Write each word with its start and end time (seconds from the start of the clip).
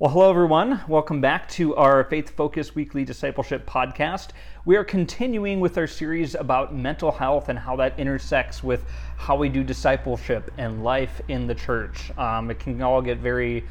Well, 0.00 0.12
hello, 0.12 0.30
everyone. 0.30 0.80
Welcome 0.86 1.20
back 1.20 1.48
to 1.48 1.74
our 1.74 2.04
Faith 2.04 2.30
Focus 2.30 2.72
Weekly 2.72 3.04
Discipleship 3.04 3.66
Podcast. 3.66 4.28
We 4.64 4.76
are 4.76 4.84
continuing 4.84 5.58
with 5.58 5.76
our 5.76 5.88
series 5.88 6.36
about 6.36 6.72
mental 6.72 7.10
health 7.10 7.48
and 7.48 7.58
how 7.58 7.74
that 7.74 7.98
intersects 7.98 8.62
with 8.62 8.84
how 9.16 9.34
we 9.34 9.48
do 9.48 9.64
discipleship 9.64 10.52
and 10.56 10.84
life 10.84 11.20
in 11.26 11.48
the 11.48 11.54
church. 11.56 12.16
Um, 12.16 12.48
it 12.48 12.60
can 12.60 12.80
all 12.80 13.02
get 13.02 13.18
very 13.18 13.64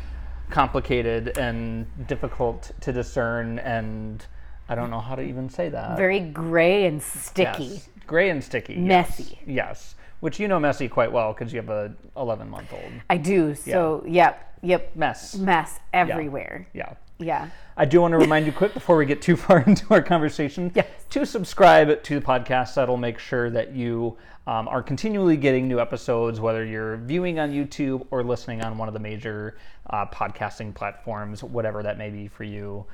complicated 0.50 1.38
and 1.38 1.88
difficult 2.08 2.71
to 2.82 2.91
discern, 2.91 3.59
and 3.59 4.25
I 4.68 4.75
don't 4.75 4.89
know 4.89 5.00
how 5.00 5.16
to 5.16 5.21
even 5.21 5.48
say 5.48 5.70
that. 5.70 5.96
Very 5.96 6.20
gray 6.20 6.88
and 6.88 7.02
sticky. 7.02 7.64
Yes. 7.64 7.89
Gray 8.05 8.30
and 8.31 8.44
sticky. 8.44 8.73
yes. 8.73 8.81
Messy. 8.81 9.39
Yes. 9.48 9.95
Which 10.20 10.39
you 10.39 10.48
know 10.48 10.59
messy 10.59 10.88
quite 10.88 11.12
well 11.12 11.34
because 11.34 11.53
you 11.53 11.59
have 11.59 11.70
a 11.70 11.94
11 12.16 12.49
month 12.49 12.73
old. 12.73 12.91
I 13.09 13.17
do. 13.17 13.53
So, 13.53 14.03
yep, 14.08 14.58
yep. 14.63 14.95
Mess. 14.95 15.35
Mess 15.35 15.80
everywhere. 15.94 16.67
Yeah. 16.73 16.94
Yeah. 17.20 17.49
I 17.75 17.85
do 17.85 18.02
want 18.02 18.12
to 18.13 18.17
remind 18.17 18.45
you 18.45 18.52
quick 18.52 18.73
before 18.73 18.98
we 18.98 19.05
get 19.05 19.22
too 19.22 19.35
far 19.35 19.59
into 19.61 19.85
our 19.91 20.02
conversation 20.02 20.72
Yes. 20.75 20.88
to 21.11 21.25
subscribe 21.25 22.02
to 22.03 22.20
the 22.20 22.25
podcast. 22.25 22.75
That'll 22.75 22.98
make 22.98 23.20
sure 23.20 23.49
that 23.52 23.73
you 23.73 24.17
um, 24.48 24.67
are 24.67 24.81
continually 24.81 25.38
getting 25.38 25.67
new 25.67 25.80
episodes, 25.80 26.39
whether 26.39 26.63
you're 26.66 26.97
viewing 26.97 27.38
on 27.39 27.52
YouTube 27.52 28.05
or 28.11 28.23
listening 28.23 28.61
on 28.63 28.77
one 28.77 28.88
of 28.88 28.94
the 28.94 28.99
major 28.99 29.58
uh, 29.89 30.05
podcasting 30.08 30.73
platforms, 30.73 31.44
whatever 31.44 31.84
that 31.84 31.97
may 31.97 32.09
be 32.09 32.27
for 32.27 32.44
you. 32.44 32.86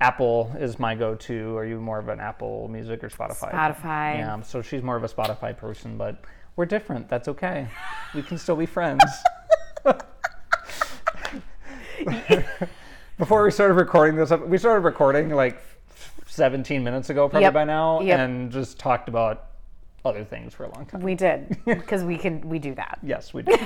Apple 0.00 0.52
is 0.58 0.78
my 0.78 0.94
go-to. 0.94 1.56
Are 1.56 1.64
you 1.64 1.80
more 1.80 1.98
of 1.98 2.08
an 2.08 2.20
Apple 2.20 2.68
Music 2.68 3.02
or 3.02 3.08
Spotify? 3.08 3.52
Spotify. 3.52 4.18
Yeah. 4.18 4.40
So 4.42 4.62
she's 4.62 4.82
more 4.82 4.96
of 4.96 5.04
a 5.04 5.08
Spotify 5.08 5.56
person, 5.56 5.96
but 5.98 6.22
we're 6.58 6.66
different. 6.66 7.08
That's 7.08 7.28
okay. 7.28 7.68
We 8.16 8.22
can 8.22 8.36
still 8.36 8.56
be 8.56 8.66
friends. 8.66 9.04
Before 13.16 13.44
we 13.44 13.52
started 13.52 13.74
recording 13.74 14.16
this, 14.16 14.30
we 14.32 14.58
started 14.58 14.80
recording 14.80 15.30
like 15.30 15.60
17 16.26 16.82
minutes 16.82 17.10
ago, 17.10 17.28
probably 17.28 17.44
Yep. 17.44 17.54
by 17.54 17.62
now, 17.64 18.00
Yep. 18.00 18.18
and 18.18 18.50
just 18.50 18.76
talked 18.76 19.08
about 19.08 19.46
other 20.04 20.24
things 20.24 20.52
for 20.52 20.64
a 20.64 20.74
long 20.74 20.84
time. 20.86 21.00
We 21.00 21.14
did 21.14 21.56
because 21.64 22.02
we 22.02 22.18
can 22.18 22.40
we 22.48 22.58
do 22.58 22.74
that. 22.74 22.98
Yes, 23.04 23.32
we 23.32 23.42
did. 23.42 23.60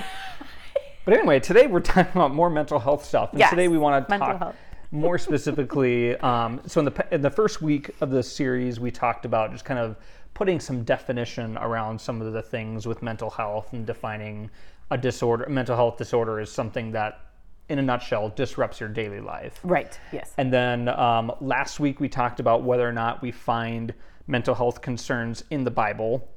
but 1.06 1.14
anyway, 1.14 1.40
today 1.40 1.66
we're 1.68 1.80
talking 1.80 2.12
about 2.12 2.34
more 2.34 2.50
mental 2.50 2.78
health 2.78 3.06
stuff, 3.06 3.30
and 3.30 3.40
Yes, 3.40 3.48
today 3.48 3.68
we 3.68 3.78
want 3.78 4.06
to 4.06 4.10
mental 4.10 4.28
talk 4.28 4.38
health. 4.38 4.56
more 4.90 5.16
specifically. 5.16 6.14
Um, 6.18 6.60
so 6.66 6.80
in 6.80 6.84
the 6.84 6.90
pe- 6.90 7.08
in 7.10 7.22
the 7.22 7.30
first 7.30 7.62
week 7.62 7.90
of 8.02 8.10
this 8.10 8.30
series, 8.30 8.78
we 8.78 8.90
talked 8.90 9.24
about 9.24 9.50
just 9.52 9.64
kind 9.64 9.80
of 9.80 9.96
putting 10.42 10.58
some 10.58 10.82
definition 10.82 11.56
around 11.58 12.00
some 12.00 12.20
of 12.20 12.32
the 12.32 12.42
things 12.42 12.84
with 12.84 13.00
mental 13.00 13.30
health 13.30 13.72
and 13.72 13.86
defining 13.86 14.50
a 14.90 14.98
disorder. 14.98 15.48
Mental 15.48 15.76
health 15.76 15.96
disorder 15.96 16.40
is 16.40 16.50
something 16.50 16.90
that, 16.90 17.20
in 17.68 17.78
a 17.78 17.82
nutshell, 17.82 18.28
disrupts 18.30 18.80
your 18.80 18.88
daily 18.88 19.20
life. 19.20 19.60
Right. 19.62 19.96
Yes. 20.12 20.32
And 20.38 20.52
then 20.52 20.88
um, 20.88 21.30
last 21.40 21.78
week 21.78 22.00
we 22.00 22.08
talked 22.08 22.40
about 22.40 22.64
whether 22.64 22.88
or 22.88 22.90
not 22.90 23.22
we 23.22 23.30
find 23.30 23.94
mental 24.26 24.52
health 24.52 24.82
concerns 24.82 25.44
in 25.50 25.62
the 25.62 25.70
Bible. 25.70 26.28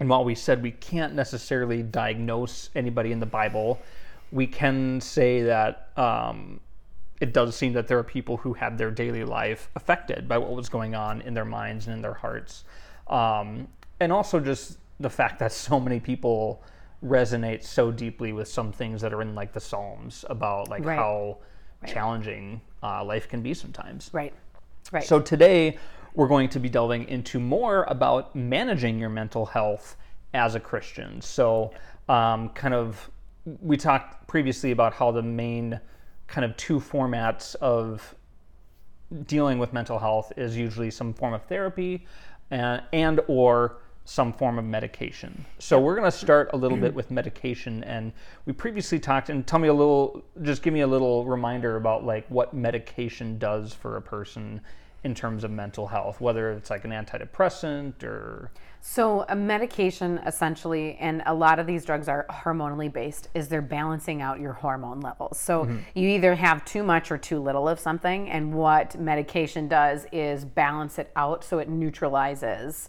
And 0.00 0.08
while 0.08 0.24
we 0.24 0.34
said 0.34 0.60
we 0.60 0.72
can't 0.72 1.14
necessarily 1.14 1.84
diagnose 1.84 2.70
anybody 2.74 3.12
in 3.12 3.20
the 3.20 3.26
Bible, 3.26 3.78
we 4.32 4.48
can 4.48 5.00
say 5.00 5.42
that 5.42 5.90
um, 5.96 6.58
it 7.20 7.32
does 7.32 7.54
seem 7.54 7.72
that 7.74 7.86
there 7.86 7.98
are 7.98 8.02
people 8.02 8.36
who 8.36 8.52
had 8.54 8.76
their 8.76 8.90
daily 8.90 9.22
life 9.22 9.70
affected 9.76 10.26
by 10.26 10.38
what 10.38 10.50
was 10.50 10.68
going 10.68 10.96
on 10.96 11.20
in 11.20 11.34
their 11.34 11.44
minds 11.44 11.86
and 11.86 11.94
in 11.94 12.02
their 12.02 12.14
hearts. 12.14 12.64
Um, 13.08 13.68
and 14.00 14.12
also 14.12 14.40
just 14.40 14.78
the 15.00 15.10
fact 15.10 15.38
that 15.38 15.52
so 15.52 15.78
many 15.80 16.00
people 16.00 16.62
resonate 17.04 17.62
so 17.62 17.90
deeply 17.90 18.32
with 18.32 18.48
some 18.48 18.72
things 18.72 19.00
that 19.00 19.12
are 19.12 19.22
in 19.22 19.34
like 19.34 19.52
the 19.52 19.60
Psalms 19.60 20.24
about 20.28 20.68
like 20.68 20.84
Right. 20.84 20.96
how 20.98 21.38
challenging 21.86 22.60
uh, 22.82 23.04
life 23.04 23.28
can 23.28 23.40
be 23.42 23.54
sometimes. 23.54 24.10
right. 24.12 24.32
Right. 24.90 25.04
So 25.04 25.20
today 25.20 25.78
we're 26.14 26.28
going 26.28 26.48
to 26.48 26.58
be 26.58 26.68
delving 26.68 27.06
into 27.08 27.38
more 27.38 27.84
about 27.84 28.34
managing 28.34 28.98
your 28.98 29.10
mental 29.10 29.46
health 29.46 29.96
as 30.34 30.54
a 30.54 30.60
Christian. 30.60 31.20
So, 31.20 31.72
um, 32.08 32.48
kind 32.50 32.74
of, 32.74 33.10
we 33.60 33.76
talked 33.76 34.26
previously 34.26 34.70
about 34.72 34.94
how 34.94 35.10
the 35.10 35.22
main 35.22 35.78
kind 36.26 36.44
of 36.44 36.56
two 36.56 36.80
formats 36.80 37.54
of 37.56 38.14
dealing 39.26 39.58
with 39.58 39.72
mental 39.72 39.98
health 39.98 40.32
is 40.36 40.56
usually 40.56 40.90
some 40.90 41.12
form 41.14 41.34
of 41.34 41.42
therapy 41.44 42.06
and, 42.50 42.82
and 42.92 43.20
or 43.28 43.76
some 44.04 44.32
form 44.32 44.58
of 44.58 44.64
medication. 44.64 45.44
So 45.58 45.78
we're 45.78 45.94
going 45.94 46.10
to 46.10 46.16
start 46.16 46.48
a 46.54 46.56
little 46.56 46.78
bit 46.78 46.94
with 46.94 47.10
medication 47.10 47.84
and 47.84 48.10
we 48.46 48.54
previously 48.54 48.98
talked 48.98 49.28
and 49.28 49.46
tell 49.46 49.58
me 49.58 49.68
a 49.68 49.74
little 49.74 50.22
just 50.40 50.62
give 50.62 50.72
me 50.72 50.80
a 50.80 50.86
little 50.86 51.26
reminder 51.26 51.76
about 51.76 52.06
like 52.06 52.26
what 52.30 52.54
medication 52.54 53.38
does 53.38 53.74
for 53.74 53.98
a 53.98 54.02
person 54.02 54.62
in 55.04 55.14
terms 55.14 55.44
of 55.44 55.50
mental 55.50 55.86
health, 55.86 56.22
whether 56.22 56.50
it's 56.52 56.70
like 56.70 56.84
an 56.84 56.90
antidepressant 56.90 58.02
or 58.02 58.50
So, 58.80 59.24
a 59.28 59.36
medication 59.36 60.18
essentially, 60.26 60.96
and 61.00 61.22
a 61.26 61.34
lot 61.34 61.58
of 61.58 61.66
these 61.66 61.84
drugs 61.84 62.08
are 62.08 62.26
hormonally 62.30 62.92
based, 62.92 63.28
is 63.34 63.48
they're 63.48 63.60
balancing 63.60 64.22
out 64.22 64.40
your 64.40 64.52
hormone 64.52 65.00
levels. 65.00 65.38
So, 65.38 65.64
you 65.94 66.08
either 66.08 66.34
have 66.34 66.64
too 66.64 66.82
much 66.82 67.10
or 67.10 67.18
too 67.18 67.40
little 67.40 67.68
of 67.68 67.80
something, 67.80 68.30
and 68.30 68.54
what 68.54 68.98
medication 68.98 69.68
does 69.68 70.06
is 70.12 70.44
balance 70.44 70.98
it 70.98 71.10
out 71.16 71.44
so 71.44 71.58
it 71.58 71.68
neutralizes. 71.68 72.88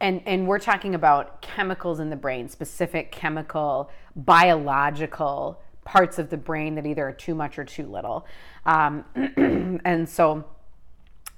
And, 0.00 0.22
and 0.26 0.46
we're 0.46 0.58
talking 0.58 0.94
about 0.94 1.40
chemicals 1.42 2.00
in 2.00 2.10
the 2.10 2.16
brain, 2.16 2.48
specific 2.48 3.10
chemical, 3.10 3.90
biological 4.16 5.60
parts 5.84 6.18
of 6.18 6.30
the 6.30 6.36
brain 6.36 6.74
that 6.74 6.86
either 6.86 7.08
are 7.08 7.12
too 7.12 7.34
much 7.34 7.58
or 7.58 7.64
too 7.64 7.86
little. 7.86 8.26
Um, 8.66 9.04
and 9.84 10.08
so, 10.08 10.44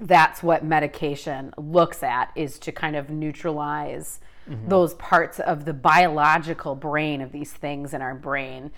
that's 0.06 0.42
what 0.42 0.64
medication 0.64 1.54
looks 1.56 2.02
at 2.02 2.30
is 2.34 2.58
to 2.60 2.72
kind 2.72 2.96
of 2.96 3.10
neutralize 3.10 4.20
mm-hmm. 4.48 4.68
those 4.68 4.94
parts 4.94 5.40
of 5.40 5.64
the 5.64 5.72
biological 5.72 6.74
brain 6.74 7.20
of 7.20 7.32
these 7.32 7.52
things 7.52 7.94
in 7.94 8.02
our 8.02 8.14
brain. 8.14 8.72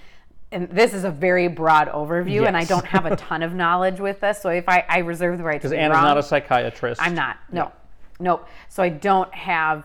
And 0.52 0.68
this 0.68 0.92
is 0.92 1.04
a 1.04 1.10
very 1.10 1.48
broad 1.48 1.88
overview 1.88 2.46
and 2.46 2.56
i 2.56 2.64
don't 2.64 2.86
have 2.86 3.06
a 3.06 3.16
ton 3.30 3.42
of 3.42 3.54
knowledge 3.54 3.98
with 3.98 4.20
this 4.20 4.40
so 4.40 4.50
if 4.50 4.68
i, 4.68 4.84
I 4.88 4.98
reserve 4.98 5.36
the 5.36 5.42
right 5.42 5.54
to 5.54 5.58
because 5.58 5.72
be 5.72 5.78
Anna's 5.78 5.96
wrong. 5.96 6.04
not 6.04 6.18
a 6.18 6.22
psychiatrist. 6.22 7.02
i'm 7.02 7.14
not. 7.14 7.38
No 7.50 7.72
nope. 8.20 8.46
So 8.68 8.82
i 8.82 8.88
don't 8.88 9.34
have 9.34 9.84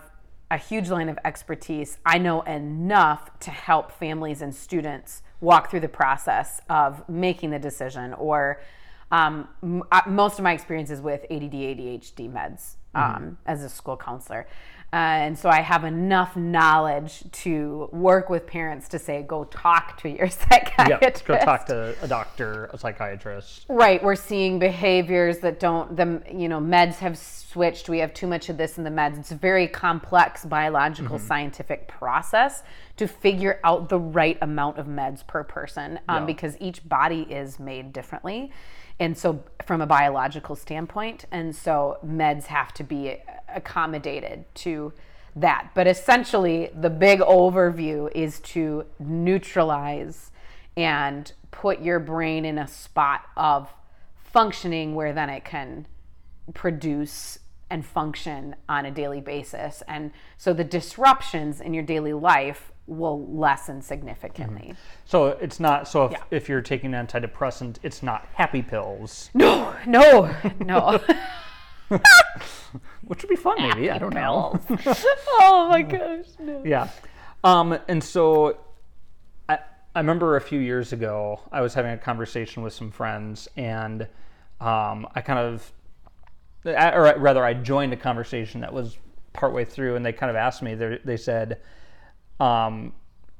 a 0.50 0.58
huge 0.58 0.90
line 0.90 1.08
of 1.08 1.18
expertise. 1.24 1.98
I 2.04 2.18
know 2.18 2.42
enough 2.42 3.38
to 3.40 3.50
help 3.50 3.92
families 3.92 4.42
and 4.42 4.54
students 4.54 5.22
walk 5.40 5.70
through 5.70 5.80
the 5.80 5.88
process 5.88 6.60
of 6.68 7.08
making 7.08 7.50
the 7.50 7.58
decision 7.58 8.14
or 8.14 8.60
um, 9.10 9.48
m- 9.62 9.82
uh, 9.90 10.02
most 10.06 10.38
of 10.38 10.44
my 10.44 10.52
experience 10.52 10.90
is 10.90 11.00
with 11.00 11.22
ADD, 11.30 11.52
ADHD 11.52 12.30
meds 12.32 12.74
um, 12.94 13.38
as 13.46 13.62
a 13.62 13.68
school 13.68 13.96
counselor. 13.96 14.46
Uh, 14.92 14.96
and 14.96 15.38
so 15.38 15.48
I 15.48 15.60
have 15.60 15.84
enough 15.84 16.36
knowledge 16.36 17.22
to 17.30 17.88
work 17.92 18.28
with 18.28 18.44
parents 18.44 18.88
to 18.88 18.98
say, 18.98 19.22
go 19.22 19.44
talk 19.44 19.96
to 19.98 20.08
your 20.08 20.26
yeah, 20.50 20.58
psychiatrist. 20.98 21.24
go 21.26 21.38
talk 21.38 21.66
to 21.66 21.94
a 22.02 22.08
doctor, 22.08 22.68
a 22.72 22.78
psychiatrist. 22.78 23.66
Right, 23.68 24.02
we're 24.02 24.16
seeing 24.16 24.58
behaviors 24.58 25.38
that 25.38 25.60
don't 25.60 25.96
the 25.96 26.20
you 26.32 26.48
know 26.48 26.58
meds 26.60 26.96
have 26.96 27.16
switched. 27.16 27.88
We 27.88 27.98
have 27.98 28.12
too 28.14 28.26
much 28.26 28.48
of 28.48 28.56
this 28.56 28.78
in 28.78 28.84
the 28.84 28.90
meds. 28.90 29.16
It's 29.20 29.30
a 29.30 29.36
very 29.36 29.68
complex 29.68 30.44
biological 30.44 31.20
scientific 31.20 31.86
process 31.86 32.64
to 32.96 33.06
figure 33.06 33.60
out 33.62 33.88
the 33.90 33.98
right 33.98 34.38
amount 34.42 34.78
of 34.78 34.86
meds 34.86 35.24
per 35.24 35.44
person 35.44 36.00
um, 36.08 36.22
Yeah. 36.22 36.26
because 36.26 36.56
each 36.60 36.88
body 36.88 37.22
is 37.30 37.60
made 37.60 37.92
differently. 37.92 38.50
And 39.00 39.16
so, 39.16 39.42
from 39.64 39.80
a 39.80 39.86
biological 39.86 40.54
standpoint, 40.54 41.24
and 41.32 41.56
so 41.56 41.98
meds 42.06 42.44
have 42.46 42.72
to 42.74 42.84
be 42.84 43.16
accommodated 43.48 44.44
to 44.56 44.92
that. 45.34 45.70
But 45.74 45.86
essentially, 45.86 46.70
the 46.78 46.90
big 46.90 47.20
overview 47.20 48.12
is 48.14 48.40
to 48.40 48.84
neutralize 48.98 50.30
and 50.76 51.32
put 51.50 51.80
your 51.80 51.98
brain 51.98 52.44
in 52.44 52.58
a 52.58 52.68
spot 52.68 53.22
of 53.36 53.70
functioning 54.22 54.94
where 54.94 55.12
then 55.12 55.30
it 55.30 55.44
can 55.44 55.86
produce 56.52 57.38
and 57.70 57.86
function 57.86 58.56
on 58.68 58.84
a 58.84 58.90
daily 58.90 59.20
basis. 59.20 59.82
And 59.88 60.10
so 60.36 60.52
the 60.52 60.64
disruptions 60.64 61.60
in 61.60 61.72
your 61.72 61.84
daily 61.84 62.12
life 62.12 62.72
will 62.90 63.26
lessen 63.34 63.80
significantly. 63.80 64.74
So 65.04 65.28
it's 65.28 65.60
not 65.60 65.86
so 65.88 66.06
if, 66.06 66.12
Yeah. 66.12 66.22
if 66.30 66.48
you're 66.48 66.60
taking 66.60 66.92
an 66.94 67.06
antidepressant, 67.06 67.78
it's 67.82 68.02
not 68.02 68.26
happy 68.34 68.62
pills, 68.62 69.30
No, 69.34 69.74
no, 69.86 70.34
no. 70.58 71.00
which 73.04 73.22
would 73.22 73.28
be 73.28 73.36
fun 73.36 73.56
maybe. 73.60 73.90
I 73.90 73.98
don't 73.98 74.14
know. 74.14 74.58
oh 75.40 75.68
my 75.70 75.82
gosh, 75.82 76.26
no. 76.38 76.62
Yeah. 76.64 76.88
Um, 77.42 77.78
and 77.88 78.02
so 78.02 78.58
I, 79.48 79.58
I 79.94 80.00
remember 80.00 80.36
a 80.36 80.40
few 80.40 80.60
years 80.60 80.92
ago, 80.92 81.40
I 81.50 81.60
was 81.62 81.74
having 81.74 81.92
a 81.92 81.98
conversation 81.98 82.62
with 82.62 82.72
some 82.72 82.90
friends, 82.90 83.48
and 83.56 84.02
um, 84.60 85.06
I 85.14 85.20
kind 85.22 85.38
of, 85.38 85.72
or 86.64 87.14
rather, 87.18 87.44
I 87.44 87.54
joined 87.54 87.92
a 87.92 87.96
conversation 87.96 88.60
that 88.60 88.72
was 88.72 88.98
partway 89.32 89.64
through, 89.64 89.96
and 89.96 90.04
they 90.04 90.12
kind 90.12 90.30
of 90.30 90.36
asked 90.36 90.62
me, 90.62 90.74
they 90.74 91.16
said, 91.16 91.60
um, 92.40 92.92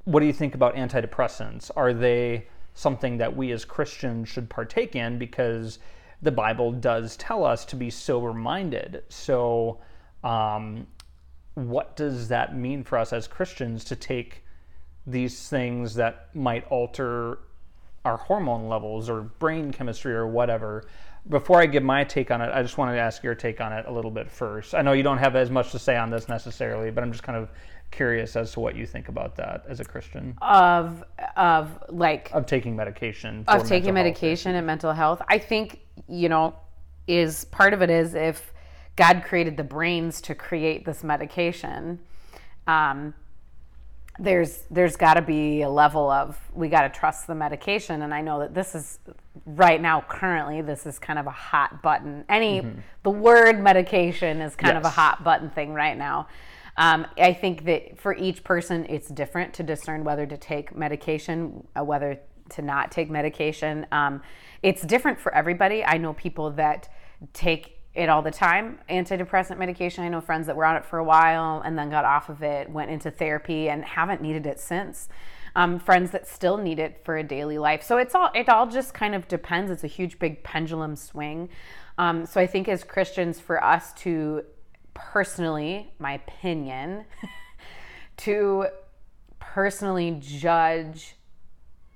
What 0.05 0.21
do 0.21 0.27
you 0.27 0.33
think 0.33 0.55
about 0.55 0.77
antidepressants? 0.77 1.71
Are 1.77 1.93
they 1.93 2.47
something 2.75 3.19
that 3.19 3.37
we 3.37 3.53
as 3.53 3.65
Christians 3.65 4.29
should 4.29 4.49
partake 4.49 4.97
in 4.97 5.19
because 5.19 5.79
the 6.23 6.31
Bible 6.31 6.73
does 6.73 7.17
tell 7.17 7.45
us 7.45 7.65
to 7.67 7.77
be 7.77 7.91
sober 7.91 8.33
minded. 8.33 9.03
So, 9.09 9.79
um, 10.23 10.87
what 11.55 11.97
does 11.97 12.29
that 12.29 12.57
mean 12.57 12.85
for 12.85 12.99
us 12.99 13.13
as 13.13 13.27
Christians 13.27 13.85
to 13.85 13.97
take 13.97 14.45
these 15.07 15.49
things 15.49 15.95
that 15.95 16.35
might 16.35 16.67
alter 16.71 17.39
our 18.05 18.17
hormone 18.17 18.69
levels 18.69 19.09
or 19.11 19.23
brain 19.23 19.73
chemistry 19.73 20.13
or 20.13 20.27
whatever? 20.27 20.85
Before 21.29 21.61
I 21.61 21.67
give 21.67 21.83
my 21.83 22.05
take 22.05 22.31
on 22.31 22.41
it, 22.41 22.51
I 22.53 22.63
just 22.63 22.79
wanted 22.79 22.95
to 22.95 23.01
ask 23.01 23.23
your 23.23 23.35
take 23.35 23.61
on 23.61 23.73
it 23.73 23.85
a 23.87 23.93
little 23.93 24.11
bit 24.11 24.31
first. 24.31 24.75
I 24.75 24.83
know 24.83 24.93
you 24.93 25.03
don't 25.03 25.19
have 25.19 25.37
as 25.37 25.51
much 25.51 25.71
to 25.73 25.79
say 25.79 25.97
on 25.97 26.11
this 26.11 26.29
necessarily, 26.29 26.91
but 26.91 27.03
I'm 27.03 27.13
just 27.13 27.25
kind 27.25 27.37
of 27.37 27.51
curious 27.91 28.37
as 28.37 28.53
to 28.53 28.61
what 28.61 28.77
you 28.77 28.87
think 28.87 29.09
about 29.09 29.37
that 29.37 29.65
as 29.69 29.81
a 29.81 29.85
Christian 29.85 30.37
of 30.41 31.03
of 31.37 31.83
like 31.89 32.31
of 32.33 32.47
taking 32.47 32.77
medication 32.77 33.45
of 33.49 33.67
taking 33.67 33.95
medication 33.95 34.55
and 34.55 34.67
mental 34.67 34.93
health. 34.93 35.23
I 35.29 35.39
think 35.39 35.81
you 36.09 36.29
know 36.29 36.55
is 37.07 37.45
part 37.47 37.73
of 37.75 37.83
it 37.83 37.91
is 37.91 38.15
if 38.15 38.53
God 38.97 39.23
created 39.25 39.57
the 39.57 39.65
brains 39.65 40.21
to 40.23 40.35
create 40.35 40.85
this 40.85 41.03
medication. 41.03 42.01
Um, 42.67 43.15
there's 44.21 44.65
there's 44.71 44.97
got 44.97 45.15
to 45.15 45.23
be 45.23 45.63
a 45.63 45.69
level 45.69 46.11
of 46.11 46.39
we 46.53 46.69
got 46.69 46.83
to 46.83 46.89
trust 46.91 47.27
the 47.27 47.35
medication 47.35 48.03
and 48.03 48.13
i 48.13 48.21
know 48.21 48.41
that 48.41 48.53
this 48.53 48.75
is 48.75 48.99
right 49.47 49.81
now 49.81 50.05
currently 50.09 50.61
this 50.61 50.85
is 50.85 50.99
kind 50.99 51.19
of 51.19 51.27
a 51.27 51.31
hot 51.31 51.81
button 51.83 52.25
any 52.29 52.61
mm-hmm. 52.61 52.81
the 53.03 53.11
word 53.11 53.59
medication 53.61 54.41
is 54.41 54.55
kind 54.55 54.75
yes. 54.75 54.81
of 54.81 54.85
a 54.85 54.91
hot 54.91 55.25
button 55.25 55.49
thing 55.51 55.73
right 55.73 55.97
now 55.97 56.29
um, 56.81 57.07
i 57.17 57.33
think 57.33 57.65
that 57.65 57.97
for 57.97 58.17
each 58.17 58.43
person 58.43 58.85
it's 58.89 59.09
different 59.09 59.55
to 59.55 59.63
discern 59.63 60.03
whether 60.03 60.27
to 60.27 60.37
take 60.37 60.75
medication 60.77 61.65
uh, 61.79 61.85
whether 61.85 62.19
to 62.49 62.63
not 62.63 62.91
take 62.91 63.09
medication 63.09 63.87
um, 63.93 64.21
it's 64.65 64.83
different 64.83 65.21
for 65.21 65.33
everybody 65.33 65.85
i 65.85 65.97
know 65.97 66.13
people 66.15 66.51
that 66.51 66.89
take 67.33 67.81
it 67.95 68.09
all 68.09 68.23
the 68.23 68.31
time. 68.31 68.79
Antidepressant 68.89 69.59
medication. 69.59 70.05
I 70.05 70.09
know 70.09 70.21
friends 70.21 70.47
that 70.47 70.55
were 70.55 70.65
on 70.65 70.77
it 70.77 70.85
for 70.85 70.99
a 70.99 71.05
while 71.05 71.63
and 71.65 71.77
then 71.77 71.91
got 71.91 72.05
off 72.05 72.29
of 72.29 72.43
it, 72.43 72.71
went 72.71 72.91
into 72.91 73.11
therapy, 73.11 73.69
and 73.69 73.85
haven't 73.85 74.23
needed 74.23 74.47
it 74.47 74.61
since. 74.61 75.09
Um, 75.57 75.81
friends 75.81 76.13
that 76.13 76.29
still 76.29 76.57
need 76.57 76.79
it 76.79 77.05
for 77.05 77.17
a 77.17 77.25
daily 77.25 77.59
life. 77.59 77.83
So 77.83 77.99
it's 77.99 78.15
all 78.15 78.31
it 78.35 78.49
all 78.49 78.69
just 78.69 78.95
kind 78.95 79.17
of 79.17 79.27
depends. 79.27 79.71
It's 79.71 79.83
a 79.83 79.89
huge 79.89 80.21
big 80.21 80.45
pendulum 80.45 80.95
swing. 80.95 81.49
Um, 81.99 82.25
so 82.25 82.41
I 82.41 82.47
think 82.47 82.69
as 82.69 82.85
Christians, 82.85 83.41
for 83.41 83.63
us 83.63 83.93
to 83.95 84.45
personally, 85.13 85.93
my 85.99 86.15
opinion, 86.15 87.05
to 88.19 88.67
personally 89.39 90.17
judge 90.21 91.17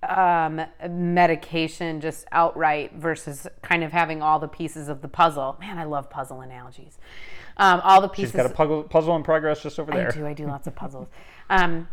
um, 0.02 0.60
medication 0.88 2.00
just 2.00 2.26
outright 2.32 2.94
versus 2.94 3.46
kind 3.62 3.84
of 3.84 3.92
having 3.92 4.22
all 4.22 4.38
the 4.38 4.48
pieces 4.48 4.88
of 4.88 5.02
the 5.02 5.08
puzzle. 5.08 5.56
Man, 5.60 5.78
I 5.78 5.84
love 5.84 6.10
puzzle 6.10 6.40
analogies. 6.40 6.98
Um, 7.56 7.80
all 7.84 8.00
the 8.00 8.08
pieces. 8.08 8.32
She's 8.32 8.36
got 8.36 8.46
a 8.46 8.54
puzzle, 8.54 8.82
puzzle 8.82 9.16
in 9.16 9.22
progress 9.22 9.62
just 9.62 9.78
over 9.78 9.92
there. 9.92 10.08
I 10.08 10.14
do. 10.14 10.26
I 10.26 10.32
do 10.32 10.46
lots 10.46 10.66
of 10.66 10.74
puzzles. 10.74 11.08
Um, 11.48 11.88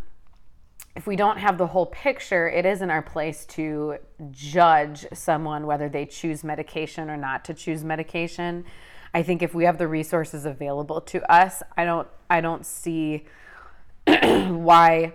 if 0.96 1.08
we 1.08 1.16
don't 1.16 1.38
have 1.38 1.58
the 1.58 1.68
whole 1.68 1.86
picture, 1.86 2.50
it 2.50 2.66
isn't 2.66 2.90
our 2.90 3.02
place 3.02 3.46
to 3.46 3.98
judge 4.32 5.06
someone 5.14 5.66
whether 5.66 5.88
they 5.88 6.06
choose 6.06 6.44
medication 6.44 7.10
or 7.10 7.16
not 7.16 7.46
to 7.46 7.54
choose 7.54 7.84
medication. 7.84 8.66
I 9.14 9.24
think 9.24 9.42
if 9.42 9.54
we 9.54 9.66
have 9.66 9.78
the 9.78 9.88
resources 9.88 10.46
available 10.46 11.02
to 11.02 11.32
us, 11.32 11.62
I 11.78 11.86
don't 11.86 12.08
I 12.30 12.42
don't 12.42 12.66
see 12.66 13.26
why 14.06 15.14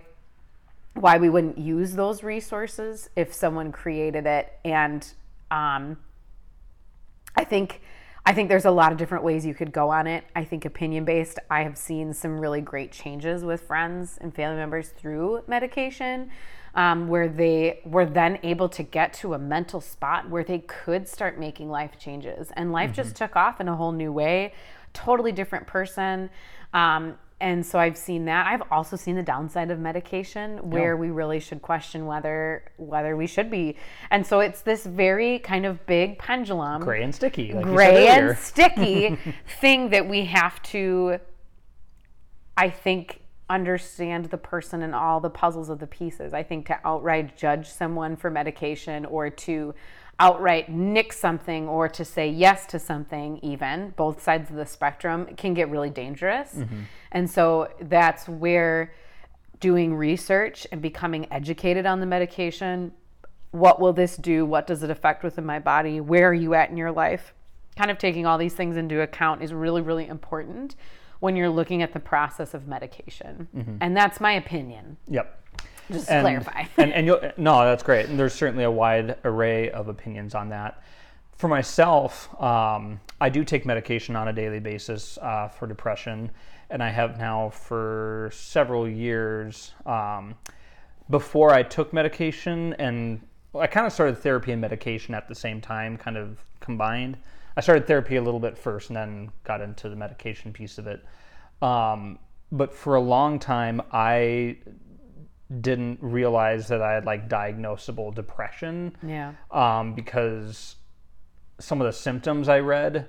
why 0.95 1.19
we 1.19 1.29
wouldn't 1.29 1.59
use 1.59 1.93
those 1.93 2.23
resources 2.23 3.11
if 3.17 3.33
someone 3.33 3.71
created 3.73 4.27
it. 4.27 4.53
And 4.65 5.07
um, 5.51 5.99
i 7.37 7.45
think 7.45 7.81
i 8.25 8.33
think 8.33 8.49
there's 8.49 8.65
a 8.65 8.71
lot 8.71 8.93
of 8.93 8.99
different 8.99 9.23
ways 9.23 9.47
you 9.47 9.55
could 9.55 9.73
go 9.73 9.91
on 9.91 10.07
it. 10.07 10.25
I 10.35 10.45
think 10.45 10.65
opinion 10.65 11.05
based 11.05 11.39
i 11.51 11.63
have 11.63 11.77
seen 11.77 12.13
some 12.13 12.39
really 12.39 12.61
great 12.61 12.93
changes 12.93 13.45
with 13.45 13.63
friends 13.63 14.19
and 14.21 14.35
family 14.35 14.57
members 14.57 14.89
through 14.89 15.43
medication 15.47 16.31
um, 16.77 17.09
where 17.09 17.29
they 17.29 17.81
were 17.85 18.07
then 18.07 18.39
able 18.43 18.69
to 18.69 18.83
get 18.83 19.13
to 19.15 19.35
a 19.35 19.39
mental 19.39 19.81
spot 19.81 20.29
where 20.31 20.45
they 20.45 20.61
could 20.61 21.09
start 21.09 21.39
making 21.39 21.69
life 21.69 21.99
changes 21.99 22.53
and 22.57 22.71
life 22.71 22.91
mm-hmm. 22.91 22.97
just 22.97 23.17
took 23.17 23.35
off 23.35 23.61
in 23.61 23.69
a 23.69 23.75
whole 23.75 23.93
new 23.93 24.13
way 24.13 24.53
totally 24.93 25.33
different 25.33 25.67
person 25.67 26.31
um, 26.73 27.19
and 27.39 27.65
so 27.67 27.79
I've 27.79 27.99
seen 27.99 28.25
that. 28.27 28.47
I've 28.47 28.63
also 28.71 28.97
seen 28.97 29.15
the 29.15 29.23
downside 29.23 29.71
of 29.71 29.79
medication 29.79 30.71
where 30.71 30.95
yeah. 30.95 31.01
we 31.01 31.11
really 31.11 31.39
should 31.39 31.61
question 31.61 32.07
whether 32.07 32.65
whether 32.79 33.15
we 33.15 33.27
should 33.27 33.51
be. 33.51 33.77
And 34.11 34.27
so 34.27 34.41
it's 34.41 34.63
this 34.63 34.87
very 34.87 35.39
kind 35.41 35.67
of 35.67 35.85
big 35.85 36.19
pendulum, 36.19 36.83
gray 36.83 37.03
and 37.03 37.15
sticky, 37.15 37.53
like 37.53 37.65
gray 37.65 38.09
and 38.09 38.39
sticky 38.39 39.19
thing 39.61 39.91
that 39.91 40.09
we 40.09 40.25
have 40.25 40.63
to 40.65 41.21
I 42.57 42.71
think 42.71 43.21
understand 43.49 44.27
the 44.27 44.39
person 44.39 44.83
and 44.83 44.95
all 44.95 45.21
the 45.21 45.31
puzzles 45.31 45.69
of 45.69 45.79
the 45.79 45.87
pieces. 45.87 46.35
I 46.35 46.43
think 46.43 46.67
to 46.67 46.79
outright 46.85 47.37
judge 47.37 47.69
someone 47.69 48.17
for 48.17 48.31
medication 48.31 49.05
or 49.05 49.31
to 49.31 49.75
outright 50.19 50.71
nick 50.71 51.13
something 51.13 51.69
or 51.69 51.89
to 51.89 52.05
say 52.05 52.29
yes 52.29 52.67
to 52.67 52.79
something, 52.79 53.39
even 53.43 53.93
both 53.97 54.23
sides 54.23 54.51
of 54.51 54.57
the 54.57 54.67
spectrum, 54.67 55.27
can 55.37 55.55
get 55.55 55.71
really 55.71 55.91
dangerous. 55.91 56.55
Mm-hmm. 56.55 56.81
And 57.13 57.31
so 57.31 57.69
that's 57.83 58.29
where 58.29 58.93
doing 59.61 59.95
research 59.95 60.67
and 60.73 60.83
becoming 60.83 61.27
educated 61.31 61.87
on 61.87 62.01
the 62.01 62.07
medication 62.07 62.93
what 63.53 63.81
will 63.81 63.93
this 63.93 64.17
do? 64.17 64.45
What 64.45 64.67
does 64.67 64.83
it 64.83 64.91
affect 64.91 65.23
within 65.23 65.47
my 65.47 65.59
body? 65.59 66.01
Where 66.01 66.29
are 66.29 66.35
you 66.35 66.55
at 66.55 66.71
in 66.71 66.77
your 66.77 66.93
life? 66.93 67.33
Kind 67.77 67.91
of 67.91 67.99
taking 67.99 68.27
all 68.27 68.39
these 68.39 68.55
things 68.55 68.77
into 68.77 69.01
account 69.01 69.43
is 69.43 69.53
really, 69.53 69.83
really 69.83 70.07
important 70.07 70.77
when 71.21 71.37
you're 71.37 71.51
looking 71.51 71.83
at 71.83 71.93
the 71.93 72.01
process 72.01 72.55
of 72.55 72.67
medication. 72.67 73.49
Mm-hmm. 73.57 73.77
And 73.81 73.97
that's 73.97 74.21
my 74.21 74.33
opinion. 74.33 74.97
Yep. 75.09 75.43
Just 75.91 76.11
and, 76.11 76.23
clarify. 76.23 76.65
and 76.77 76.93
and 76.93 77.07
you'll, 77.07 77.21
no, 77.37 77.65
that's 77.65 77.83
great. 77.83 78.07
And 78.07 78.19
there's 78.19 78.35
certainly 78.35 78.65
a 78.65 78.71
wide 78.71 79.17
array 79.25 79.71
of 79.71 79.89
opinions 79.89 80.35
on 80.35 80.49
that. 80.51 80.83
For 81.37 81.49
myself, 81.49 82.29
um, 82.43 83.01
I 83.21 83.29
do 83.29 83.45
take 83.45 83.67
medication 83.67 84.17
on 84.17 84.29
a 84.29 84.33
daily 84.33 84.59
basis 84.59 85.19
uh, 85.21 85.49
for 85.49 85.67
depression, 85.67 86.31
and 86.71 86.83
I 86.83 86.89
have 86.89 87.19
now 87.19 87.51
for 87.51 88.31
several 88.33 88.89
years. 88.89 89.73
Um, 89.85 90.35
before 91.11 91.51
I 91.53 91.63
took 91.63 91.93
medication, 91.93 92.75
and 92.79 93.21
I 93.55 93.67
kind 93.67 93.87
of 93.87 93.93
started 93.93 94.19
therapy 94.19 94.53
and 94.53 94.61
medication 94.61 95.15
at 95.15 95.29
the 95.29 95.35
same 95.35 95.61
time, 95.61 95.97
kind 95.97 96.17
of 96.17 96.39
combined. 96.61 97.17
I 97.57 97.61
started 97.61 97.87
therapy 97.87 98.17
a 98.17 98.23
little 98.23 98.41
bit 98.41 98.59
first, 98.59 98.91
and 98.91 98.97
then 98.97 99.31
got 99.45 99.61
into 99.61 99.89
the 99.89 99.97
medication 99.97 100.53
piece 100.53 100.79
of 100.79 100.87
it. 100.87 101.05
Um, 101.63 102.19
but 102.53 102.73
for 102.75 102.97
a 102.97 103.01
long 103.01 103.39
time, 103.39 103.81
I 103.93 104.59
didn't 105.61 105.99
realize 106.03 106.69
that 106.69 106.83
I 106.83 106.93
had 106.93 107.05
like 107.05 107.29
diagnosable 107.29 108.15
depression. 108.15 108.97
Yeah. 109.03 109.33
Um, 109.51 109.95
because 109.95 110.77
some 111.59 111.81
of 111.81 111.87
the 111.87 111.93
symptoms 111.93 112.49
I 112.49 112.59
read 112.59 113.09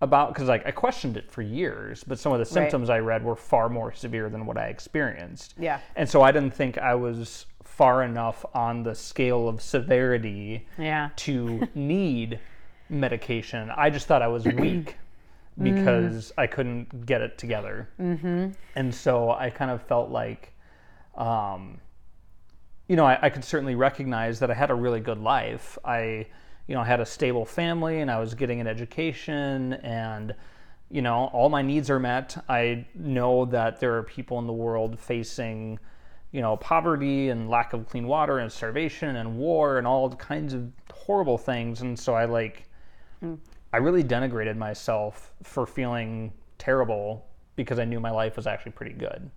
about, 0.00 0.34
because 0.34 0.48
like 0.48 0.66
I 0.66 0.72
questioned 0.72 1.16
it 1.16 1.30
for 1.30 1.42
years, 1.42 2.04
but 2.04 2.18
some 2.18 2.32
of 2.32 2.38
the 2.38 2.44
symptoms 2.44 2.88
right. 2.88 2.96
I 2.96 2.98
read 2.98 3.24
were 3.24 3.36
far 3.36 3.68
more 3.68 3.92
severe 3.92 4.28
than 4.28 4.46
what 4.46 4.58
I 4.58 4.66
experienced. 4.66 5.54
Yeah. 5.58 5.80
And 5.94 6.08
so 6.08 6.22
I 6.22 6.32
didn't 6.32 6.54
think 6.54 6.76
I 6.76 6.94
was 6.94 7.46
far 7.62 8.02
enough 8.02 8.44
on 8.54 8.82
the 8.82 8.94
scale 8.94 9.48
of 9.48 9.62
severity 9.62 10.66
yeah. 10.78 11.10
to 11.16 11.68
need 11.74 12.40
medication. 12.88 13.70
I 13.76 13.90
just 13.90 14.06
thought 14.06 14.22
I 14.22 14.28
was 14.28 14.44
weak 14.44 14.96
because 15.62 16.30
mm. 16.30 16.32
I 16.38 16.46
couldn't 16.46 17.06
get 17.06 17.20
it 17.20 17.38
together. 17.38 17.88
Mm-hmm. 18.00 18.50
And 18.74 18.94
so 18.94 19.30
I 19.30 19.50
kind 19.50 19.70
of 19.70 19.82
felt 19.82 20.10
like 20.10 20.52
um, 21.16 21.80
you 22.88 22.96
know, 22.96 23.04
I, 23.04 23.18
I, 23.22 23.30
could 23.30 23.44
certainly 23.44 23.74
recognize 23.74 24.38
that 24.40 24.50
I 24.50 24.54
had 24.54 24.70
a 24.70 24.74
really 24.74 25.00
good 25.00 25.18
life. 25.18 25.78
I, 25.84 26.26
you 26.66 26.74
know, 26.74 26.80
I 26.80 26.84
had 26.84 27.00
a 27.00 27.06
stable 27.06 27.44
family 27.44 28.00
and 28.00 28.10
I 28.10 28.18
was 28.20 28.34
getting 28.34 28.60
an 28.60 28.66
education 28.66 29.74
and, 29.74 30.34
you 30.90 31.02
know, 31.02 31.26
all 31.32 31.48
my 31.48 31.62
needs 31.62 31.90
are 31.90 31.98
met. 31.98 32.36
I 32.48 32.86
know 32.94 33.44
that 33.46 33.80
there 33.80 33.96
are 33.96 34.02
people 34.02 34.38
in 34.38 34.46
the 34.46 34.52
world 34.52 34.98
facing, 34.98 35.80
you 36.30 36.40
know, 36.40 36.56
poverty 36.58 37.30
and 37.30 37.48
lack 37.48 37.72
of 37.72 37.88
clean 37.88 38.06
water 38.06 38.38
and 38.38 38.52
starvation 38.52 39.16
and 39.16 39.36
war 39.36 39.78
and 39.78 39.86
all 39.86 40.10
kinds 40.10 40.54
of 40.54 40.70
horrible 40.92 41.38
things. 41.38 41.80
And 41.80 41.98
so 41.98 42.14
I 42.14 42.26
like, 42.26 42.68
mm. 43.22 43.38
I 43.72 43.78
really 43.78 44.04
denigrated 44.04 44.56
myself 44.56 45.32
for 45.42 45.66
feeling 45.66 46.32
terrible 46.58 47.26
because 47.56 47.78
I 47.78 47.84
knew 47.84 48.00
my 48.00 48.10
life 48.10 48.36
was 48.36 48.46
actually 48.46 48.72
pretty 48.72 48.92
good 48.92 49.30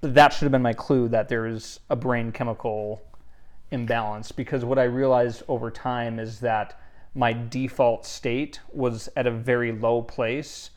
that 0.00 0.32
should 0.32 0.44
have 0.44 0.52
been 0.52 0.62
my 0.62 0.72
clue 0.72 1.08
that 1.08 1.28
there's 1.28 1.80
a 1.90 1.96
brain 1.96 2.30
chemical 2.30 3.02
imbalance 3.70 4.32
because 4.32 4.64
what 4.64 4.78
I 4.78 4.84
realized 4.84 5.42
over 5.48 5.70
time 5.70 6.18
is 6.18 6.40
that 6.40 6.80
my 7.14 7.32
default 7.32 8.06
state 8.06 8.60
was 8.72 9.08
at 9.16 9.26
a 9.26 9.30
very 9.30 9.72
low 9.72 10.02
place. 10.02 10.70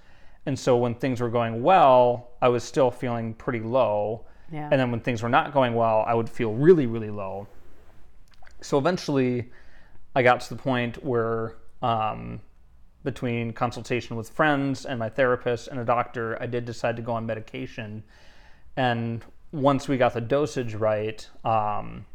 And 0.46 0.58
so 0.58 0.76
when 0.76 0.96
things 0.96 1.22
were 1.22 1.30
going 1.30 1.62
well, 1.62 2.32
I 2.42 2.50
was 2.50 2.64
still 2.64 2.90
feeling 2.90 3.34
pretty 3.36 3.60
low. 3.60 4.26
Yeah. 4.52 4.70
And 4.72 4.80
then 4.80 4.92
when 4.92 5.02
things 5.02 5.22
were 5.22 5.30
not 5.30 5.54
going 5.54 5.76
well, 5.76 6.04
I 6.08 6.16
would 6.16 6.30
feel 6.30 6.54
really, 6.54 6.88
really 6.88 7.12
low. 7.12 7.48
so 8.62 8.78
eventually 8.78 9.52
I 10.16 10.24
got 10.24 10.42
to 10.42 10.50
the 10.50 10.62
point 10.62 11.04
where 11.04 11.56
um, 11.82 12.42
between 13.04 13.54
consultation 13.54 14.16
with 14.16 14.30
friends 14.30 14.86
and 14.86 15.00
my 15.00 15.10
therapist 15.10 15.68
and 15.68 15.80
a 15.80 15.86
doctor, 15.86 16.38
I 16.42 16.46
did 16.46 16.66
decide 16.66 16.96
to 16.98 17.02
go 17.02 17.14
on 17.14 17.26
medication. 17.26 18.04
And 18.78 19.24
once 19.52 19.88
we 19.88 19.98
got 19.98 20.14
the 20.14 20.22
dosage 20.22 20.76
right, 20.76 21.28
um, 21.44 22.06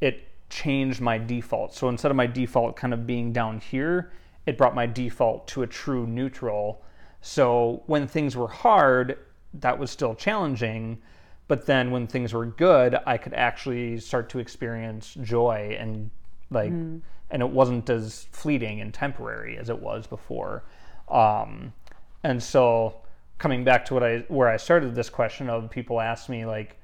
it 0.00 0.28
changed 0.50 1.00
my 1.00 1.18
default. 1.18 1.74
So 1.74 1.88
instead 1.88 2.10
of 2.10 2.16
my 2.16 2.26
default 2.26 2.76
kind 2.76 2.92
of 2.92 3.06
being 3.06 3.32
down 3.32 3.60
here, 3.60 4.12
it 4.46 4.56
brought 4.56 4.74
my 4.74 4.86
default 4.86 5.48
to 5.48 5.62
a 5.62 5.66
true 5.66 6.06
neutral. 6.06 6.82
So 7.20 7.82
when 7.86 8.06
things 8.06 8.36
were 8.36 8.48
hard, 8.48 9.18
that 9.54 9.78
was 9.78 9.90
still 9.90 10.14
challenging. 10.14 10.98
But 11.48 11.66
then 11.66 11.90
when 11.90 12.06
things 12.06 12.32
were 12.32 12.46
good, 12.46 12.96
I 13.06 13.16
could 13.16 13.34
actually 13.34 13.98
start 13.98 14.28
to 14.30 14.38
experience 14.38 15.16
joy 15.22 15.76
and 15.78 16.10
like, 16.50 16.72
mm. 16.72 17.00
And 17.30 17.42
it 17.42 17.48
wasn't 17.48 17.88
as 17.90 18.26
fleeting 18.30 18.80
and 18.80 18.94
temporary 18.94 19.58
as 19.58 19.68
it 19.68 19.78
was 19.78 20.06
before. 20.06 20.64
Um, 21.08 21.72
and 22.22 22.42
so 22.42 23.00
coming 23.38 23.64
back 23.64 23.84
to 23.86 23.94
what 23.94 24.02
I 24.02 24.24
where 24.28 24.48
I 24.48 24.56
started 24.56 24.94
this 24.94 25.10
question 25.10 25.50
of 25.50 25.70
people 25.70 26.00
ask 26.00 26.28
me 26.28 26.46
like, 26.46 26.78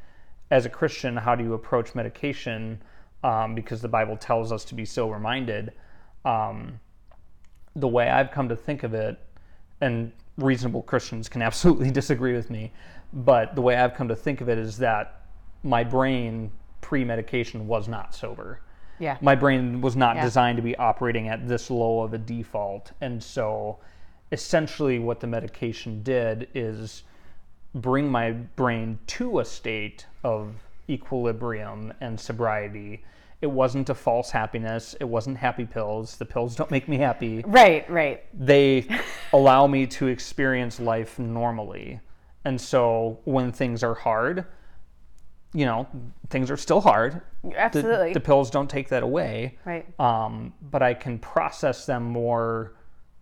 as 0.51 0.67
a 0.67 0.69
Christian, 0.69 1.17
how 1.17 1.35
do 1.35 1.43
you 1.45 1.55
approach 1.55 1.95
medication? 1.95 2.83
Um, 3.25 3.55
because 3.55 3.81
the 3.81 3.89
Bible 3.89 4.17
tells 4.17 4.51
us 4.53 4.65
to 4.67 4.75
be 4.75 4.85
so 4.85 5.09
reminded. 5.09 5.73
Um, 6.25 6.81
the 7.77 7.89
way 7.89 8.09
I've 8.09 8.31
come 8.31 8.49
to 8.49 8.57
think 8.57 8.83
of 8.83 8.95
it, 8.95 9.19
and 9.81 10.13
reasonable 10.37 10.83
Christians 10.83 11.29
can 11.29 11.41
absolutely 11.51 11.91
disagree 11.91 12.35
with 12.35 12.51
me, 12.51 12.73
but 13.13 13.55
the 13.55 13.63
way 13.63 13.77
I've 13.77 13.95
come 13.95 14.09
to 14.09 14.17
think 14.17 14.41
of 14.41 14.49
it 14.49 14.59
is 14.59 14.77
that 14.79 15.23
my 15.63 15.85
brain 15.85 16.51
pre 16.81 17.05
medication 17.05 17.67
was 17.67 17.89
not 17.89 18.15
sober. 18.15 18.61
Yeah. 19.03 19.19
My 19.21 19.35
brain 19.35 19.81
was 19.81 19.97
not 19.97 20.15
yeah. 20.15 20.25
designed 20.25 20.57
to 20.59 20.63
be 20.63 20.77
operating 20.77 21.27
at 21.27 21.49
this 21.49 21.71
low 21.71 22.03
of 22.03 22.15
a 22.15 22.19
default. 22.19 22.93
And 23.01 23.21
so 23.21 23.81
essentially 24.31 25.01
what 25.01 25.19
the 25.19 25.27
medication 25.27 26.05
did 26.05 26.47
is 26.55 27.03
bring 27.75 28.09
my 28.09 28.31
brain 28.31 29.01
to 29.09 29.41
a 29.41 29.45
state 29.45 30.07
of 30.23 30.55
equilibrium 30.89 31.93
and 32.01 32.19
sobriety. 32.19 33.05
It 33.41 33.49
wasn't 33.49 33.91
a 33.91 33.95
false 33.95 34.31
happiness. 34.31 34.95
It 35.01 35.05
wasn't 35.05 35.37
happy 35.37 35.67
pills. 35.67 36.17
The 36.17 36.25
pills 36.25 36.55
don't 36.55 36.71
make 36.71 36.87
me 36.87 36.97
happy. 36.97 37.43
Right, 37.45 37.91
right. 37.91 38.23
They 38.33 38.87
allow 39.33 39.67
me 39.67 39.89
to 39.89 40.07
experience 40.07 40.79
life 40.79 41.19
normally. 41.19 41.99
And 42.45 42.61
so 42.61 43.19
when 43.25 43.51
things 43.51 43.83
are 43.83 43.95
hard, 43.95 44.47
you 45.55 45.67
know, 45.67 45.89
things 46.31 46.53
are 46.53 46.57
still 46.57 46.81
hard. 46.81 47.21
Absolutely. 47.57 48.09
The, 48.09 48.15
the 48.15 48.25
pills 48.25 48.51
don't 48.51 48.71
take 48.71 48.89
that 48.89 49.03
away. 49.03 49.59
Right. 49.65 49.87
Um, 49.99 50.53
but 50.71 50.83
I 50.83 50.95
can 50.95 51.19
process 51.19 51.87
them 51.87 52.05
more 52.05 52.75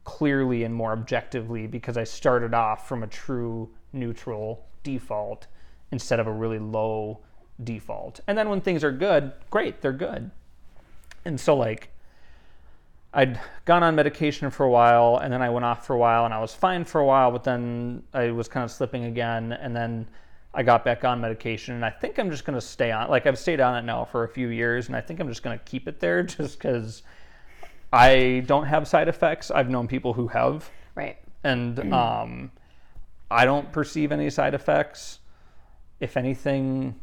clearly 0.05 0.65
and 0.65 0.75
more 0.75 0.93
objectively 0.93 1.67
because 1.67 1.97
I 1.97 2.05
started 2.05 2.55
off 2.55 2.89
from 2.89 3.03
a 3.03 3.07
true 3.07 3.71
neutral 3.93 4.67
default 4.83 5.47
instead 5.93 6.21
of 6.21 6.27
a 6.27 6.33
really 6.33 6.59
low 6.59 7.21
default. 7.65 8.21
And 8.27 8.37
then 8.37 8.49
when 8.49 8.61
things 8.61 8.85
are 8.85 8.93
good, 8.93 9.33
great, 9.50 9.81
they're 9.81 9.93
good. 9.93 10.31
And 11.25 11.39
so, 11.39 11.57
like, 11.57 11.91
I'd 13.12 13.41
gone 13.65 13.83
on 13.83 13.95
medication 13.95 14.50
for 14.50 14.65
a 14.65 14.71
while 14.71 15.19
and 15.23 15.33
then 15.33 15.43
I 15.43 15.50
went 15.50 15.65
off 15.65 15.87
for 15.87 15.95
a 15.95 15.99
while 15.99 16.25
and 16.25 16.33
I 16.33 16.41
was 16.41 16.55
fine 16.55 16.85
for 16.85 17.00
a 17.00 17.05
while, 17.05 17.31
but 17.31 17.45
then 17.45 18.03
I 18.15 18.31
was 18.31 18.49
kind 18.49 18.65
of 18.65 18.71
slipping 18.71 19.05
again. 19.05 19.53
And 19.53 19.75
then 19.75 20.07
I 20.52 20.62
got 20.62 20.85
back 20.85 21.04
on 21.04 21.21
medication 21.21 21.75
and 21.76 21.85
I 21.85 21.90
think 21.90 22.19
I'm 22.19 22.30
just 22.30 22.45
going 22.45 22.59
to 22.59 22.64
stay 22.64 22.90
on. 22.90 23.09
Like, 23.09 23.26
I've 23.26 23.38
stayed 23.38 23.61
on 23.61 23.76
it 23.76 23.83
now 23.83 24.04
for 24.04 24.25
a 24.25 24.28
few 24.28 24.49
years 24.49 24.88
and 24.88 24.97
I 24.97 25.00
think 25.00 25.21
I'm 25.21 25.28
just 25.28 25.42
going 25.42 25.59
to 25.59 25.64
keep 25.64 25.87
it 25.87 26.00
there 26.00 26.23
just 26.25 26.59
because 26.59 27.02
I 27.92 28.42
don't 28.47 28.66
have 28.66 28.88
side 28.88 29.09
effects. 29.09 29.50
I've 29.50 29.71
known 29.71 29.87
people 29.87 30.12
who 30.12 30.28
have. 30.28 30.71
Right. 30.95 31.19
And 31.45 31.92
um, 31.92 32.50
I 33.30 33.45
don't 33.45 33.73
perceive 33.73 34.12
any 34.12 34.28
side 34.28 34.54
effects. 34.54 35.21
If 36.00 36.16
anything, 36.16 36.99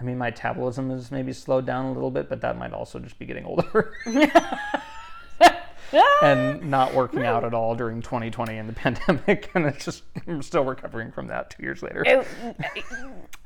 I 0.00 0.02
mean, 0.02 0.16
my 0.16 0.30
metabolism 0.30 0.90
is 0.90 1.10
maybe 1.10 1.32
slowed 1.32 1.66
down 1.66 1.86
a 1.86 1.92
little 1.92 2.10
bit, 2.10 2.28
but 2.28 2.40
that 2.40 2.56
might 2.56 2.72
also 2.72 2.98
just 2.98 3.18
be 3.18 3.26
getting 3.26 3.44
older. 3.46 3.92
and 6.22 6.70
not 6.70 6.94
working 6.94 7.24
out 7.24 7.44
at 7.44 7.54
all 7.54 7.74
during 7.74 8.02
2020 8.02 8.56
and 8.56 8.68
the 8.68 8.72
pandemic, 8.74 9.50
and 9.54 9.66
it's 9.66 9.84
just 9.84 10.02
I'm 10.26 10.42
still 10.42 10.64
recovering 10.64 11.12
from 11.12 11.26
that 11.28 11.50
two 11.50 11.62
years 11.62 11.82
later. 11.82 12.02
It, 12.06 12.26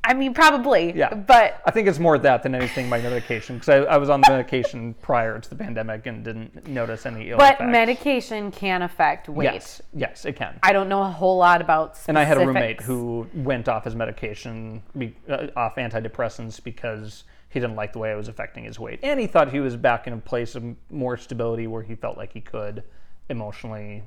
I 0.04 0.14
mean, 0.14 0.34
probably. 0.34 0.92
Yeah, 0.96 1.14
but 1.14 1.60
I 1.64 1.70
think 1.70 1.86
it's 1.86 2.00
more 2.00 2.18
that 2.18 2.42
than 2.42 2.54
anything 2.54 2.88
my 2.88 3.00
medication 3.00 3.56
because 3.56 3.68
I, 3.68 3.76
I, 3.76 3.96
was 3.98 4.10
on 4.10 4.20
the 4.20 4.30
medication 4.30 4.94
prior 4.94 5.38
to 5.38 5.48
the 5.48 5.54
pandemic 5.54 6.06
and 6.06 6.24
didn't 6.24 6.66
notice 6.66 7.06
any 7.06 7.30
ill. 7.30 7.38
But 7.38 7.54
effects. 7.54 7.70
medication 7.70 8.50
can 8.50 8.82
affect 8.82 9.28
weight. 9.28 9.44
Yes, 9.44 9.82
yes, 9.94 10.24
it 10.24 10.34
can. 10.34 10.58
I 10.62 10.72
don't 10.72 10.88
know 10.88 11.02
a 11.02 11.08
whole 11.08 11.36
lot 11.36 11.60
about. 11.60 11.96
Specifics. 11.96 12.08
And 12.08 12.18
I 12.18 12.24
had 12.24 12.38
a 12.38 12.46
roommate 12.46 12.80
who 12.80 13.28
went 13.32 13.68
off 13.68 13.84
his 13.84 13.94
medication, 13.94 14.82
uh, 15.28 15.46
off 15.54 15.76
antidepressants 15.76 16.62
because 16.62 17.22
he 17.52 17.60
didn't 17.60 17.76
like 17.76 17.92
the 17.92 17.98
way 17.98 18.10
it 18.10 18.16
was 18.16 18.28
affecting 18.28 18.64
his 18.64 18.80
weight, 18.80 19.00
and 19.02 19.20
he 19.20 19.26
thought 19.26 19.52
he 19.52 19.60
was 19.60 19.76
back 19.76 20.06
in 20.06 20.14
a 20.14 20.18
place 20.18 20.54
of 20.54 20.64
more 20.90 21.18
stability 21.18 21.66
where 21.66 21.82
he 21.82 21.94
felt 21.94 22.16
like 22.16 22.32
he 22.32 22.40
could 22.40 22.82
emotionally. 23.28 24.02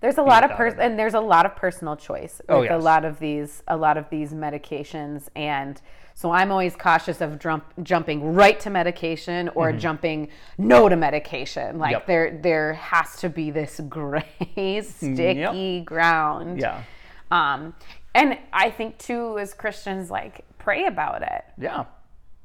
There's 0.00 0.18
a 0.18 0.22
lot 0.22 0.44
of 0.44 0.50
person, 0.56 0.80
and 0.80 0.98
there's 0.98 1.14
a 1.14 1.20
lot 1.20 1.46
of 1.46 1.56
personal 1.56 1.96
choice 1.96 2.42
oh, 2.50 2.60
with 2.60 2.70
yes. 2.70 2.78
a 2.80 2.84
lot 2.84 3.06
of 3.06 3.18
these, 3.18 3.62
a 3.66 3.76
lot 3.76 3.96
of 3.96 4.10
these 4.10 4.32
medications, 4.32 5.28
and 5.34 5.80
so 6.12 6.30
I'm 6.30 6.52
always 6.52 6.76
cautious 6.76 7.22
of 7.22 7.38
jump, 7.38 7.64
jumping 7.82 8.34
right 8.34 8.60
to 8.60 8.68
medication 8.68 9.48
or 9.54 9.70
mm-hmm. 9.70 9.78
jumping 9.78 10.28
no 10.58 10.88
to 10.88 10.96
medication. 10.96 11.78
Like 11.78 11.92
yep. 11.92 12.06
there, 12.06 12.38
there 12.42 12.74
has 12.74 13.16
to 13.20 13.30
be 13.30 13.50
this 13.50 13.80
gray, 13.88 14.82
sticky 14.82 15.14
yep. 15.14 15.84
ground. 15.84 16.60
Yeah. 16.60 16.82
Um, 17.30 17.74
and 18.14 18.38
I 18.52 18.70
think 18.70 18.98
too, 18.98 19.38
as 19.38 19.52
Christians, 19.54 20.10
like 20.10 20.44
pray 20.58 20.86
about 20.86 21.22
it. 21.22 21.44
Yeah 21.58 21.84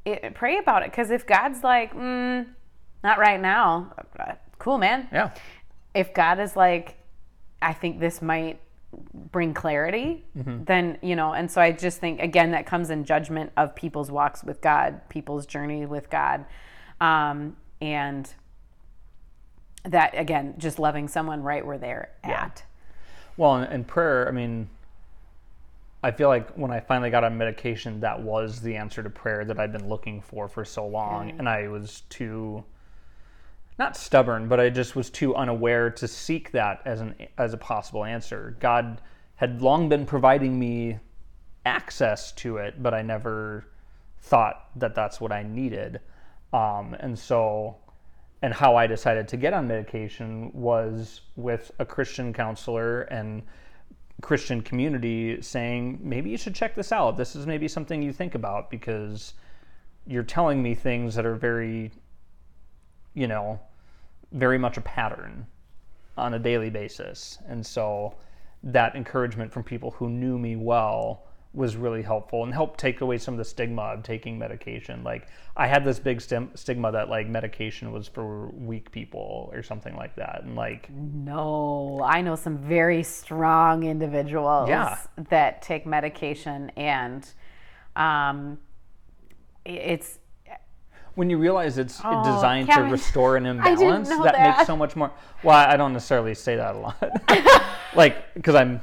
it, 0.05 0.33
pray 0.35 0.57
about 0.57 0.83
it 0.83 0.91
because 0.91 1.11
if 1.11 1.25
God's 1.25 1.63
like, 1.63 1.93
mm, 1.93 2.45
not 3.03 3.19
right 3.19 3.39
now, 3.39 3.93
cool, 4.59 4.77
man. 4.77 5.07
Yeah. 5.11 5.31
If 5.93 6.13
God 6.13 6.39
is 6.39 6.55
like, 6.55 6.97
I 7.61 7.73
think 7.73 7.99
this 7.99 8.21
might 8.21 8.59
bring 9.31 9.53
clarity, 9.53 10.25
mm-hmm. 10.37 10.63
then, 10.65 10.97
you 11.01 11.15
know, 11.15 11.33
and 11.33 11.49
so 11.49 11.61
I 11.61 11.71
just 11.71 11.99
think, 11.99 12.21
again, 12.21 12.51
that 12.51 12.65
comes 12.65 12.89
in 12.89 13.05
judgment 13.05 13.51
of 13.57 13.75
people's 13.75 14.11
walks 14.11 14.43
with 14.43 14.61
God, 14.61 15.01
people's 15.09 15.45
journey 15.45 15.85
with 15.85 16.09
God. 16.09 16.45
Um, 16.99 17.55
and 17.79 18.31
that, 19.83 20.17
again, 20.17 20.55
just 20.57 20.79
loving 20.79 21.07
someone 21.07 21.41
right 21.41 21.65
where 21.65 21.77
they're 21.77 22.09
yeah. 22.23 22.43
at. 22.43 22.63
Well, 23.37 23.55
and 23.55 23.87
prayer, 23.87 24.27
I 24.27 24.31
mean, 24.31 24.69
I 26.03 26.11
feel 26.11 26.29
like 26.29 26.49
when 26.55 26.71
I 26.71 26.79
finally 26.79 27.11
got 27.11 27.23
on 27.23 27.37
medication, 27.37 27.99
that 27.99 28.19
was 28.19 28.59
the 28.61 28.75
answer 28.75 29.03
to 29.03 29.09
prayer 29.09 29.45
that 29.45 29.59
I'd 29.59 29.71
been 29.71 29.87
looking 29.87 30.21
for 30.21 30.47
for 30.47 30.65
so 30.65 30.87
long, 30.87 31.31
and 31.37 31.47
I 31.47 31.67
was 31.67 32.01
too 32.09 32.63
not 33.77 33.95
stubborn, 33.95 34.47
but 34.47 34.59
I 34.59 34.69
just 34.69 34.95
was 34.95 35.09
too 35.09 35.35
unaware 35.35 35.89
to 35.89 36.07
seek 36.07 36.51
that 36.51 36.81
as 36.85 37.01
an 37.01 37.15
as 37.37 37.53
a 37.53 37.57
possible 37.57 38.03
answer. 38.03 38.55
God 38.59 39.01
had 39.35 39.61
long 39.61 39.89
been 39.89 40.05
providing 40.05 40.59
me 40.59 40.99
access 41.65 42.31
to 42.33 42.57
it, 42.57 42.81
but 42.81 42.93
I 42.93 43.01
never 43.01 43.65
thought 44.21 44.69
that 44.75 44.95
that's 44.95 45.21
what 45.21 45.31
I 45.31 45.43
needed. 45.43 45.99
Um, 46.53 46.95
and 46.99 47.17
so, 47.17 47.77
and 48.41 48.53
how 48.53 48.75
I 48.75 48.87
decided 48.87 49.27
to 49.29 49.37
get 49.37 49.53
on 49.53 49.67
medication 49.67 50.51
was 50.53 51.21
with 51.35 51.71
a 51.79 51.85
Christian 51.85 52.33
counselor 52.33 53.01
and 53.03 53.43
Christian 54.21 54.61
community 54.61 55.41
saying, 55.41 55.99
maybe 56.01 56.29
you 56.29 56.37
should 56.37 56.55
check 56.55 56.75
this 56.75 56.91
out. 56.91 57.17
This 57.17 57.35
is 57.35 57.45
maybe 57.47 57.67
something 57.67 58.01
you 58.01 58.13
think 58.13 58.35
about 58.35 58.69
because 58.69 59.33
you're 60.05 60.23
telling 60.23 60.61
me 60.61 60.75
things 60.75 61.15
that 61.15 61.25
are 61.25 61.35
very, 61.35 61.91
you 63.13 63.27
know, 63.27 63.59
very 64.31 64.57
much 64.57 64.77
a 64.77 64.81
pattern 64.81 65.45
on 66.17 66.33
a 66.33 66.39
daily 66.39 66.69
basis. 66.69 67.39
And 67.47 67.65
so 67.65 68.15
that 68.63 68.95
encouragement 68.95 69.51
from 69.51 69.63
people 69.63 69.91
who 69.91 70.09
knew 70.09 70.37
me 70.37 70.55
well 70.55 71.23
was 71.53 71.75
really 71.75 72.01
helpful 72.01 72.43
and 72.43 72.53
helped 72.53 72.79
take 72.79 73.01
away 73.01 73.17
some 73.17 73.33
of 73.33 73.37
the 73.37 73.45
stigma 73.45 73.81
of 73.81 74.03
taking 74.03 74.39
medication. 74.39 75.03
Like 75.03 75.27
I 75.57 75.67
had 75.67 75.83
this 75.83 75.99
big 75.99 76.21
stim- 76.21 76.51
stigma 76.55 76.93
that 76.93 77.09
like 77.09 77.27
medication 77.27 77.91
was 77.91 78.07
for 78.07 78.47
weak 78.49 78.91
people 78.91 79.49
or 79.53 79.61
something 79.61 79.95
like 79.95 80.15
that. 80.15 80.43
And 80.43 80.55
like 80.55 80.89
no, 80.89 82.01
I 82.05 82.21
know 82.21 82.35
some 82.35 82.57
very 82.57 83.03
strong 83.03 83.83
individuals 83.83 84.69
yeah. 84.69 84.97
that 85.29 85.61
take 85.61 85.85
medication 85.85 86.71
and 86.77 87.29
um 87.97 88.57
it's 89.65 90.19
when 91.15 91.29
you 91.29 91.37
realize 91.37 91.77
it's 91.77 91.99
oh, 92.05 92.23
designed 92.23 92.69
Kavan, 92.69 92.85
to 92.85 92.91
restore 92.91 93.35
an 93.35 93.45
imbalance, 93.47 94.07
that, 94.07 94.23
that, 94.23 94.57
makes 94.57 94.65
so 94.65 94.77
much 94.77 94.95
more. 94.95 95.11
Well, 95.43 95.57
I 95.57 95.75
don't 95.75 95.91
necessarily 95.91 96.33
say 96.33 96.55
that 96.55 96.75
a 96.75 96.79
lot, 96.79 97.75
like 97.95 98.33
because 98.33 98.55
I'm 98.55 98.81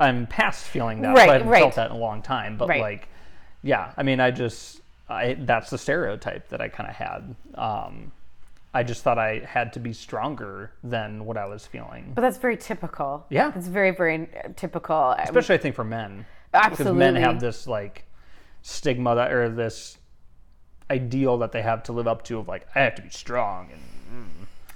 I'm 0.00 0.26
past 0.26 0.64
feeling 0.64 1.02
that. 1.02 1.14
Right, 1.14 1.26
so 1.26 1.30
I 1.30 1.32
haven't 1.34 1.48
right. 1.48 1.60
felt 1.60 1.74
that 1.76 1.90
in 1.90 1.96
a 1.96 2.00
long 2.00 2.22
time. 2.22 2.56
But 2.56 2.68
right. 2.68 2.80
like, 2.80 3.08
yeah, 3.62 3.92
I 3.96 4.02
mean, 4.02 4.18
I 4.18 4.30
just 4.30 4.80
I 5.08 5.34
that's 5.38 5.70
the 5.70 5.78
stereotype 5.78 6.48
that 6.48 6.60
I 6.60 6.68
kind 6.68 6.88
of 6.88 6.96
had. 6.96 7.36
Um, 7.54 8.12
I 8.72 8.82
just 8.82 9.02
thought 9.02 9.18
I 9.18 9.40
had 9.40 9.72
to 9.74 9.80
be 9.80 9.92
stronger 9.92 10.72
than 10.82 11.24
what 11.24 11.36
I 11.36 11.46
was 11.46 11.66
feeling. 11.66 12.12
But 12.14 12.22
that's 12.22 12.38
very 12.38 12.56
typical. 12.56 13.26
Yeah. 13.28 13.52
It's 13.54 13.66
very, 13.66 13.90
very 13.90 14.28
typical. 14.54 15.10
Especially 15.18 15.56
I 15.56 15.58
think 15.58 15.74
for 15.74 15.82
men. 15.82 16.24
Because 16.52 16.78
men 16.78 17.16
Absolutely. 17.16 17.20
have 17.20 17.40
this 17.40 17.66
like 17.66 18.04
stigma 18.62 19.16
that 19.16 19.32
or 19.32 19.48
this 19.48 19.98
ideal 20.88 21.38
that 21.38 21.52
they 21.52 21.62
have 21.62 21.82
to 21.84 21.92
live 21.92 22.06
up 22.06 22.22
to 22.24 22.38
of 22.38 22.48
like 22.48 22.66
I 22.74 22.80
have 22.80 22.94
to 22.96 23.02
be 23.02 23.10
strong 23.10 23.70
and 23.72 23.80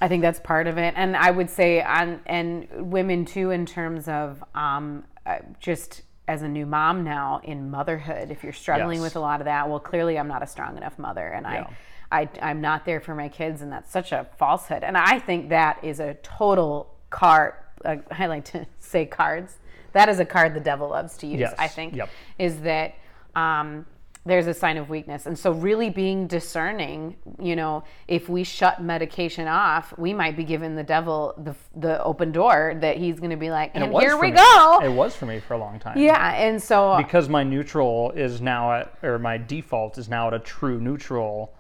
I 0.01 0.09
think 0.09 0.21
that's 0.21 0.41
part 0.41 0.67
of 0.67 0.77
it, 0.77 0.93
and 0.97 1.17
I 1.17 1.31
would 1.31 1.49
say 1.49 1.81
on 1.81 2.21
and 2.27 2.69
women 2.91 3.25
too 3.25 3.53
in 3.53 3.65
terms 3.65 4.07
of 4.07 4.45
um, 4.55 5.05
uh, 5.27 5.39
just 5.61 6.03
as 6.27 6.43
a 6.43 6.49
new 6.49 6.65
mom 6.67 7.05
now 7.05 7.41
in 7.45 7.71
motherhood. 7.71 8.31
If 8.31 8.43
you're 8.43 8.53
struggling 8.53 8.99
Yes. 8.99 9.03
with 9.05 9.17
a 9.17 9.21
lot 9.21 9.41
of 9.41 9.45
that, 9.45 9.69
well, 9.69 9.81
clearly 9.81 10.19
I'm 10.19 10.29
not 10.29 10.43
a 10.43 10.47
strong 10.47 10.77
enough 10.77 10.99
mother, 10.99 11.29
and 11.29 11.45
Yeah. 11.47 11.67
I, 12.11 12.23
I 12.23 12.29
I'm 12.43 12.61
not 12.61 12.85
there 12.85 13.01
for 13.01 13.15
my 13.15 13.29
kids, 13.29 13.61
and 13.63 13.71
that's 13.71 13.91
such 13.91 14.13
a 14.13 14.27
falsehood. 14.39 14.85
And 14.85 14.97
I 14.97 15.19
think 15.19 15.51
that 15.51 15.83
is 15.85 16.01
a 16.01 16.15
total 16.23 16.95
card. 17.11 17.55
Uh, 17.85 17.97
I 18.11 18.27
like 18.27 18.45
to 18.47 18.67
say 18.79 19.05
cards. 19.07 19.59
That 19.93 20.09
is 20.09 20.19
a 20.19 20.25
card 20.25 20.55
the 20.55 20.61
devil 20.61 20.89
loves 20.89 21.17
to 21.19 21.27
use. 21.27 21.41
Yes. 21.41 21.55
I 21.59 21.69
think 21.69 21.95
Yep. 21.95 22.09
is 22.39 22.61
that. 22.61 22.95
Um, 23.37 23.85
there's 24.27 24.47
a 24.47 24.55
sign 24.55 24.77
of 24.77 24.89
weakness. 24.89 25.27
And 25.27 25.39
so, 25.39 25.53
really 25.53 25.91
being 25.91 26.27
discerning, 26.27 27.17
you 27.39 27.57
know, 27.57 27.85
if 28.09 28.29
we 28.29 28.45
shut 28.45 28.83
medication 28.83 29.47
off, 29.49 29.97
we 29.99 30.15
might 30.15 30.37
be 30.37 30.45
giving 30.45 30.75
the 30.77 30.83
devil 30.83 31.35
the, 31.39 31.55
the 31.79 32.03
open 32.03 32.33
door 32.33 32.77
that 32.81 32.97
he's 32.97 33.19
going 33.19 33.31
to 33.31 33.37
be 33.37 33.51
like, 33.51 33.73
and, 33.75 33.91
was 33.93 34.03
here 34.03 34.17
we 34.17 34.31
me. 34.31 34.37
go. 34.37 34.81
It 34.83 34.93
was 34.93 35.15
for 35.15 35.27
me 35.27 35.41
for 35.41 35.55
a 35.55 35.59
long 35.59 35.79
time. 35.79 35.99
yeah. 35.99 36.35
And 36.35 36.63
so, 36.63 36.93
uh, 36.93 37.03
because 37.03 37.29
my 37.29 37.45
neutral 37.45 38.13
is 38.13 38.41
now 38.41 38.73
at 38.73 38.95
or 39.03 39.19
my 39.19 39.37
default 39.39 39.99
is 39.99 40.09
now 40.09 40.29
at 40.29 40.35
a 40.35 40.39
true 40.39 40.81
neutral 40.81 41.55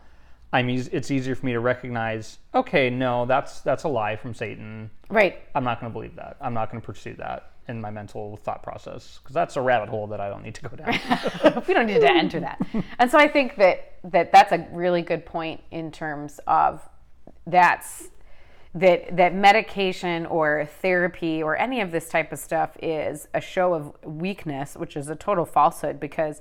i'm 0.52 0.70
eas- 0.70 0.88
it's 0.88 1.10
easier 1.10 1.34
for 1.34 1.46
me 1.46 1.52
to 1.52 1.60
recognize 1.60 2.38
okay 2.54 2.88
no 2.90 3.26
that's 3.26 3.60
that's 3.60 3.84
a 3.84 3.88
lie 3.88 4.16
from 4.16 4.34
satan 4.34 4.90
right. 5.10 5.42
i'm 5.54 5.64
not 5.64 5.80
going 5.80 5.90
to 5.90 5.92
believe 5.92 6.14
that 6.16 6.36
i'm 6.40 6.54
not 6.54 6.70
going 6.70 6.80
to 6.80 6.86
pursue 6.86 7.14
that 7.14 7.50
in 7.68 7.80
my 7.80 7.90
mental 7.90 8.36
thought 8.44 8.62
process 8.62 9.18
because 9.22 9.34
that's 9.34 9.56
a 9.56 9.60
rabbit 9.60 9.88
hole 9.88 10.06
that 10.06 10.20
i 10.20 10.28
don't 10.28 10.42
need 10.42 10.54
to 10.54 10.62
go 10.62 10.76
down 10.76 10.92
we 11.66 11.74
don't 11.74 11.86
need 11.86 12.00
to 12.00 12.10
enter 12.10 12.40
that. 12.40 12.60
And 12.98 13.10
so 13.10 13.18
I 13.18 13.28
think 13.28 13.56
that, 13.56 13.92
that 14.04 14.32
that's 14.32 14.52
a 14.52 14.66
really 14.72 15.02
good 15.02 15.26
point 15.26 15.60
in 15.70 15.90
terms 15.90 16.40
of 16.46 16.80
that's 17.46 18.08
that 18.74 19.16
that 19.16 19.34
medication 19.34 20.26
or 20.26 20.68
therapy 20.82 21.42
or 21.42 21.56
any 21.56 21.80
of 21.80 21.92
this 21.92 22.08
type 22.08 22.32
of 22.32 22.38
stuff 22.38 22.76
is 22.82 23.28
a 23.32 23.40
show 23.40 23.72
of 23.72 23.94
weakness, 24.04 24.74
which 24.74 24.96
is 24.96 25.08
a 25.08 25.14
total 25.14 25.44
falsehood 25.44 26.00
because 26.00 26.40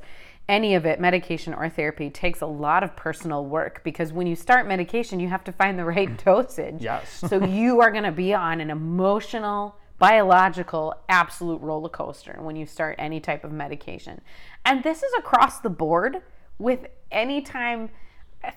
any 0.50 0.74
of 0.74 0.86
it, 0.86 1.00
medication 1.00 1.54
or 1.54 1.70
therapy, 1.70 2.10
takes 2.10 2.42
a 2.42 2.46
lot 2.46 2.84
of 2.84 2.96
personal 2.96 3.46
work 3.46 3.82
because 3.84 4.12
when 4.12 4.28
you 4.28 4.36
start 4.36 4.68
medication, 4.68 5.20
you 5.20 5.30
have 5.30 5.44
to 5.44 5.52
find 5.52 5.78
the 5.78 5.86
right 5.86 6.18
dosage. 6.26 6.82
Yes. 6.82 7.24
so 7.30 7.44
you 7.46 7.82
are 7.82 7.92
going 7.92 8.04
to 8.04 8.12
be 8.12 8.34
on 8.34 8.60
an 8.60 8.70
emotional, 8.70 9.76
biological, 10.04 10.94
absolute 11.08 11.62
roller 11.62 11.88
coaster 11.88 12.36
when 12.42 12.58
you 12.58 12.66
start 12.66 12.94
any 13.00 13.22
type 13.22 13.46
of 13.46 13.54
medication. 13.54 14.20
And 14.66 14.84
this 14.84 15.02
is 15.02 15.14
across 15.18 15.62
the 15.62 15.70
board 15.70 16.18
with 16.60 16.88
any 17.10 17.42
time. 17.42 17.90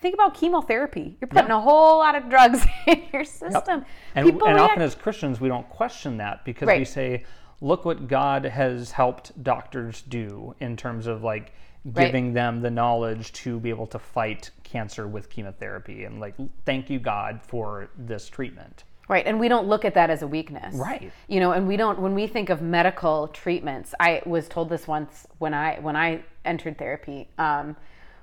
Think 0.03 0.15
about 0.15 0.35
chemotherapy. 0.35 1.17
You're 1.21 1.29
putting 1.29 1.53
a 1.53 1.61
whole 1.61 1.99
lot 1.99 2.17
of 2.17 2.29
drugs 2.29 2.67
in 2.89 3.05
your 3.13 3.23
system. 3.23 3.85
and, 4.17 4.27
People 4.27 4.49
and 4.49 4.57
react- 4.57 4.71
often 4.73 4.83
as 4.83 4.97
christians 4.97 5.41
we 5.41 5.49
don't 5.49 5.69
question 5.71 6.17
that 6.17 6.45
because 6.45 6.67
we 6.67 6.85
say 6.85 7.25
look 7.61 7.85
what 7.85 8.09
god 8.09 8.45
has 8.45 8.91
helped 8.91 9.31
doctors 9.45 10.03
do 10.03 10.53
in 10.59 10.77
terms 10.77 11.07
of 11.07 11.23
like 11.23 11.53
giving 11.95 12.33
them 12.33 12.61
the 12.61 12.71
knowledge 12.71 13.33
to 13.33 13.61
be 13.61 13.71
able 13.71 13.87
to 13.87 13.99
fight 14.01 14.51
cancer 14.65 15.07
with 15.07 15.31
chemotherapy 15.31 16.03
and 16.03 16.19
like 16.19 16.35
thank 16.65 16.91
you 16.91 16.99
god 16.99 17.41
for 17.41 17.89
this 17.97 18.29
treatment 18.29 18.83
Right, 19.09 19.25
and 19.27 19.39
we 19.39 19.49
don't 19.49 19.69
look 19.69 19.85
at 19.85 19.95
that 19.95 20.11
as 20.11 20.23
a 20.23 20.27
weakness. 20.27 20.75
Right. 20.75 21.13
You 21.29 21.39
know, 21.39 21.53
and 21.53 21.69
we 21.69 21.77
don't 21.77 22.01
when 22.01 22.15
we 22.15 22.27
think 22.27 22.51
of 22.51 22.61
medical 22.61 23.29
treatments. 23.29 23.95
I 24.01 24.23
was 24.27 24.49
told 24.49 24.69
this 24.69 24.89
once 24.89 25.27
when 25.39 25.55
I 25.55 25.79
when 25.81 25.95
I 25.95 26.25
entered 26.45 26.77
therapy 26.77 27.29
um, 27.39 27.77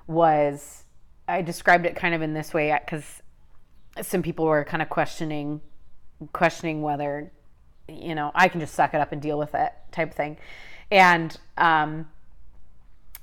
was 0.06 0.84
I 1.26 1.40
described 1.40 1.86
it 1.86 1.96
kind 1.96 2.14
of 2.14 2.20
in 2.20 2.34
this 2.34 2.52
way 2.52 2.78
because 2.84 3.22
some 4.02 4.22
people 4.22 4.44
were 4.44 4.64
kind 4.64 4.82
of 4.82 4.90
questioning 4.90 5.62
questioning 6.32 6.82
whether 6.82 7.32
you 7.88 8.14
know 8.14 8.30
I 8.34 8.48
can 8.48 8.60
just 8.60 8.74
suck 8.74 8.92
it 8.92 9.00
up 9.00 9.12
and 9.12 9.22
deal 9.22 9.38
with 9.38 9.54
it 9.54 9.72
type 9.90 10.12
thing, 10.12 10.36
and 10.90 11.34
um, 11.56 12.08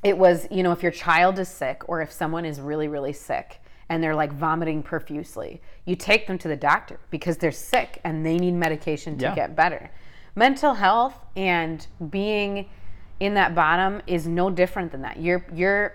it 0.04 0.17
was 0.17 0.47
you 0.50 0.63
know 0.63 0.71
if 0.71 0.82
your 0.82 0.91
child 0.91 1.38
is 1.38 1.47
sick 1.47 1.84
or 1.88 2.02
if 2.02 2.12
someone 2.12 2.43
is 2.43 2.60
really 2.60 2.88
really 2.88 3.13
sick 3.13 3.61
and 3.91 4.01
they're 4.01 4.15
like 4.15 4.32
vomiting 4.32 4.82
profusely. 4.82 5.62
You 5.84 5.97
take 5.97 6.25
them 6.25 6.38
to 6.38 6.47
the 6.47 6.56
doctor 6.56 6.97
because 7.10 7.36
they're 7.36 7.51
sick 7.51 7.99
and 8.06 8.25
they 8.25 8.38
need 8.38 8.54
medication 8.54 9.17
to 9.17 9.25
Yeah. 9.25 9.36
get 9.36 9.54
better. 9.54 9.91
Mental 10.34 10.75
health 10.75 11.19
and 11.36 11.86
being 12.10 12.69
in 13.19 13.34
that 13.34 13.54
bottom 13.54 14.01
is 14.08 14.25
no 14.30 14.49
different 14.49 14.93
than 14.93 15.01
that. 15.01 15.17
Your 15.17 15.45
your 15.54 15.93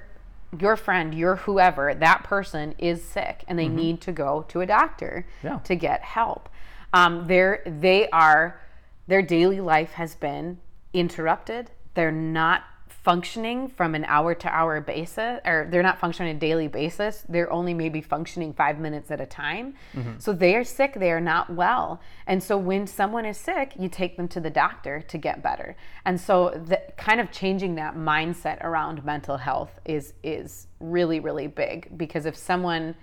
your 0.60 0.76
friend 0.76 1.14
your 1.14 1.36
whoever 1.36 1.94
that 1.94 2.22
person 2.22 2.74
is 2.78 3.02
sick 3.02 3.44
and 3.48 3.58
they 3.58 3.66
need 3.68 4.00
to 4.02 4.12
go 4.12 4.44
to 4.48 4.60
a 4.60 4.66
doctor 4.66 5.26
Yeah. 5.42 5.58
to 5.64 5.74
get 5.74 6.02
help. 6.02 6.50
Um, 6.92 7.26
they're 7.26 7.62
they 7.64 8.10
are 8.10 8.60
their 9.06 9.22
daily 9.22 9.60
life 9.62 9.92
has 9.92 10.14
been 10.14 10.58
interrupted. 10.92 11.70
They're 11.94 12.12
not 12.12 12.62
functioning 13.06 13.68
from 13.68 13.94
an 13.94 14.04
hour 14.06 14.34
to 14.34 14.48
hour 14.52 14.80
basis 14.80 15.38
or 15.44 15.68
they're 15.70 15.80
not 15.80 15.96
functioning 15.96 16.30
on 16.30 16.36
a 16.36 16.40
daily 16.40 16.66
basis 16.66 17.24
they're 17.28 17.52
only 17.52 17.72
maybe 17.72 18.00
functioning 18.00 18.52
five 18.52 18.80
minutes 18.80 19.12
at 19.12 19.20
a 19.20 19.26
time. 19.26 19.74
So 20.18 20.32
they 20.32 20.56
are 20.56 20.64
sick 20.64 20.94
they 20.94 21.12
are 21.12 21.20
not 21.20 21.48
well. 21.54 22.00
And 22.26 22.42
so 22.42 22.58
when 22.58 22.84
someone 22.88 23.24
is 23.24 23.38
sick 23.38 23.74
you 23.78 23.88
take 23.88 24.16
them 24.16 24.26
to 24.26 24.40
the 24.40 24.50
doctor 24.50 25.02
to 25.02 25.18
get 25.18 25.40
better. 25.40 25.76
And 26.04 26.20
so 26.20 26.50
the 26.66 26.82
kind 26.96 27.20
of 27.20 27.30
changing 27.30 27.76
that 27.76 27.94
mindset 27.94 28.60
around 28.64 29.04
mental 29.04 29.36
health 29.36 29.78
is 29.84 30.14
is 30.24 30.66
really 30.80 31.20
really 31.20 31.46
big 31.46 31.96
because 31.96 32.26
if 32.26 32.36
someone 32.36 32.96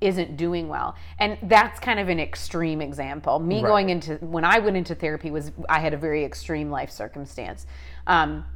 isn't 0.00 0.38
doing 0.38 0.68
well 0.68 0.96
and 1.18 1.36
that's 1.42 1.78
kind 1.80 2.00
of 2.00 2.08
an 2.08 2.18
extreme 2.18 2.80
example. 2.80 3.38
Me 3.38 3.56
Right. 3.56 3.68
going 3.68 3.88
into 3.90 4.14
when 4.36 4.46
i 4.46 4.58
went 4.58 4.78
into 4.78 4.94
therapy 4.94 5.30
was 5.30 5.52
i 5.68 5.80
had 5.80 5.92
a 5.92 5.98
very 5.98 6.24
extreme 6.24 6.70
life 6.70 6.90
circumstance. 6.90 7.66
Um, 8.06 8.46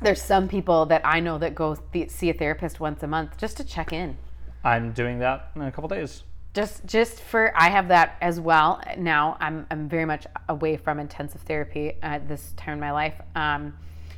there's 0.00 0.20
some 0.20 0.48
people 0.48 0.86
that 0.86 1.00
i 1.04 1.20
know 1.20 1.38
that 1.38 1.54
go 1.54 1.74
th- 1.92 2.10
see 2.10 2.30
a 2.30 2.34
therapist 2.34 2.80
once 2.80 3.02
a 3.02 3.06
month 3.06 3.36
just 3.38 3.56
to 3.56 3.64
check 3.64 3.92
in. 3.92 4.16
I'm 4.64 4.92
doing 4.92 5.20
that 5.20 5.50
in 5.54 5.62
a 5.62 5.70
couple 5.70 5.88
days. 5.88 6.24
Just 6.54 6.84
just 6.86 7.20
for 7.20 7.52
i 7.56 7.68
have 7.68 7.88
that 7.88 8.16
as 8.20 8.40
well. 8.40 8.80
Now 8.98 9.36
i'm, 9.40 9.66
I'm 9.70 9.88
very 9.88 10.04
much 10.04 10.26
away 10.48 10.76
from 10.76 10.98
intensive 10.98 11.40
therapy 11.42 11.94
at 12.02 12.28
this 12.28 12.52
time 12.56 12.74
in 12.74 12.80
my 12.80 12.92
life. 12.92 13.14
Um, 13.34 13.74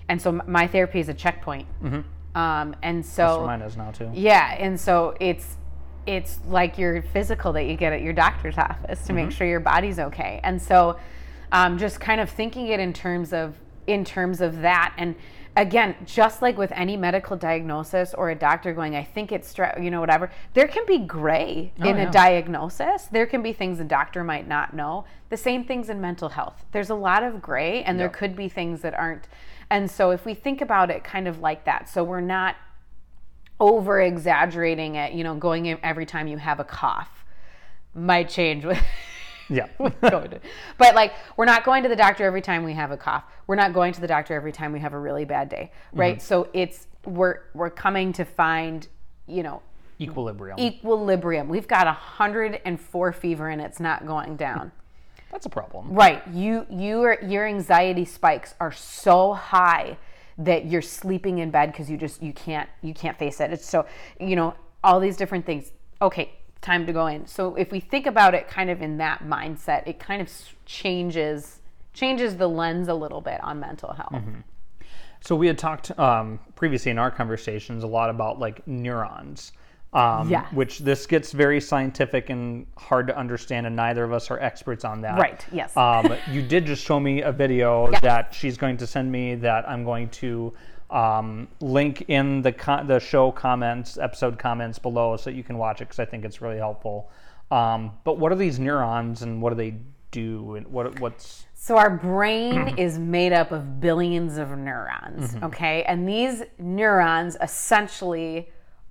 and 0.08 0.20
so 0.20 0.40
my 0.46 0.66
therapy 0.66 1.00
is 1.00 1.08
a 1.08 1.14
checkpoint. 1.14 1.66
Um, 2.34 2.76
and 2.82 3.04
so 3.04 3.22
That's 3.22 3.46
mine 3.46 3.62
is 3.62 3.76
now 3.76 3.90
too. 3.90 4.10
Yeah, 4.14 4.56
and 4.58 4.78
so 4.78 5.14
it's 5.20 5.56
it's 6.06 6.38
like 6.46 6.78
your 6.78 7.02
physical 7.02 7.52
that 7.52 7.64
you 7.66 7.76
get 7.76 7.92
at 7.92 8.00
your 8.00 8.14
doctor's 8.14 8.56
office 8.56 9.06
to 9.06 9.12
make 9.12 9.30
sure 9.30 9.46
your 9.46 9.60
body's 9.60 9.98
okay. 9.98 10.40
And 10.42 10.60
so 10.60 10.98
um, 11.52 11.76
just 11.78 12.00
kind 12.00 12.20
of 12.20 12.30
thinking 12.30 12.68
it 12.68 12.80
in 12.80 12.92
terms 12.94 13.32
of 13.32 13.58
in 13.86 14.04
terms 14.04 14.40
of 14.40 14.60
that 14.60 14.94
and 14.96 15.14
again 15.58 15.94
just 16.06 16.40
like 16.40 16.56
with 16.56 16.72
any 16.72 16.96
medical 16.96 17.36
diagnosis 17.36 18.14
or 18.14 18.30
a 18.30 18.34
doctor 18.34 18.72
going 18.72 18.94
i 18.96 19.04
think 19.04 19.32
it's 19.32 19.52
stre- 19.52 19.82
you 19.82 19.90
know 19.90 20.00
whatever 20.00 20.30
there 20.54 20.68
can 20.68 20.86
be 20.86 20.98
gray 20.98 21.72
oh, 21.80 21.88
in 21.88 21.96
yeah. 21.96 22.08
a 22.08 22.12
diagnosis. 22.12 23.04
There 23.04 23.26
can 23.26 23.42
be 23.42 23.52
things 23.52 23.80
a 23.80 23.84
doctor 23.84 24.24
might 24.24 24.48
not 24.48 24.74
know. 24.74 25.04
The 25.28 25.36
same 25.36 25.64
things 25.64 25.88
in 25.88 26.00
mental 26.00 26.30
health. 26.30 26.64
There's 26.72 26.90
a 26.90 26.94
lot 26.94 27.22
of 27.22 27.42
gray 27.42 27.82
and 27.84 27.98
there 27.98 28.06
Yep. 28.06 28.14
could 28.14 28.36
be 28.36 28.48
things 28.48 28.80
that 28.82 28.94
aren't. 28.94 29.28
And 29.70 29.90
so 29.90 30.10
if 30.10 30.24
we 30.24 30.34
think 30.34 30.60
about 30.60 30.90
it 30.90 31.04
kind 31.04 31.28
of 31.28 31.40
like 31.40 31.64
that 31.64 31.88
so 31.88 32.02
we're 32.02 32.20
not 32.20 32.56
over 33.60 34.00
exaggerating 34.00 34.94
it, 34.94 35.12
you 35.12 35.24
know, 35.24 35.34
going 35.34 35.66
in 35.66 35.78
every 35.82 36.06
time 36.06 36.28
you 36.28 36.38
have 36.38 36.60
a 36.60 36.64
cough. 36.64 37.24
Might 37.94 38.28
change 38.28 38.64
with 38.64 38.78
yeah 39.48 39.66
but 39.78 40.94
like 40.94 41.12
we're 41.36 41.44
not 41.44 41.64
going 41.64 41.82
to 41.82 41.88
the 41.88 41.96
doctor 41.96 42.24
every 42.24 42.42
time 42.42 42.64
we 42.64 42.72
have 42.74 42.90
a 42.90 42.96
cough. 42.96 43.24
We're 43.46 43.56
not 43.56 43.72
going 43.72 43.92
to 43.94 44.00
the 44.00 44.06
doctor 44.06 44.34
every 44.34 44.52
time 44.52 44.72
we 44.72 44.80
have 44.80 44.92
a 44.92 44.98
really 44.98 45.24
bad 45.24 45.48
day, 45.48 45.70
right? 45.92 46.16
Mm-hmm. 46.16 46.26
So 46.26 46.48
it's 46.52 46.86
we're 47.04 47.40
we're 47.54 47.70
coming 47.70 48.12
to 48.14 48.24
find, 48.24 48.86
you 49.26 49.42
know, 49.42 49.62
equilibrium 50.00 50.58
equilibrium. 50.58 51.48
We've 51.48 51.68
got 51.68 51.86
104 51.86 53.12
fever 53.12 53.48
and 53.48 53.60
it's 53.60 53.80
not 53.80 54.06
going 54.06 54.36
down. 54.36 54.72
that's 55.30 55.46
a 55.46 55.50
problem 55.50 55.92
Right. 55.92 56.26
You 56.28 56.66
you 56.70 57.00
your 57.00 57.18
your 57.22 57.46
anxiety 57.46 58.04
spikes 58.04 58.54
are 58.60 58.72
so 58.72 59.34
high 59.34 59.96
that 60.38 60.66
you're 60.66 60.82
sleeping 60.82 61.38
in 61.38 61.50
bed 61.50 61.72
because 61.72 61.90
you 61.90 61.96
just 61.96 62.22
you 62.22 62.32
can't 62.32 62.68
you 62.82 62.94
can't 62.94 63.18
face 63.18 63.40
it. 63.40 63.52
It's 63.52 63.68
so 63.68 63.86
you 64.20 64.36
know 64.36 64.54
all 64.84 65.00
these 65.00 65.16
different 65.16 65.44
things. 65.44 65.72
Okay, 66.00 66.37
time 66.60 66.86
to 66.86 66.92
go 66.92 67.06
in. 67.06 67.26
So 67.26 67.54
if 67.54 67.70
we 67.70 67.80
think 67.80 68.06
about 68.06 68.34
it 68.34 68.48
kind 68.48 68.70
of 68.70 68.82
in 68.82 68.98
that 68.98 69.24
mindset, 69.24 69.86
it 69.86 69.98
kind 69.98 70.20
of 70.20 70.30
changes 70.64 71.60
changes 71.94 72.36
the 72.36 72.46
lens 72.48 72.86
a 72.88 72.94
little 72.94 73.20
bit 73.20 73.42
on 73.42 73.58
mental 73.58 73.92
health. 73.92 74.22
So 75.20 75.34
we 75.34 75.48
had 75.48 75.58
talked 75.58 75.98
um, 75.98 76.38
previously 76.54 76.92
in 76.92 76.98
our 76.98 77.10
conversations 77.10 77.82
a 77.82 77.86
lot 77.88 78.08
about 78.10 78.38
like 78.38 78.66
neurons. 78.68 79.52
Um, 79.92 80.28
Yes. 80.28 80.52
Which 80.52 80.80
this 80.80 81.06
gets 81.06 81.32
very 81.32 81.60
scientific 81.62 82.28
and 82.28 82.66
hard 82.76 83.06
to 83.06 83.16
understand, 83.16 83.66
and 83.66 83.74
neither 83.74 84.04
of 84.04 84.12
us 84.12 84.30
are 84.30 84.38
experts 84.38 84.84
on 84.84 85.00
that. 85.00 85.18
Right, 85.18 85.44
yes. 85.50 85.74
Um, 85.76 86.14
you 86.30 86.42
did 86.42 86.66
just 86.66 86.84
show 86.84 87.00
me 87.00 87.22
a 87.22 87.32
video 87.32 87.90
that 88.02 88.34
she's 88.34 88.58
going 88.58 88.76
to 88.76 88.86
send 88.86 89.10
me 89.10 89.34
that 89.36 89.66
I'm 89.68 89.84
going 89.84 90.10
to 90.10 90.52
um, 90.90 91.48
link 91.60 92.04
in 92.08 92.42
the 92.42 92.52
co- 92.52 92.84
the 92.84 92.98
show 92.98 93.30
comments, 93.32 93.98
episode 93.98 94.38
comments 94.38 94.78
below, 94.78 95.16
so 95.16 95.30
that 95.30 95.36
you 95.36 95.44
can 95.44 95.58
watch 95.58 95.80
it 95.80 95.84
because 95.84 95.98
I 95.98 96.04
think 96.04 96.24
it's 96.24 96.40
really 96.40 96.58
helpful. 96.58 97.10
Um, 97.50 97.92
but 98.04 98.18
what 98.18 98.32
are 98.32 98.36
these 98.36 98.58
neurons, 98.58 99.22
and 99.22 99.40
what 99.42 99.50
do 99.50 99.56
they 99.56 99.76
do, 100.10 100.54
and 100.54 100.66
what 100.68 100.98
what's 101.00 101.46
So 101.54 101.76
our 101.76 101.90
brain 101.90 102.68
is 102.78 102.98
made 102.98 103.32
up 103.32 103.52
of 103.52 103.80
billions 103.80 104.38
of 104.38 104.50
neurons, 104.56 105.36
okay? 105.42 105.82
And 105.84 106.08
these 106.08 106.42
neurons 106.58 107.36
essentially 107.40 108.50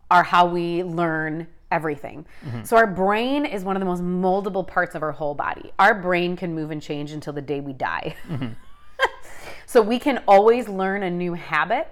are 0.09 0.23
how 0.23 0.45
we 0.47 0.83
learn 0.83 1.47
everything. 1.69 2.25
So 2.63 2.77
our 2.77 2.87
brain 2.87 3.45
is 3.45 3.63
one 3.65 3.75
of 3.75 3.81
the 3.81 3.85
most 3.85 4.01
moldable 4.01 4.65
parts 4.65 4.95
of 4.95 5.03
our 5.03 5.11
whole 5.11 5.33
body. 5.35 5.71
Our 5.77 5.93
brain 5.93 6.37
can 6.37 6.53
move 6.55 6.71
and 6.71 6.81
change 6.81 7.11
until 7.11 7.33
the 7.33 7.41
day 7.41 7.59
we 7.59 7.73
die. 7.73 8.15
So 9.67 9.81
we 9.83 9.99
can 9.99 10.23
always 10.27 10.67
learn 10.67 11.03
a 11.03 11.09
new 11.11 11.33
habit. 11.33 11.87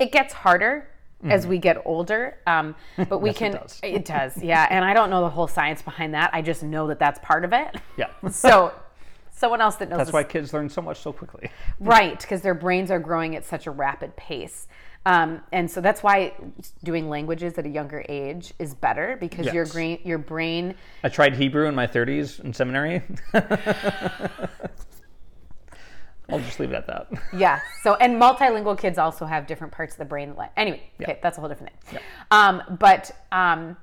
It 0.00 0.10
gets 0.10 0.32
harder 0.34 0.88
as 1.24 1.46
we 1.46 1.58
get 1.58 1.80
older, 1.84 2.38
um, 2.46 2.74
but 3.08 3.18
we 3.20 3.32
can. 3.32 3.52
does. 3.52 3.78
it 3.82 4.04
does, 4.04 4.36
yeah. 4.42 4.66
And 4.70 4.84
I 4.84 4.94
don't 4.94 5.10
know 5.10 5.20
the 5.20 5.28
whole 5.30 5.46
science 5.48 5.82
behind 5.82 6.14
that. 6.14 6.30
I 6.32 6.42
just 6.42 6.62
know 6.64 6.86
that 6.88 6.98
that's 6.98 7.18
part 7.22 7.44
of 7.44 7.52
it. 7.52 7.76
yeah. 7.96 8.06
So, 8.30 8.72
someone 9.30 9.60
else 9.60 9.76
that 9.76 9.88
knows 9.88 9.98
That's 9.98 10.08
this- 10.08 10.14
why 10.14 10.24
kids 10.24 10.52
learn 10.52 10.68
so 10.68 10.80
much 10.82 11.00
so 11.00 11.12
quickly. 11.12 11.50
right 11.80 12.18
because 12.20 12.40
their 12.40 12.54
brains 12.54 12.90
are 12.90 12.98
growing 12.98 13.36
at 13.36 13.44
such 13.44 13.66
a 13.68 13.70
rapid 13.70 14.16
pace 14.16 14.66
um, 15.06 15.40
and 15.52 15.70
so 15.70 15.80
that's 15.80 16.02
why 16.02 16.32
doing 16.82 17.08
languages 17.08 17.56
at 17.56 17.64
a 17.64 17.68
younger 17.68 18.04
age 18.08 18.52
is 18.58 18.74
better 18.74 19.16
because 19.20 19.46
your 19.46 19.64
Yes. 19.64 19.72
brain 19.72 19.98
your 20.04 20.18
brain 20.18 20.74
I 21.04 21.08
tried 21.08 21.34
Hebrew 21.36 21.66
in 21.68 21.74
my 21.76 21.86
30s 21.86 22.40
in 22.44 22.52
seminary. 22.52 23.02
I'll 26.30 26.40
just 26.40 26.60
leave 26.60 26.70
it 26.72 26.74
at 26.76 26.86
that. 26.86 27.08
yeah 27.32 27.60
so 27.82 27.94
and 27.96 28.20
multilingual 28.20 28.78
kids 28.78 28.98
also 28.98 29.24
have 29.24 29.46
different 29.46 29.72
parts 29.72 29.94
of 29.94 29.98
the 29.98 30.04
brain 30.04 30.34
that 30.38 30.52
anyway 30.56 30.82
okay 31.00 31.18
that's 31.22 31.38
a 31.38 31.40
whole 31.40 31.48
different 31.48 31.72
thing 31.82 31.98
Yeah. 31.98 32.00
um, 32.30 32.62
but 32.78 33.10
um, 33.32 33.76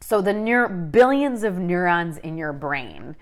so 0.00 0.20
the 0.20 0.32
neur- 0.32 0.90
billions 0.90 1.44
of 1.44 1.58
neurons 1.58 2.18
in 2.18 2.36
your 2.36 2.52
brain 2.52 3.16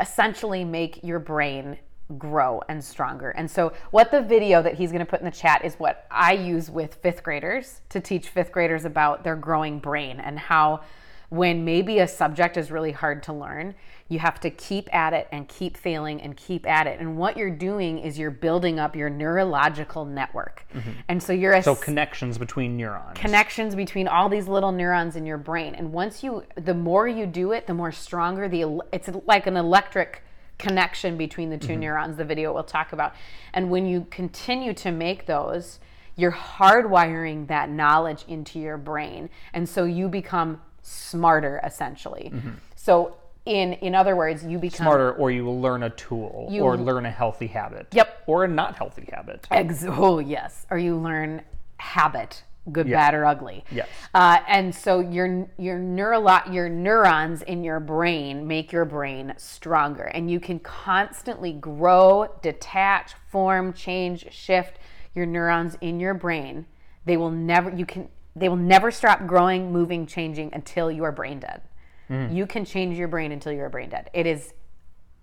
essentially 0.00 0.64
make 0.64 1.02
your 1.02 1.18
brain 1.18 1.76
grow 2.18 2.60
and 2.68 2.82
stronger. 2.82 3.30
And 3.30 3.48
so 3.48 3.72
what 3.92 4.10
the 4.10 4.20
video 4.22 4.62
that 4.62 4.74
he's 4.74 4.90
going 4.90 5.00
to 5.04 5.06
put 5.06 5.20
in 5.20 5.24
the 5.24 5.30
chat 5.30 5.64
is 5.64 5.74
what 5.74 6.06
I 6.10 6.32
use 6.32 6.68
with 6.70 6.94
fifth 6.96 7.22
graders 7.22 7.82
to 7.90 8.00
teach 8.00 8.28
fifth 8.28 8.50
graders 8.50 8.84
about 8.84 9.22
their 9.22 9.36
growing 9.36 9.78
brain 9.78 10.18
and 10.18 10.38
how 10.38 10.80
when 11.28 11.64
maybe 11.64 12.00
a 12.00 12.08
subject 12.08 12.56
is 12.56 12.72
really 12.72 12.90
hard 12.90 13.22
to 13.24 13.32
learn, 13.32 13.74
you 14.10 14.18
have 14.18 14.40
to 14.40 14.50
keep 14.50 14.92
at 14.92 15.12
it 15.12 15.28
and 15.30 15.48
keep 15.48 15.76
failing 15.76 16.20
and 16.20 16.36
keep 16.36 16.66
at 16.66 16.88
it. 16.88 16.98
And 16.98 17.16
what 17.16 17.36
you're 17.36 17.48
doing 17.48 18.00
is 18.00 18.18
you're 18.18 18.32
building 18.32 18.80
up 18.80 18.96
your 18.96 19.08
neurological 19.08 20.04
network. 20.04 20.66
Mm-hmm. 20.74 20.90
And 21.08 21.22
so 21.22 21.32
you're 21.32 21.52
a 21.52 21.62
So 21.62 21.76
connections 21.76 22.36
between 22.36 22.76
neurons. 22.76 23.16
connections 23.16 23.76
between 23.76 24.08
all 24.08 24.28
these 24.28 24.48
little 24.48 24.72
neurons 24.72 25.14
in 25.14 25.24
your 25.24 25.38
brain. 25.38 25.76
And 25.76 25.92
once 25.92 26.24
you 26.24 26.44
the 26.56 26.74
more 26.74 27.06
you 27.06 27.24
do 27.24 27.52
it 27.52 27.68
the 27.68 27.74
more 27.74 27.92
stronger 27.92 28.48
the 28.48 28.80
it's 28.92 29.08
like 29.26 29.46
an 29.46 29.56
electric 29.56 30.24
connection 30.58 31.16
between 31.16 31.48
the 31.48 31.56
2 31.56 31.68
mm-hmm. 31.68 31.80
neurons 31.80 32.16
the 32.16 32.24
video 32.24 32.52
will 32.52 32.64
talk 32.64 32.92
about. 32.92 33.14
And 33.54 33.70
when 33.70 33.86
you 33.86 34.08
continue 34.10 34.74
to 34.74 34.90
make 34.90 35.26
those 35.26 35.78
you're 36.16 36.32
hardwiring 36.32 37.46
that 37.46 37.70
knowledge 37.70 38.24
into 38.26 38.58
your 38.58 38.76
brain. 38.76 39.30
And 39.54 39.68
so 39.68 39.84
you 39.84 40.08
become 40.08 40.60
smarter 40.82 41.60
essentially. 41.64 42.32
Mm-hmm. 42.34 42.50
So 42.74 43.16
in 43.46 43.72
in 43.74 43.94
other 43.94 44.16
words 44.16 44.44
you 44.44 44.58
become 44.58 44.84
Smarter, 44.84 45.12
or 45.12 45.30
you 45.30 45.44
will 45.44 45.60
learn 45.60 45.82
a 45.82 45.90
tool, 45.90 46.48
You- 46.50 46.62
or 46.62 46.76
learn 46.76 47.06
a 47.06 47.10
healthy 47.10 47.46
habit. 47.46 47.88
Yep. 47.92 48.24
Or 48.26 48.44
a 48.44 48.48
not 48.48 48.76
healthy 48.76 49.08
habit. 49.12 49.46
Ex- 49.50 49.84
oh 49.88 50.18
yes, 50.18 50.66
or 50.70 50.78
you 50.78 50.96
learn 50.96 51.42
habit, 51.78 52.44
good, 52.70 52.88
bad, 52.90 53.14
or 53.14 53.24
ugly. 53.24 53.64
Yes. 53.70 53.88
Uh, 54.14 54.38
and 54.46 54.74
so 54.74 55.00
your 55.00 55.48
your 55.56 55.78
neurolo- 55.78 56.52
your 56.52 56.68
neurons 56.68 57.42
in 57.42 57.64
your 57.64 57.80
brain 57.80 58.46
make 58.46 58.70
your 58.72 58.84
brain 58.84 59.32
stronger, 59.38 60.04
and 60.04 60.30
you 60.30 60.38
can 60.38 60.58
constantly 60.58 61.52
grow, 61.52 62.28
detach, 62.42 63.14
form, 63.30 63.72
change, 63.72 64.30
shift 64.32 64.78
your 65.14 65.26
neurons 65.26 65.76
in 65.80 65.98
your 65.98 66.14
brain. 66.14 66.66
They 67.06 67.16
will 67.16 67.30
never 67.30 67.70
you 67.70 67.86
can 67.86 68.08
they 68.36 68.48
will 68.48 68.56
never 68.56 68.90
stop 68.92 69.26
growing, 69.26 69.72
moving, 69.72 70.06
changing 70.06 70.52
until 70.52 70.90
you 70.90 71.02
are 71.02 71.10
brain 71.12 71.40
dead. 71.40 71.62
Mm. 72.10 72.34
You 72.34 72.46
can 72.46 72.64
change 72.64 72.98
your 72.98 73.08
brain 73.08 73.32
until 73.32 73.52
you're 73.52 73.68
brain 73.68 73.88
dead. 73.90 74.10
It 74.12 74.26
is 74.26 74.52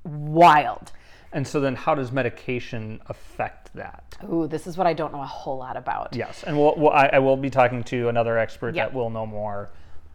wild. 0.04 0.92
And 1.34 1.46
so 1.46 1.60
then, 1.60 1.76
how 1.76 1.94
does 1.94 2.12
medication 2.12 3.02
affect 3.08 3.74
that? 3.76 4.18
Ooh, 4.32 4.48
this 4.48 4.66
is 4.66 4.78
what 4.78 4.88
I 4.88 4.94
don't 4.94 5.12
know 5.12 5.22
a 5.22 5.26
whole 5.26 5.58
lot 5.58 5.76
about. 5.76 6.16
Yes, 6.16 6.44
and 6.44 6.58
we'll, 6.58 6.74
we'll, 6.78 6.92
I, 6.92 7.10
I 7.14 7.20
will 7.20 7.36
be 7.36 7.50
talking 7.50 7.84
to 7.86 8.08
another 8.08 8.38
expert 8.38 8.74
Yeah. 8.76 8.86
that 8.86 8.94
will 8.94 9.10
know 9.10 9.26
more 9.26 9.70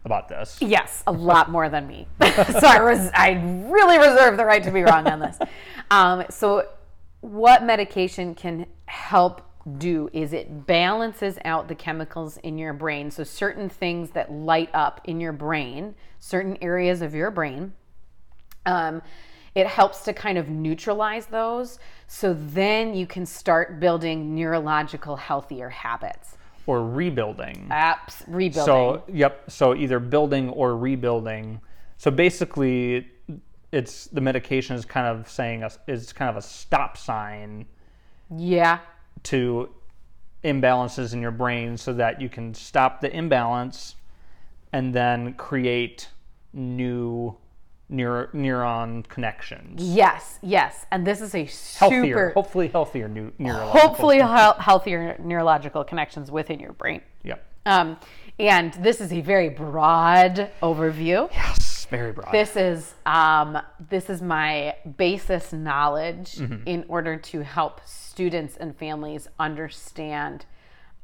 about 0.05 0.27
this. 0.27 0.57
Yes, 0.59 1.03
a 1.05 1.11
lot 1.11 1.51
more 1.51 1.69
than 1.69 1.87
me. 1.87 2.07
so 2.21 2.67
I 2.67 2.81
was 2.81 3.09
I 3.13 3.33
really 3.69 3.97
reserve 3.99 4.37
the 4.37 4.45
right 4.45 4.63
to 4.63 4.71
be 4.71 4.81
wrong 4.81 5.07
on 5.07 5.19
this. 5.19 5.37
Um, 5.91 6.23
so 6.31 6.69
what 7.21 7.63
medication 7.63 8.33
can 8.33 8.65
help 8.85 9.47
do 9.77 10.09
is 10.11 10.33
it 10.33 10.65
balances 10.65 11.37
out 11.45 11.67
the 11.67 11.75
chemicals 11.75 12.37
in 12.37 12.57
your 12.57 12.73
brain. 12.73 13.09
So 13.09 13.23
certain 13.23 13.69
things 13.69 14.11
that 14.11 14.31
light 14.31 14.69
up 14.73 15.01
in 15.05 15.19
your 15.19 15.31
brain, 15.31 15.95
certain 16.19 16.57
areas 16.61 17.01
of 17.01 17.15
your 17.15 17.31
brain, 17.31 17.73
um, 18.65 19.01
it 19.55 19.67
helps 19.67 20.03
to 20.03 20.13
kind 20.13 20.37
of 20.37 20.49
neutralize 20.49 21.27
those. 21.27 21.79
So 22.07 22.33
then 22.33 22.93
you 22.93 23.07
can 23.07 23.25
start 23.25 23.79
building 23.79 24.35
neurological 24.35 25.15
healthier 25.15 25.69
habits. 25.69 26.37
Or 26.65 26.87
rebuilding. 26.87 27.67
Apps 27.71 28.23
rebuilding. 28.27 28.65
So, 28.65 29.03
yep. 29.07 29.43
So 29.49 29.75
either 29.75 29.99
building 29.99 30.49
or 30.49 30.77
rebuilding. 30.77 31.61
So 31.97 32.09
basically, 32.09 33.07
it's 33.71 34.07
the 34.07 34.21
medication 34.21 34.75
is 34.75 34.85
kind 34.85 35.07
of 35.07 35.29
saying 35.29 35.63
us 35.63 35.77
is 35.87 36.13
kind 36.13 36.29
of 36.29 36.37
a 36.37 36.41
stop 36.41 36.97
sign 36.97 37.65
yeah. 38.37 38.79
To 39.23 39.69
imbalances 40.43 41.13
in 41.13 41.21
your 41.21 41.31
brain 41.31 41.77
so 41.77 41.93
that 41.93 42.19
you 42.19 42.29
can 42.29 42.53
stop 42.53 42.99
the 43.01 43.15
imbalance 43.15 43.95
and 44.73 44.93
then 44.93 45.33
create 45.35 46.09
new 46.51 47.35
neur- 47.91 48.29
neuron 48.33 49.07
connections. 49.07 49.81
Yes, 49.81 50.39
yes. 50.41 50.85
And 50.91 51.05
this 51.07 51.21
is 51.21 51.33
a 51.35 51.45
Healthier, 51.77 52.03
super, 52.05 52.29
hopefully 52.31 52.67
healthier 52.67 53.07
new 53.07 53.31
neurological. 53.37 53.79
hopefully 53.79 54.19
healthier 54.19 55.15
neurological 55.19 55.83
connections 55.83 56.29
within 56.31 56.59
your 56.59 56.73
brain. 56.73 57.01
Yep. 57.23 57.45
Um, 57.65 57.97
and 58.39 58.73
this 58.73 58.99
is 58.99 59.13
a 59.13 59.21
very 59.21 59.47
broad 59.49 60.49
overview. 60.61 61.31
Yes, 61.31 61.85
very 61.89 62.11
broad. 62.11 62.33
This 62.33 62.55
is 62.57 62.93
um, 63.05 63.59
this 63.89 64.09
is 64.09 64.21
my 64.21 64.75
basis 64.97 65.53
knowledge 65.53 66.33
Mm-hmm. 66.35 66.67
in 66.67 66.83
order 66.89 67.15
to 67.15 67.41
help 67.43 67.79
students 68.13 68.57
and 68.57 68.77
families 68.77 69.27
understand 69.39 70.45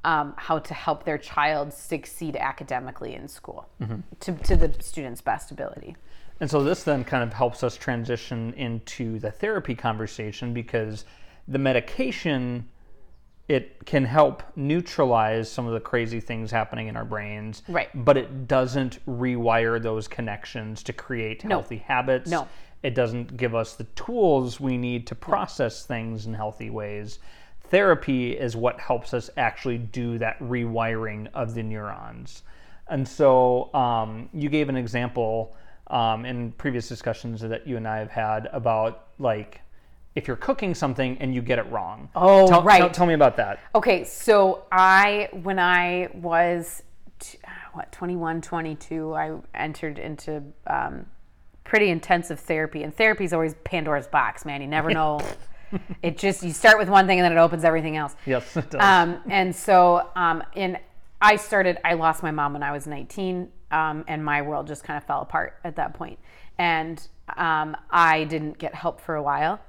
um, 0.04 0.36
how 0.38 0.60
to 0.60 0.74
help 0.76 1.06
their 1.06 1.18
child 1.18 1.74
succeed 1.74 2.36
academically 2.36 3.16
in 3.16 3.28
school 3.28 3.68
Mm-hmm. 3.82 4.02
to, 4.20 4.32
to 4.44 4.56
the 4.56 4.72
student's 4.84 5.20
best 5.20 5.50
ability. 5.50 5.96
And 6.40 6.50
so 6.50 6.64
this 6.64 6.84
then 6.84 7.04
kind 7.04 7.24
of 7.24 7.34
helps 7.34 7.64
us 7.64 7.76
transition 7.76 8.54
into 8.54 9.18
the 9.18 9.32
therapy 9.32 9.74
conversation 9.74 10.54
because 10.54 11.06
the 11.48 11.58
medication 11.58 12.70
it 13.48 13.84
can 13.88 14.06
help 14.06 14.44
neutralize 14.56 15.52
some 15.52 15.66
of 15.66 15.74
the 15.74 15.80
crazy 15.80 16.20
things 16.20 16.52
happening 16.52 16.88
in 16.88 16.96
our 16.96 17.04
brains. 17.04 17.64
Right. 17.68 17.90
But 17.96 18.16
it 18.16 18.48
doesn't 18.48 19.04
rewire 19.08 19.82
those 19.82 20.08
connections 20.08 20.84
to 20.84 20.94
create 20.94 21.42
healthy 21.42 21.78
habits. 21.78 22.30
No. 22.30 22.48
It 22.84 22.96
doesn't 22.96 23.36
give 23.38 23.56
us 23.56 23.76
the 23.76 23.84
tools 23.96 24.60
we 24.60 24.78
need 24.78 25.06
to 25.08 25.16
process 25.16 25.86
things 25.86 26.26
in 26.26 26.34
healthy 26.34 26.70
ways. 26.70 27.20
Therapy 27.62 28.32
is 28.32 28.56
what 28.56 28.80
helps 28.80 29.14
us 29.14 29.30
actually 29.38 29.78
do 29.78 30.18
that 30.18 30.40
rewiring 30.40 31.28
of 31.34 31.54
the 31.54 31.64
neurons. 31.64 32.44
And 32.88 33.08
so 33.08 33.74
um, 33.74 34.30
you 34.34 34.50
gave 34.50 34.70
an 34.70 34.76
example 34.76 35.56
um, 35.88 36.26
in 36.26 36.52
previous 36.54 36.88
discussions 36.88 37.42
that 37.42 37.68
you 37.68 37.78
and 37.78 37.88
I 37.88 37.98
have 37.98 38.12
had 38.12 38.48
about 38.52 39.08
like 39.20 39.62
if 40.16 40.28
you're 40.28 40.38
cooking 40.38 40.74
something 40.74 41.18
and 41.20 41.34
you 41.34 41.42
get 41.42 41.60
it 41.60 41.70
wrong. 41.72 42.10
Oh, 42.16 42.48
tell, 42.48 42.64
right. 42.64 42.80
Tell, 42.80 42.90
tell 42.90 43.06
me 43.06 43.14
about 43.14 43.38
that. 43.38 43.60
Okay, 43.76 44.04
so 44.04 44.66
I 44.72 45.30
when 45.32 45.60
I 45.60 46.10
was 46.14 46.84
t- 47.20 47.38
what 47.74 47.92
21, 47.92 48.42
22, 48.42 49.14
I 49.14 49.38
entered 49.54 50.00
into 50.00 50.44
um, 50.68 51.06
pretty 51.70 51.90
intensive 51.90 52.40
therapy, 52.40 52.82
and 52.82 52.96
therapy 52.96 53.24
is 53.24 53.32
always 53.32 53.54
Pandora's 53.64 54.08
box, 54.08 54.44
man. 54.44 54.60
You 54.60 54.68
never 54.68 54.90
know 54.90 55.22
it 56.02 56.18
just 56.18 56.42
you 56.42 56.52
start 56.52 56.80
with 56.80 56.90
one 56.90 57.06
thing 57.06 57.20
and 57.20 57.26
then 57.26 57.32
it 57.32 57.40
opens 57.40 57.64
everything 57.64 57.96
else. 57.96 58.16
Yes, 58.26 58.58
it 58.58 58.72
does. 58.72 58.82
Um, 58.82 59.22
and 59.30 59.56
so, 59.56 60.10
um, 60.16 60.44
in 60.56 60.80
I 61.22 61.36
started. 61.36 61.78
I 61.86 61.94
lost 61.94 62.24
my 62.24 62.32
mom 62.32 62.54
when 62.54 62.64
I 62.64 62.72
was 62.72 62.88
19, 62.88 63.50
um, 63.70 64.04
and 64.08 64.26
my 64.26 64.42
world 64.42 64.66
just 64.66 64.84
kind 64.84 64.98
of 64.98 65.04
fell 65.04 65.22
apart 65.22 65.60
at 65.64 65.76
that 65.76 65.94
point. 65.94 66.18
And 66.58 67.02
um, 67.38 67.78
I 67.92 68.24
didn't 68.24 68.58
get 68.58 68.74
help 68.74 69.00
for 69.00 69.16
a 69.16 69.22
while. 69.22 69.60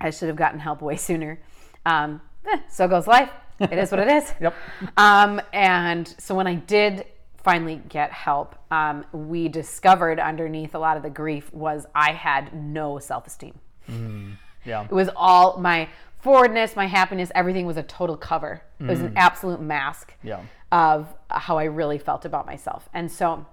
I 0.00 0.10
should 0.10 0.28
have 0.28 0.36
gotten 0.36 0.58
help 0.58 0.82
way 0.82 0.96
sooner. 0.96 1.40
Um, 1.86 2.20
eh, 2.46 2.58
so 2.68 2.88
goes 2.88 3.06
life. 3.06 3.30
It 3.60 3.72
is 3.72 3.92
what 3.92 4.00
it 4.00 4.08
is. 4.08 4.34
Yep. 4.40 4.54
Um, 4.96 5.40
and 5.52 6.12
so 6.18 6.34
when 6.34 6.48
I 6.48 6.56
did 6.56 7.06
finally 7.44 7.82
get 7.90 8.10
help, 8.10 8.56
um, 8.70 9.04
we 9.12 9.48
discovered 9.48 10.18
underneath 10.18 10.74
a 10.74 10.78
lot 10.78 10.96
of 10.96 11.02
the 11.02 11.10
grief 11.10 11.52
was 11.52 11.86
I 11.94 12.12
had 12.12 12.54
no 12.54 12.98
self 12.98 13.26
esteem. 13.26 13.58
Mm, 13.88 14.38
yeah. 14.64 14.84
It 14.84 14.90
was 14.90 15.10
all 15.14 15.58
my 15.58 15.88
forwardness, 16.20 16.74
my 16.74 16.86
happiness, 16.86 17.30
everything 17.34 17.66
was 17.66 17.76
a 17.76 17.82
total 17.82 18.16
cover. 18.16 18.62
It 18.80 18.86
was 18.86 19.00
an 19.00 19.10
mm. 19.10 19.16
absolute 19.16 19.60
mask 19.60 20.14
Yeah. 20.22 20.40
of 20.72 21.14
how 21.30 21.58
I 21.58 21.64
really 21.64 21.98
felt 21.98 22.24
about 22.24 22.46
myself. 22.46 22.88
And 22.94 23.12
so 23.12 23.46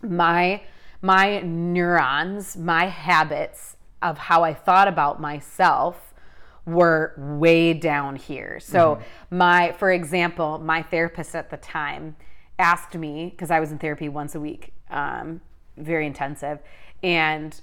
my 0.00 0.62
my 1.02 1.40
neurons, 1.40 2.56
my 2.56 2.86
habits 2.86 3.76
of 4.00 4.16
how 4.16 4.42
I 4.42 4.54
thought 4.54 4.88
about 4.88 5.20
myself 5.20 6.14
were 6.64 7.12
way 7.18 7.74
down 7.74 8.16
here. 8.16 8.58
So 8.60 8.96
mm-hmm. 8.96 9.36
my 9.36 9.72
for 9.72 9.90
example, 9.90 10.58
my 10.58 10.80
therapist 10.80 11.34
at 11.34 11.50
the 11.50 11.56
time 11.56 12.14
asked 12.58 12.94
me 12.94 13.30
because 13.30 13.50
I 13.50 13.60
was 13.60 13.72
in 13.72 13.78
therapy 13.78 14.08
once 14.08 14.34
a 14.34 14.40
week, 14.40 14.72
um, 14.90 15.40
very 15.76 16.06
intensive, 16.06 16.60
and 17.02 17.60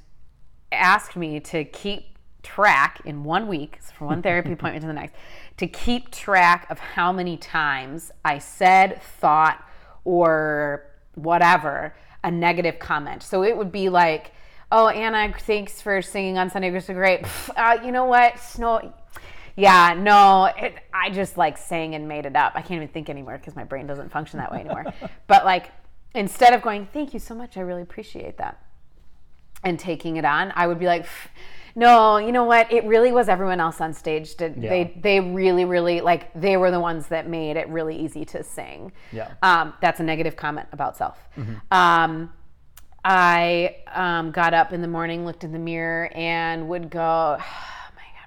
asked 0.72 1.16
me 1.16 1.40
to 1.40 1.64
keep 1.64 2.18
track 2.44 3.02
in 3.06 3.24
one 3.24 3.48
week, 3.48 3.80
so 3.82 3.94
from 3.94 4.08
one 4.08 4.22
therapy 4.24 4.54
appointment 4.54 4.82
to 4.82 4.88
the 4.88 4.94
next, 4.94 5.16
to 5.58 5.68
keep 5.68 6.12
track 6.12 6.68
of 6.70 6.80
how 6.80 7.12
many 7.12 7.38
times 7.38 8.12
I 8.26 8.40
said, 8.40 9.02
thought, 9.02 9.64
or 10.04 10.86
whatever 11.16 11.96
a 12.24 12.32
negative 12.32 12.80
comment. 12.80 13.24
So 13.24 13.44
it 13.44 13.58
would 13.58 13.72
be 13.72 13.90
like, 13.90 14.32
"Oh, 14.72 14.88
Anna, 14.90 15.34
thanks 15.40 15.82
for 15.82 16.02
singing 16.02 16.38
on 16.38 16.50
Sunday. 16.50 16.70
It 16.70 16.74
was 16.74 16.86
so 16.86 16.94
great. 16.94 17.24
Pff, 17.24 17.50
uh, 17.56 17.84
you 17.84 17.92
know 17.92 18.06
what? 18.06 18.36
No, 18.58 18.94
yeah, 19.56 19.96
no, 19.98 20.46
it, 20.58 20.76
I 20.94 21.10
just 21.10 21.38
like 21.38 21.58
sang 21.58 21.96
and 21.96 22.08
made 22.08 22.26
it 22.26 22.36
up. 22.36 22.54
I 22.56 22.62
can't 22.62 22.82
even 22.82 22.88
think 22.88 23.10
anymore 23.10 23.38
because 23.38 23.56
my 23.56 23.64
brain 23.64 23.88
doesn't 23.88 24.12
function 24.12 24.40
that 24.40 24.52
way 24.52 24.60
anymore. 24.62 24.86
but 25.28 25.46
like, 25.46 25.72
instead 26.16 26.54
of 26.54 26.62
going, 26.62 26.88
"Thank 26.94 27.14
you 27.14 27.20
so 27.20 27.36
much. 27.36 27.58
I 27.58 27.62
really 27.62 27.82
appreciate 27.82 28.38
that," 28.38 28.64
and 29.64 29.80
taking 29.80 30.18
it 30.18 30.26
on, 30.26 30.52
I 30.56 30.68
would 30.68 30.80
be 30.80 30.86
like, 30.86 31.06
no, 31.76 32.18
you 32.18 32.32
know 32.32 32.44
what? 32.44 32.72
It 32.72 32.84
really 32.86 33.12
was 33.12 33.30
everyone 33.30 33.60
else 33.60 33.80
on 33.82 33.94
stage. 33.94 34.36
Did 34.36 34.58
Yeah. 34.58 34.70
they? 34.70 34.94
They 35.02 35.20
really, 35.20 35.66
really 35.66 36.02
like 36.02 36.32
they 36.34 36.58
were 36.58 36.72
the 36.72 36.80
ones 36.80 37.08
that 37.08 37.28
made 37.28 37.58
it 37.58 37.68
really 37.70 37.96
easy 37.96 38.26
to 38.26 38.44
sing. 38.44 38.92
Yeah. 39.12 39.32
Um, 39.42 39.74
that's 39.82 40.00
a 40.00 40.04
negative 40.04 40.36
comment 40.36 40.68
about 40.72 40.98
self. 40.98 41.18
Um, 41.72 42.34
I 43.04 43.78
um, 43.94 44.32
got 44.32 44.54
up 44.54 44.74
in 44.74 44.82
the 44.82 44.88
morning, 44.88 45.26
looked 45.26 45.44
in 45.44 45.52
the 45.52 45.60
mirror, 45.60 46.12
and 46.14 46.68
would 46.70 46.90
go, 46.90 47.38
oh, 47.40 47.44
"My 47.44 47.44
God, 47.44 47.81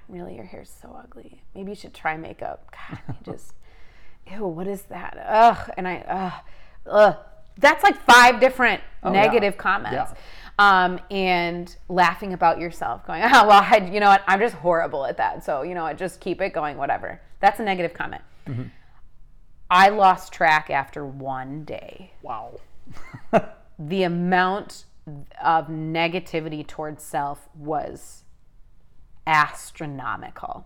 really, 0.07 0.35
your 0.35 0.45
hair's 0.45 0.73
so 0.81 0.97
ugly. 0.97 1.41
Maybe 1.53 1.71
you 1.71 1.75
should 1.75 1.93
try 1.93 2.17
makeup. 2.17 2.73
God, 2.89 2.99
you 3.07 3.33
just, 3.33 3.53
ew, 4.31 4.47
what 4.47 4.67
is 4.67 4.83
that? 4.83 5.17
Ugh." 5.27 5.71
And 5.77 5.87
I, 5.87 5.97
ugh, 6.07 6.43
ugh. 6.89 7.17
That's 7.57 7.83
like 7.83 8.01
five 8.01 8.39
different 8.39 8.81
yeah. 9.03 9.11
negative 9.11 9.57
comments. 9.57 10.11
Yeah. 10.11 10.15
Um, 10.57 10.99
and 11.11 11.75
laughing 11.89 12.33
about 12.33 12.59
yourself, 12.59 13.05
going, 13.05 13.21
"Oh 13.23 13.47
well, 13.47 13.61
I, 13.63 13.89
you 13.91 13.99
know 13.99 14.09
what? 14.09 14.23
I'm 14.27 14.39
just 14.39 14.55
horrible 14.55 15.05
at 15.05 15.17
that. 15.17 15.43
So 15.43 15.61
you 15.63 15.73
know 15.73 15.83
what? 15.83 15.97
Just 15.97 16.19
keep 16.19 16.41
it 16.41 16.53
going. 16.53 16.77
Whatever." 16.77 17.21
That's 17.39 17.59
a 17.59 17.63
negative 17.63 17.93
comment. 17.93 18.21
I 19.69 19.89
lost 19.89 20.31
track 20.31 20.69
after 20.69 21.05
one 21.05 21.63
day 21.65 22.11
Wow. 22.21 22.59
the 23.79 24.03
amount 24.03 24.85
of 25.43 25.67
negativity 25.67 26.65
towards 26.65 27.03
self 27.03 27.47
was 27.55 28.23
astronomical. 29.27 30.65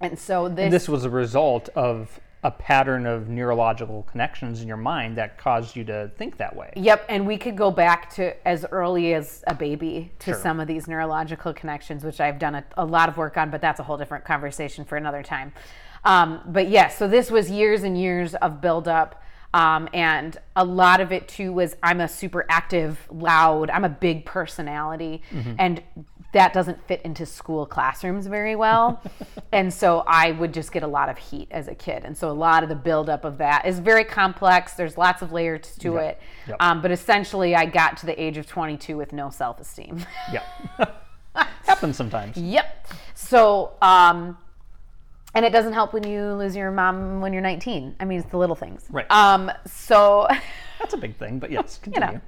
And 0.00 0.18
so 0.18 0.48
this, 0.48 0.70
This 0.70 0.88
was 0.88 1.04
a 1.04 1.10
result 1.10 1.68
of 1.74 2.20
a 2.44 2.52
pattern 2.52 3.04
of 3.04 3.28
neurological 3.28 4.04
connections 4.04 4.62
in 4.62 4.68
your 4.68 4.76
mind 4.76 5.16
that 5.16 5.38
caused 5.38 5.74
you 5.74 5.82
to 5.84 6.08
think 6.16 6.36
that 6.36 6.54
way. 6.54 6.72
Yep, 6.76 7.06
and 7.08 7.26
we 7.26 7.36
could 7.36 7.56
go 7.56 7.72
back 7.72 8.14
to 8.14 8.46
as 8.46 8.64
early 8.70 9.12
as 9.14 9.42
a 9.48 9.54
baby 9.54 10.12
to 10.20 10.34
some 10.34 10.60
of 10.60 10.68
these 10.68 10.86
neurological 10.86 11.52
connections, 11.52 12.04
which 12.04 12.20
I've 12.20 12.38
done 12.38 12.54
a, 12.54 12.64
a 12.76 12.84
lot 12.84 13.08
of 13.08 13.16
work 13.16 13.36
on, 13.36 13.50
but 13.50 13.60
that's 13.60 13.80
a 13.80 13.82
whole 13.82 13.96
different 13.96 14.24
conversation 14.24 14.84
for 14.84 14.96
another 14.96 15.24
time. 15.24 15.52
Um, 16.04 16.40
but 16.46 16.68
yes, 16.68 16.96
so 16.96 17.08
this 17.08 17.28
was 17.28 17.50
years 17.50 17.82
and 17.82 18.00
years 18.00 18.36
of 18.36 18.60
buildup. 18.60 19.20
Um, 19.52 19.88
and 19.92 20.36
a 20.54 20.64
lot 20.64 21.00
of 21.00 21.10
it 21.10 21.26
too 21.26 21.52
was 21.52 21.74
I'm 21.82 22.00
a 22.00 22.08
super 22.08 22.46
active, 22.48 22.98
loud, 23.10 23.70
I'm 23.70 23.84
a 23.84 23.88
big 23.88 24.26
personality, 24.26 25.22
and 25.58 25.82
that 26.32 26.52
doesn't 26.52 26.86
fit 26.86 27.00
into 27.02 27.24
school 27.24 27.64
classrooms 27.64 28.26
very 28.26 28.54
well. 28.54 29.02
and 29.52 29.72
so 29.72 30.04
I 30.06 30.32
would 30.32 30.52
just 30.52 30.72
get 30.72 30.82
a 30.82 30.86
lot 30.86 31.08
of 31.08 31.16
heat 31.16 31.48
as 31.50 31.68
a 31.68 31.74
kid. 31.74 32.04
And 32.04 32.16
so 32.16 32.30
a 32.30 32.32
lot 32.32 32.62
of 32.62 32.68
the 32.68 32.74
buildup 32.74 33.24
of 33.24 33.38
that 33.38 33.64
is 33.66 33.78
very 33.78 34.04
complex. 34.04 34.74
There's 34.74 34.98
lots 34.98 35.22
of 35.22 35.32
layers 35.32 35.74
to 35.78 35.94
Yep. 35.94 36.02
it. 36.02 36.20
Yep. 36.48 36.56
Um, 36.60 36.82
but 36.82 36.90
essentially, 36.90 37.54
I 37.56 37.64
got 37.64 37.96
to 37.98 38.06
the 38.06 38.22
age 38.22 38.36
of 38.36 38.46
22 38.46 38.96
with 38.96 39.12
no 39.14 39.30
self 39.30 39.58
esteem. 39.60 40.04
Yeah. 40.32 40.42
Happens 41.66 41.96
sometimes. 41.96 42.36
yep. 42.36 42.86
So, 43.14 43.72
um, 43.80 44.36
and 45.34 45.44
it 45.44 45.50
doesn't 45.52 45.72
help 45.74 45.92
when 45.92 46.06
you 46.06 46.32
lose 46.34 46.56
your 46.56 46.70
mom 46.70 47.20
when 47.20 47.32
you're 47.32 47.42
19. 47.42 47.96
I 48.00 48.04
mean, 48.04 48.18
it's 48.20 48.28
the 48.30 48.38
little 48.38 48.56
things. 48.56 48.84
Right. 48.90 49.08
Um, 49.10 49.50
so, 49.66 50.26
That's 50.78 50.94
a 50.94 50.98
big 50.98 51.16
thing, 51.16 51.38
but 51.38 51.50
yes, 51.50 51.80
you 51.92 52.00
know, 52.00 52.20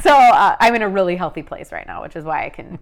so 0.00 0.10
uh, 0.14 0.56
I'm 0.58 0.74
in 0.74 0.82
a 0.82 0.88
really 0.88 1.14
healthy 1.16 1.42
place 1.42 1.70
right 1.72 1.86
now, 1.86 2.02
which 2.02 2.16
is 2.16 2.24
why 2.24 2.44
I 2.46 2.48
can 2.48 2.78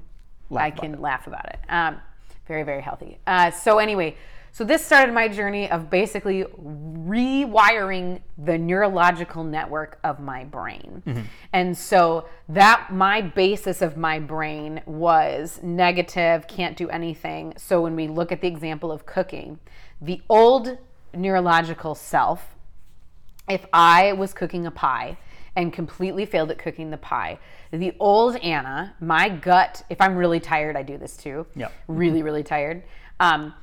Laugh 0.51 0.65
I 0.65 0.71
can 0.71 1.01
laugh 1.01 1.27
about 1.27 1.47
it. 1.47 1.59
Um, 1.69 2.01
very 2.47 2.63
very 2.63 2.83
healthy. 2.83 3.19
Uh, 3.27 3.51
so 3.51 3.79
anyway, 3.79 4.17
so 4.53 4.65
this 4.65 4.85
started 4.85 5.15
my 5.15 5.29
journey 5.29 5.71
of 5.71 5.89
basically 5.89 6.45
rewiring 6.45 8.21
the 8.37 8.59
neurological 8.59 9.45
network 9.45 9.99
of 10.03 10.19
my 10.19 10.45
brain, 10.45 11.29
and 11.53 11.77
so 11.79 12.27
that 12.49 12.89
my 12.91 13.21
basis 13.21 13.81
of 13.81 13.97
my 13.97 14.19
brain 14.19 14.83
was 14.87 15.61
negative, 15.63 16.49
can't 16.49 16.77
do 16.77 16.89
anything. 16.89 17.55
So 17.57 17.81
when 17.81 17.95
we 17.95 18.09
look 18.09 18.33
at 18.33 18.41
the 18.41 18.49
example 18.49 18.91
of 18.91 19.07
cooking, 19.07 19.61
the 20.01 20.21
old 20.29 20.77
neurological 21.15 21.95
self 21.95 22.57
if 23.49 23.67
I 23.73 24.13
was 24.13 24.33
cooking 24.33 24.67
a 24.67 24.71
pie 24.71 25.19
and 25.61 25.73
completely 25.73 26.27
failed 26.27 26.51
at 26.51 26.59
cooking 26.59 26.91
the 26.91 26.97
pie, 26.97 27.39
the 27.71 27.95
old 28.01 28.37
Anna, 28.37 28.95
my 29.01 29.29
gut, 29.29 29.83
if 29.89 30.01
I'm 30.01 30.17
really 30.17 30.41
tired, 30.41 30.77
I 30.77 30.83
do 30.83 30.99
this 30.99 31.17
too. 31.17 31.47
Yeah. 31.55 31.69
Really, 31.87 32.23
really 32.23 32.43
tired. 32.43 32.83
Um, 33.21 33.55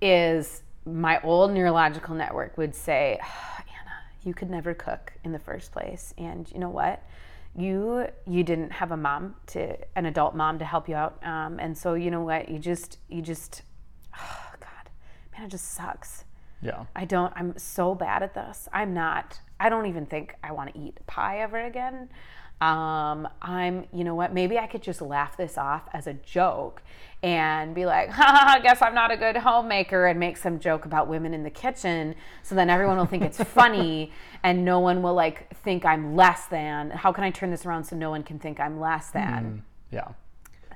is 0.00 0.62
my 0.84 1.20
old 1.22 1.52
neurological 1.52 2.14
network 2.14 2.56
would 2.56 2.74
say, 2.74 3.18
"Ah, 3.22 3.64
Anna, 3.80 3.96
you 4.24 4.34
could 4.34 4.50
never 4.50 4.74
cook 4.74 5.12
in 5.24 5.32
the 5.32 5.38
first 5.38 5.72
place, 5.72 6.14
and 6.18 6.50
you 6.52 6.58
know 6.58 6.70
what? 6.70 7.02
You 7.56 8.06
you 8.26 8.44
didn't 8.44 8.70
have 8.70 8.92
a 8.92 8.96
mom 8.96 9.34
to 9.48 9.76
an 9.96 10.06
adult 10.06 10.34
mom 10.34 10.58
to 10.58 10.64
help 10.64 10.88
you 10.88 10.94
out, 10.94 11.18
um, 11.24 11.58
and 11.58 11.76
so 11.76 11.94
you 11.94 12.10
know 12.10 12.22
what? 12.22 12.48
You 12.48 12.58
just 12.58 12.98
you 13.08 13.22
just, 13.22 13.62
oh 14.16 14.50
God, 14.60 14.90
man, 15.32 15.46
it 15.46 15.50
just 15.50 15.72
sucks. 15.72 16.24
Yeah. 16.60 16.84
I 16.94 17.04
don't, 17.04 17.32
I'm 17.36 17.56
so 17.56 17.94
bad 17.94 18.22
at 18.22 18.34
this. 18.34 18.68
I'm 18.72 18.94
not, 18.94 19.40
I 19.60 19.68
don't 19.68 19.86
even 19.86 20.06
think 20.06 20.34
I 20.42 20.52
want 20.52 20.72
to 20.74 20.80
eat 20.80 20.94
pie 21.06 21.40
ever 21.40 21.58
again. 21.58 22.08
Um, 22.60 23.28
I'm, 23.40 23.86
you 23.92 24.02
know 24.02 24.16
what, 24.16 24.34
maybe 24.34 24.58
I 24.58 24.66
could 24.66 24.82
just 24.82 25.00
laugh 25.00 25.36
this 25.36 25.56
off 25.56 25.88
as 25.92 26.08
a 26.08 26.14
joke 26.14 26.82
and 27.22 27.72
be 27.74 27.86
like, 27.86 28.10
ha, 28.10 28.54
I 28.56 28.60
guess 28.60 28.82
I'm 28.82 28.94
not 28.94 29.12
a 29.12 29.16
good 29.16 29.36
homemaker 29.36 30.06
and 30.06 30.18
make 30.18 30.36
some 30.36 30.58
joke 30.58 30.84
about 30.84 31.06
women 31.06 31.34
in 31.34 31.44
the 31.44 31.50
kitchen. 31.50 32.16
So 32.42 32.54
then 32.54 32.68
everyone 32.68 32.96
will 32.96 33.06
think 33.06 33.22
it's 33.22 33.42
funny 33.44 34.12
and 34.42 34.64
no 34.64 34.80
one 34.80 35.02
will 35.02 35.14
like 35.14 35.56
think 35.58 35.84
I'm 35.84 36.16
less 36.16 36.46
than. 36.46 36.90
How 36.90 37.12
can 37.12 37.22
I 37.22 37.30
turn 37.30 37.50
this 37.50 37.64
around 37.64 37.84
so 37.84 37.96
no 37.96 38.10
one 38.10 38.24
can 38.24 38.40
think 38.40 38.58
I'm 38.58 38.80
less 38.80 39.10
than? 39.10 39.62
Yeah. 39.92 40.08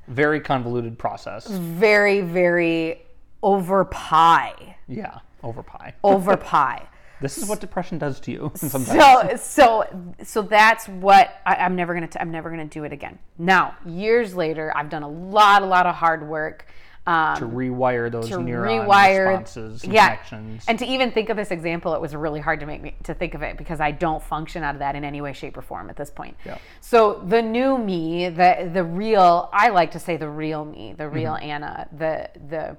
Very 0.08 0.40
convoluted 0.40 0.98
process. 0.98 1.48
Very, 1.48 2.20
very 2.20 3.02
over 3.42 3.84
pie. 3.86 4.76
Yeah. 4.88 5.18
Over 5.42 5.62
pie. 5.62 5.94
Over 6.04 6.36
pie. 6.36 6.86
This 7.22 7.38
is 7.38 7.48
what 7.48 7.60
depression 7.60 7.96
does 7.98 8.20
to 8.20 8.32
you 8.32 8.52
sometimes. 8.56 8.86
So 8.88 9.36
so 9.36 10.14
so 10.24 10.42
that's 10.42 10.88
what 10.88 11.40
I, 11.46 11.54
I'm 11.56 11.76
never 11.76 11.94
gonna 11.94 12.08
t- 12.08 12.18
I'm 12.20 12.30
never 12.30 12.50
gonna 12.50 12.64
do 12.66 12.84
it 12.84 12.92
again. 12.92 13.18
Now 13.38 13.76
years 13.86 14.34
later, 14.34 14.72
I've 14.76 14.90
done 14.90 15.02
a 15.04 15.08
lot 15.08 15.62
a 15.62 15.66
lot 15.66 15.86
of 15.86 15.94
hard 15.94 16.28
work. 16.28 16.66
Um, 17.04 17.36
to 17.38 17.46
rewire 17.46 18.12
those 18.12 18.28
to 18.28 18.36
neuron 18.36 18.86
rewire 18.86 19.26
responses 19.30 19.82
and 19.82 19.92
yeah 19.92 20.14
connections. 20.14 20.64
and 20.68 20.78
to 20.78 20.86
even 20.86 21.10
think 21.10 21.30
of 21.30 21.36
this 21.36 21.50
example 21.50 21.94
it 21.96 22.00
was 22.00 22.14
really 22.14 22.38
hard 22.38 22.60
to 22.60 22.66
make 22.66 22.80
me 22.80 22.94
to 23.02 23.12
think 23.12 23.34
of 23.34 23.42
it 23.42 23.58
because 23.58 23.80
i 23.80 23.90
don't 23.90 24.22
function 24.22 24.62
out 24.62 24.76
of 24.76 24.78
that 24.78 24.94
in 24.94 25.02
any 25.04 25.20
way 25.20 25.32
shape 25.32 25.56
or 25.56 25.62
form 25.62 25.90
at 25.90 25.96
this 25.96 26.10
point 26.10 26.36
Yeah. 26.46 26.58
so 26.80 27.20
the 27.26 27.42
new 27.42 27.76
me 27.76 28.28
the 28.28 28.70
the 28.72 28.84
real 28.84 29.50
i 29.52 29.70
like 29.70 29.90
to 29.90 29.98
say 29.98 30.16
the 30.16 30.28
real 30.28 30.64
me 30.64 30.94
the 30.96 31.08
real 31.08 31.32
Mm-hmm. 31.32 31.44
anna 31.50 31.88
the 31.90 32.30
the 32.48 32.76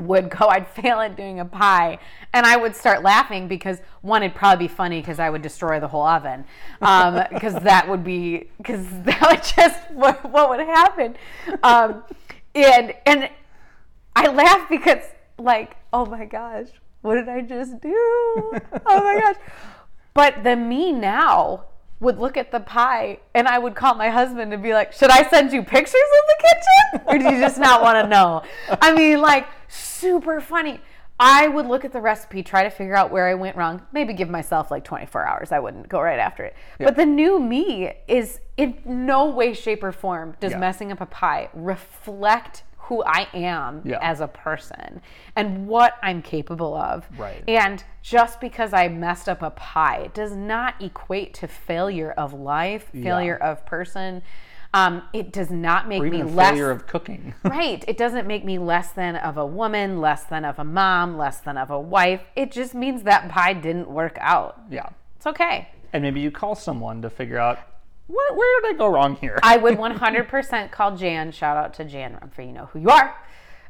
would 0.00 0.30
go 0.30 0.48
i'd 0.48 0.66
fail 0.66 1.00
at 1.00 1.16
doing 1.16 1.40
a 1.40 1.44
pie 1.44 1.98
and 2.32 2.46
i 2.46 2.56
would 2.56 2.74
start 2.74 3.02
laughing 3.02 3.48
because 3.48 3.80
one 4.02 4.22
it'd 4.22 4.36
probably 4.36 4.66
be 4.66 4.72
funny 4.72 5.00
because 5.00 5.18
i 5.18 5.28
would 5.28 5.42
destroy 5.42 5.78
the 5.80 5.88
whole 5.88 6.06
oven 6.06 6.44
because 6.80 7.54
that 7.62 7.86
would 7.88 8.04
be 8.04 8.48
because 8.58 8.86
that 9.02 9.20
would 9.22 9.42
just 9.42 9.90
what, 9.92 10.24
what 10.30 10.48
would 10.48 10.60
happen 10.60 11.16
um, 11.62 12.02
and 12.54 12.94
and 13.06 13.30
I 14.18 14.26
laugh 14.32 14.68
because, 14.68 15.04
like, 15.38 15.76
oh 15.92 16.04
my 16.04 16.24
gosh, 16.24 16.66
what 17.02 17.14
did 17.14 17.28
I 17.28 17.40
just 17.40 17.80
do? 17.80 17.94
Oh 17.94 19.02
my 19.04 19.20
gosh. 19.24 19.36
But 20.12 20.42
the 20.42 20.56
me 20.56 20.90
now 20.90 21.66
would 22.00 22.18
look 22.18 22.36
at 22.36 22.50
the 22.50 22.58
pie 22.58 23.20
and 23.32 23.46
I 23.46 23.58
would 23.58 23.76
call 23.76 23.94
my 23.94 24.08
husband 24.08 24.52
and 24.52 24.60
be 24.60 24.72
like, 24.72 24.92
should 24.92 25.10
I 25.10 25.28
send 25.28 25.52
you 25.52 25.62
pictures 25.62 25.94
of 25.94 26.26
the 26.26 26.42
kitchen? 26.42 27.06
Or 27.06 27.18
do 27.18 27.32
you 27.32 27.40
just 27.40 27.58
not 27.58 27.80
want 27.80 28.04
to 28.04 28.08
know? 28.08 28.42
I 28.82 28.92
mean, 28.92 29.20
like, 29.20 29.46
super 29.68 30.40
funny. 30.40 30.80
I 31.20 31.48
would 31.48 31.66
look 31.66 31.84
at 31.84 31.92
the 31.92 32.00
recipe, 32.00 32.42
try 32.44 32.62
to 32.62 32.70
figure 32.70 32.94
out 32.94 33.10
where 33.10 33.26
I 33.26 33.34
went 33.34 33.56
wrong, 33.56 33.82
maybe 33.92 34.12
give 34.12 34.30
myself 34.30 34.70
like 34.70 34.84
24 34.84 35.26
hours. 35.26 35.50
I 35.50 35.58
wouldn't 35.58 35.88
go 35.88 36.00
right 36.00 36.18
after 36.18 36.44
it. 36.44 36.54
But 36.78 36.94
the 36.94 37.06
new 37.06 37.40
me 37.40 37.92
is 38.06 38.40
in 38.56 38.78
no 38.84 39.26
way, 39.28 39.52
shape, 39.52 39.82
or 39.82 39.90
form 39.90 40.36
does 40.38 40.52
Yeah. 40.52 40.58
messing 40.58 40.92
up 40.92 41.00
a 41.00 41.06
pie 41.06 41.48
reflect 41.54 42.62
who 42.82 43.02
I 43.04 43.26
am 43.34 43.82
Yeah. 43.84 43.98
as 44.00 44.20
a 44.20 44.28
person 44.28 45.02
and 45.36 45.66
what 45.66 45.94
I'm 46.02 46.22
capable 46.22 46.74
of. 46.74 47.06
Right. 47.18 47.42
And 47.46 47.82
just 48.00 48.40
because 48.40 48.72
I 48.72 48.88
messed 48.88 49.28
up 49.28 49.42
a 49.42 49.50
pie 49.50 50.08
does 50.14 50.34
not 50.34 50.80
equate 50.80 51.34
to 51.34 51.48
failure 51.48 52.12
of 52.16 52.32
life, 52.32 52.90
failure 53.02 53.36
of 53.36 53.66
person. 53.66 54.22
Um, 54.74 55.02
it 55.14 55.32
does 55.32 55.50
not 55.50 55.88
make 55.88 56.02
me 56.02 56.22
less 56.22 56.50
failure 56.50 56.70
of 56.70 56.86
cooking. 56.86 57.34
right. 57.42 57.82
It 57.88 57.96
doesn't 57.96 58.26
make 58.26 58.44
me 58.44 58.58
less 58.58 58.92
than 58.92 59.16
of 59.16 59.38
a 59.38 59.46
woman, 59.46 60.00
less 60.00 60.24
than 60.24 60.44
of 60.44 60.58
a 60.58 60.64
mom, 60.64 61.16
less 61.16 61.40
than 61.40 61.56
of 61.56 61.70
a 61.70 61.80
wife. 61.80 62.20
It 62.36 62.52
just 62.52 62.74
means 62.74 63.02
that 63.04 63.30
pie 63.30 63.54
didn't 63.54 63.88
work 63.88 64.18
out. 64.20 64.60
yeah. 64.70 64.90
It's 65.16 65.26
okay. 65.26 65.68
And 65.92 66.02
maybe 66.02 66.20
you 66.20 66.30
call 66.30 66.54
someone 66.54 67.02
to 67.02 67.10
figure 67.10 67.38
out 67.38 67.58
where, 68.06 68.32
where 68.34 68.60
did 68.62 68.74
I 68.74 68.78
go 68.78 68.86
wrong 68.88 69.16
here? 69.16 69.38
I 69.42 69.56
would 69.56 69.76
100% 69.78 70.70
call 70.70 70.96
Jan, 70.96 71.32
shout 71.32 71.56
out 71.56 71.74
to 71.74 71.84
Jan 71.84 72.14
Rumfrey, 72.14 72.46
you 72.46 72.52
know 72.52 72.66
who 72.66 72.78
you 72.78 72.90
are, 72.90 73.14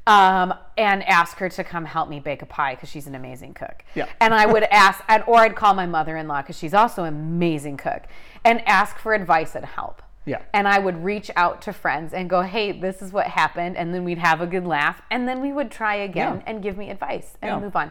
um, 0.06 0.54
and 0.76 1.02
ask 1.04 1.38
her 1.38 1.48
to 1.48 1.64
come 1.64 1.84
help 1.84 2.08
me 2.08 2.20
bake 2.20 2.42
a 2.42 2.46
pie 2.46 2.74
because 2.74 2.88
she's 2.88 3.06
an 3.06 3.14
amazing 3.14 3.54
cook. 3.54 3.82
Yeah. 3.94 4.08
And 4.20 4.32
I 4.32 4.46
would 4.46 4.62
ask, 4.70 5.02
and, 5.08 5.24
or 5.26 5.38
I'd 5.38 5.56
call 5.56 5.74
my 5.74 5.86
mother 5.86 6.16
in 6.16 6.28
law 6.28 6.42
because 6.42 6.58
she's 6.58 6.74
also 6.74 7.04
an 7.04 7.14
amazing 7.14 7.76
cook, 7.76 8.02
and 8.44 8.66
ask 8.66 8.98
for 8.98 9.14
advice 9.14 9.54
and 9.54 9.64
help. 9.64 10.02
Yeah. 10.28 10.42
And 10.52 10.68
I 10.68 10.78
would 10.78 11.02
reach 11.02 11.30
out 11.36 11.62
to 11.62 11.72
friends 11.72 12.12
and 12.12 12.28
go, 12.30 12.42
hey, 12.42 12.72
this 12.72 13.00
is 13.02 13.12
what 13.12 13.26
happened. 13.26 13.76
And 13.76 13.94
then 13.94 14.04
we'd 14.04 14.18
have 14.18 14.40
a 14.40 14.46
good 14.46 14.66
laugh. 14.66 15.00
And 15.10 15.26
then 15.26 15.40
we 15.40 15.52
would 15.52 15.70
try 15.70 15.94
again 15.96 16.36
Yeah. 16.36 16.42
and 16.46 16.62
give 16.62 16.76
me 16.76 16.90
advice 16.90 17.36
and 17.42 17.48
Yeah. 17.50 17.58
move 17.60 17.74
on. 17.76 17.90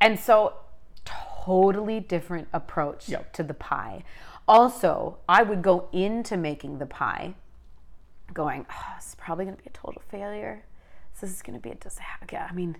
And 0.00 0.18
so, 0.18 0.54
totally 1.04 2.00
different 2.00 2.48
approach 2.52 3.08
Yep. 3.08 3.32
to 3.34 3.42
the 3.42 3.54
pie. 3.54 4.02
Also, 4.48 5.18
I 5.28 5.42
would 5.42 5.62
go 5.62 5.88
into 5.92 6.36
making 6.36 6.78
the 6.78 6.86
pie 6.86 7.34
going, 8.32 8.66
oh, 8.70 8.92
this 8.96 9.08
is 9.08 9.14
probably 9.14 9.44
going 9.44 9.56
to 9.56 9.62
be 9.62 9.68
a 9.68 9.72
total 9.72 10.02
failure. 10.08 10.64
This 11.20 11.30
is 11.30 11.42
going 11.42 11.54
to 11.58 11.62
be 11.62 11.70
a 11.70 11.74
disaster. 11.76 12.26
Yeah, 12.32 12.48
I 12.50 12.52
mean, 12.54 12.76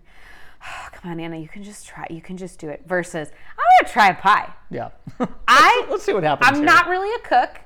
come 0.93 1.11
on, 1.11 1.21
Anna, 1.21 1.37
you 1.37 1.49
can 1.49 1.63
just 1.63 1.87
try. 1.87 2.07
You 2.11 2.21
can 2.21 2.37
just 2.37 2.59
do 2.59 2.69
it. 2.69 2.83
Versus, 2.87 3.29
I'm 3.51 3.65
going 3.81 3.87
to 3.87 3.93
try 3.93 4.09
a 4.09 4.15
pie. 4.15 4.53
yeah. 4.71 4.91
I 5.49 5.87
Let's 5.91 6.05
see 6.05 6.13
what 6.13 6.25
happens. 6.25 6.49
I'm 6.49 6.57
here. 6.57 6.65
not 6.65 6.89
really 6.89 7.15
a 7.15 7.19
cook. 7.21 7.61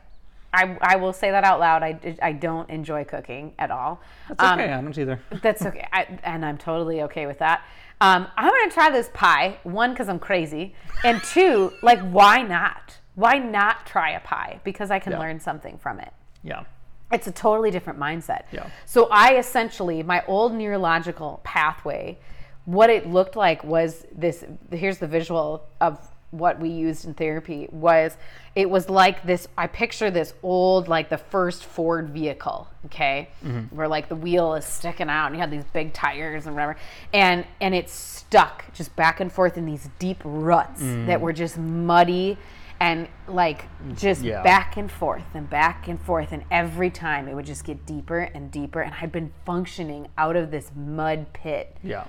I, 0.53 0.77
I 0.81 0.97
will 0.97 1.13
say 1.13 1.31
that 1.31 1.45
out 1.45 1.61
loud. 1.61 1.83
I, 1.83 2.17
I 2.23 2.33
don't 2.33 2.69
enjoy 2.71 3.05
cooking 3.05 3.53
at 3.59 3.71
all. 3.71 4.01
That's 4.29 4.41
okay. 4.55 4.73
I 4.73 4.81
don't 4.81 4.97
either. 4.97 5.21
That's 5.43 5.65
okay. 5.65 5.87
I, 5.93 6.19
and 6.23 6.45
I'm 6.45 6.57
totally 6.57 7.03
okay 7.03 7.27
with 7.27 7.39
that. 7.41 7.65
Um, 8.01 8.29
I'm 8.37 8.49
going 8.49 8.69
to 8.69 8.75
try 8.75 8.91
this 8.91 9.11
pie. 9.13 9.59
One, 9.65 9.91
because 9.93 10.09
I'm 10.09 10.19
crazy. 10.19 10.75
And 11.05 11.23
two, 11.33 11.73
like, 11.83 12.01
why 12.01 12.43
not? 12.43 12.97
Why 13.15 13.39
not 13.39 13.85
try 13.87 14.13
a 14.13 14.21
pie? 14.21 14.61
Because 14.65 14.91
I 14.91 14.99
can 14.99 15.13
Yeah. 15.13 15.19
learn 15.19 15.41
something 15.41 15.77
from 15.79 16.01
it. 16.01 16.13
Yeah. 16.43 16.65
It's 17.11 17.27
a 17.27 17.33
totally 17.33 17.71
different 17.71 17.99
mindset. 17.99 18.43
Yeah. 18.53 18.69
So 18.87 19.09
I 19.11 19.37
essentially, 19.37 20.03
my 20.03 20.25
old 20.27 20.55
neurological 20.55 21.41
pathway, 21.43 22.19
what 22.65 22.91
it 22.91 23.07
looked 23.09 23.35
like 23.35 23.65
was 23.65 24.07
this. 24.15 24.45
Here's 24.71 24.99
the 24.99 25.07
visual 25.07 25.67
of 25.81 26.07
what 26.31 26.61
we 26.61 26.69
used 26.69 27.05
in 27.05 27.15
therapy 27.15 27.69
was 27.71 28.17
it 28.55 28.69
was 28.69 28.91
like 28.91 29.25
this 29.25 29.49
i 29.57 29.67
picture 29.67 30.11
this 30.11 30.35
old 30.43 30.87
like 30.89 31.09
the 31.09 31.19
first 31.19 31.65
ford 31.65 32.11
vehicle 32.11 32.69
okay? 32.89 33.29
Mm-hmm. 33.45 33.75
Where 33.77 33.89
like 33.89 34.09
the 34.09 34.17
wheel 34.17 34.55
is 34.55 34.65
sticking 34.65 35.09
out 35.09 35.27
and 35.27 35.35
you 35.35 35.41
had 35.41 35.51
these 35.51 35.65
big 35.73 35.93
tires 35.93 36.47
and 36.47 36.55
whatever. 36.55 36.77
And 37.13 37.45
and 37.61 37.75
it's 37.75 37.93
stuck 37.93 38.73
just 38.75 38.95
back 38.97 39.21
and 39.21 39.33
forth 39.33 39.57
in 39.57 39.67
these 39.67 39.89
deep 39.99 40.21
ruts 40.25 40.83
mm. 40.83 41.07
that 41.07 41.21
were 41.21 41.33
just 41.33 41.59
muddy 41.59 42.37
and 42.81 43.09
like 43.27 43.65
just 43.97 44.23
Yeah. 44.23 44.43
back 44.43 44.77
and 44.77 44.91
forth 44.91 45.35
and 45.35 45.49
back 45.49 45.89
and 45.89 46.01
forth. 46.01 46.33
And 46.33 46.45
every 46.51 46.91
time 46.91 47.29
it 47.29 47.35
would 47.35 47.47
just 47.47 47.65
get 47.65 47.85
deeper 47.87 48.21
and 48.21 48.51
deeper. 48.51 48.81
And 48.81 48.95
i'd 49.01 49.13
been 49.13 49.33
functioning 49.45 50.09
out 50.17 50.37
of 50.37 50.51
this 50.51 50.71
mud 50.75 51.33
pit 51.33 51.77
Yeah. 51.83 52.05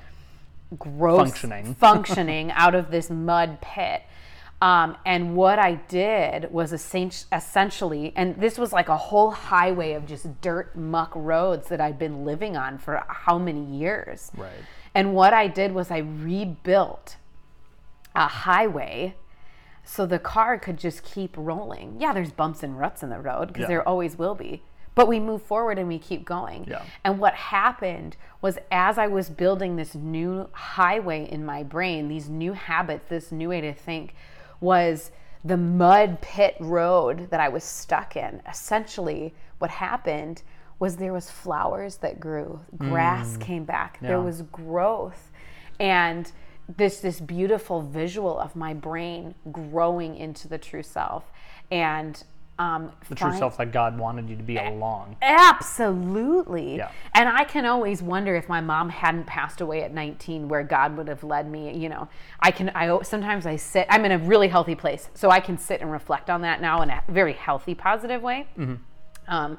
Gross 0.77 1.17
Functioning. 1.29 1.75
functioning 1.79 2.51
out 2.51 2.75
of 2.75 2.91
this 2.91 3.09
mud 3.09 3.59
pit. 3.61 4.03
Um, 4.61 4.97
and 5.05 5.37
what 5.37 5.57
I 5.57 5.75
did 5.75 6.51
was 6.51 6.73
essentially, 6.73 8.11
and 8.15 8.35
this 8.41 8.57
was 8.57 8.73
like 8.73 8.89
a 8.89 8.97
whole 8.97 9.31
highway 9.31 9.93
of 9.93 10.05
just 10.05 10.41
dirt 10.41 10.75
muck 10.75 11.13
roads 11.15 11.69
that 11.69 11.79
I'd 11.79 11.97
been 11.97 12.25
living 12.25 12.57
on 12.57 12.77
for 12.77 13.03
how 13.07 13.37
many 13.37 13.63
years. 13.63 14.31
Right. 14.35 14.51
And 14.93 15.13
what 15.13 15.33
I 15.33 15.47
did 15.47 15.73
was 15.73 15.89
I 15.91 15.99
rebuilt 15.99 17.15
a 18.15 18.27
highway 18.27 19.15
so 19.85 20.05
the 20.05 20.19
car 20.19 20.59
could 20.59 20.77
just 20.77 21.03
keep 21.03 21.35
rolling. 21.37 21.95
Yeah, 21.99 22.13
there's 22.13 22.31
bumps 22.31 22.61
and 22.61 22.77
ruts 22.77 23.01
in 23.01 23.09
the 23.09 23.19
road 23.19 23.47
because 23.47 23.61
Yeah. 23.61 23.67
there 23.67 23.87
always 23.87 24.17
will 24.17 24.35
be. 24.35 24.61
But 24.95 25.07
we 25.07 25.19
move 25.19 25.41
forward 25.43 25.77
and 25.77 25.87
we 25.87 25.99
keep 25.99 26.25
going. 26.25 26.65
Yeah. 26.67 26.83
And 27.03 27.19
what 27.19 27.33
happened 27.33 28.17
was 28.41 28.57
as 28.71 28.97
I 28.97 29.07
was 29.07 29.29
building 29.29 29.75
this 29.75 29.95
new 29.95 30.49
highway 30.51 31.29
in 31.29 31.45
my 31.45 31.63
brain, 31.63 32.07
these 32.07 32.29
new 32.29 32.53
habits, 32.53 33.05
this 33.07 33.31
new 33.31 33.49
way 33.49 33.61
to 33.61 33.73
think, 33.73 34.13
was 34.59 35.11
the 35.43 35.57
mud 35.57 36.21
pit 36.21 36.55
road 36.59 37.29
that 37.31 37.39
I 37.39 37.49
was 37.49 37.63
stuck 37.63 38.15
in. 38.15 38.41
Essentially, 38.47 39.33
what 39.59 39.71
happened 39.71 40.43
was 40.79 40.95
there 40.95 41.13
was 41.13 41.29
flowers 41.29 41.97
that 41.97 42.19
grew, 42.19 42.61
grass 42.77 43.37
mm. 43.37 43.41
came 43.41 43.65
back, 43.65 43.99
there 44.01 44.21
was 44.21 44.43
growth, 44.43 45.31
and 45.79 46.31
this 46.77 46.99
this 46.99 47.19
beautiful 47.19 47.81
visual 47.81 48.39
of 48.39 48.55
my 48.55 48.73
brain 48.73 49.35
growing 49.51 50.15
into 50.15 50.47
the 50.47 50.57
true 50.57 50.83
self, 50.83 51.25
and 51.71 52.23
um, 52.59 52.91
The 53.07 53.15
true 53.15 53.35
self 53.37 53.57
that 53.57 53.71
God 53.71 53.97
wanted 53.97 54.29
you 54.29 54.35
to 54.35 54.43
be 54.43 54.57
along. 54.57 55.15
Absolutely. 55.21 56.75
Yeah. 56.77 56.91
And 57.13 57.29
I 57.29 57.45
can 57.45 57.65
always 57.65 58.03
wonder 58.03 58.35
if 58.35 58.49
my 58.49 58.59
mom 58.61 58.89
hadn't 58.89 59.25
passed 59.25 59.61
away 59.61 59.81
at 59.83 59.93
19 59.93 60.47
where 60.49 60.63
God 60.63 60.97
would 60.97 61.07
have 61.07 61.23
led 61.23 61.49
me, 61.49 61.75
you 61.75 61.87
know. 61.89 62.09
I 62.41 62.51
can 62.51 62.69
I 62.75 63.01
sometimes 63.01 63.45
I 63.45 63.55
sit 63.55 63.87
I'm 63.89 64.03
in 64.05 64.11
a 64.11 64.17
really 64.17 64.49
healthy 64.49 64.75
place. 64.75 65.09
So 65.13 65.31
I 65.31 65.39
can 65.39 65.57
sit 65.57 65.79
and 65.81 65.89
reflect 65.91 66.29
on 66.29 66.41
that 66.41 66.61
now 66.61 66.81
in 66.81 66.89
a 66.89 67.01
very 67.07 67.33
healthy 67.33 67.73
positive 67.73 68.21
way. 68.21 68.47
Hmm. 68.55 68.75
Um 69.27 69.57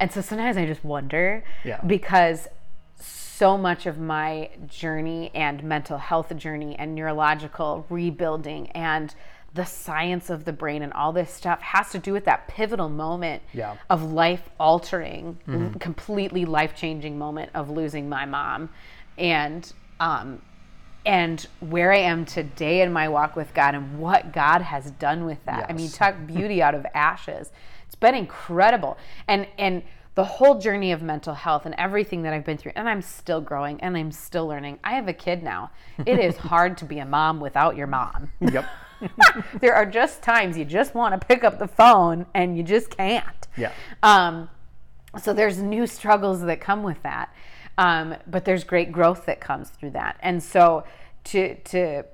and 0.00 0.10
so 0.10 0.20
sometimes 0.20 0.56
I 0.56 0.66
just 0.66 0.84
wonder 0.84 1.44
Yeah. 1.64 1.80
because 1.86 2.48
so 2.96 3.56
much 3.56 3.86
of 3.86 3.98
my 3.98 4.50
journey 4.66 5.30
and 5.34 5.62
mental 5.64 5.96
health 5.98 6.36
journey 6.36 6.76
and 6.78 6.94
neurological 6.94 7.86
rebuilding 7.88 8.68
and 8.72 9.14
the 9.54 9.64
science 9.64 10.30
of 10.30 10.44
the 10.44 10.52
brain 10.52 10.82
and 10.82 10.92
all 10.92 11.12
this 11.12 11.32
stuff 11.32 11.60
has 11.60 11.90
to 11.90 11.98
do 11.98 12.12
with 12.12 12.24
that 12.24 12.46
pivotal 12.46 12.88
moment 12.88 13.42
Yeah. 13.52 13.76
of 13.88 14.02
life 14.12 14.48
altering, 14.60 15.38
completely 15.80 16.44
life 16.44 16.76
changing 16.76 17.18
moment 17.18 17.50
of 17.54 17.68
losing 17.68 18.08
my 18.08 18.26
mom, 18.26 18.70
and 19.18 19.72
um, 19.98 20.40
and 21.06 21.46
where 21.60 21.92
I 21.92 21.98
am 21.98 22.24
today 22.26 22.82
in 22.82 22.92
my 22.92 23.08
walk 23.08 23.34
with 23.34 23.52
God 23.54 23.74
and 23.74 23.98
what 23.98 24.32
God 24.32 24.60
has 24.62 24.90
done 24.92 25.24
with 25.24 25.42
that. 25.46 25.66
I 25.68 25.72
mean, 25.72 25.90
talk 25.90 26.14
beauty 26.26 26.62
out 26.62 26.74
of 26.74 26.86
ashes. 26.94 27.50
It's 27.86 27.94
been 27.94 28.14
incredible, 28.14 28.98
and 29.26 29.46
and 29.58 29.82
the 30.14 30.24
whole 30.24 30.58
journey 30.58 30.92
of 30.92 31.02
mental 31.02 31.34
health 31.34 31.66
and 31.66 31.74
everything 31.78 32.22
that 32.22 32.32
I've 32.32 32.44
been 32.44 32.58
through, 32.58 32.72
and 32.76 32.88
I'm 32.88 33.00
still 33.02 33.40
growing 33.40 33.80
and 33.80 33.96
I'm 33.96 34.12
still 34.12 34.46
learning. 34.46 34.78
I 34.84 34.92
have 34.94 35.08
a 35.08 35.12
kid 35.12 35.42
now. 35.42 35.70
It 36.04 36.18
is 36.18 36.36
hard 36.52 36.76
to 36.78 36.84
be 36.84 36.98
a 36.98 37.06
mom 37.06 37.40
without 37.40 37.76
your 37.76 37.86
mom 37.86 38.30
Yep. 38.40 38.64
there 39.60 39.74
are 39.74 39.86
just 39.86 40.22
times 40.22 40.56
you 40.58 40.64
just 40.64 40.94
want 40.94 41.18
to 41.20 41.26
pick 41.26 41.44
up 41.44 41.58
the 41.58 41.68
phone 41.68 42.26
and 42.34 42.56
you 42.56 42.62
just 42.62 42.90
can't. 42.96 43.46
Yeah. 43.56 43.72
Um, 44.02 44.48
so 45.22 45.32
there's 45.32 45.58
new 45.58 45.86
struggles 45.86 46.42
that 46.42 46.60
come 46.60 46.82
with 46.82 47.02
that. 47.02 47.34
Um, 47.78 48.14
but 48.26 48.44
there's 48.44 48.64
great 48.64 48.92
growth 48.92 49.26
that 49.26 49.40
comes 49.40 49.70
through 49.70 49.90
that. 49.90 50.16
And 50.20 50.42
so 50.42 50.84
to 51.24 51.54
to 51.56 52.04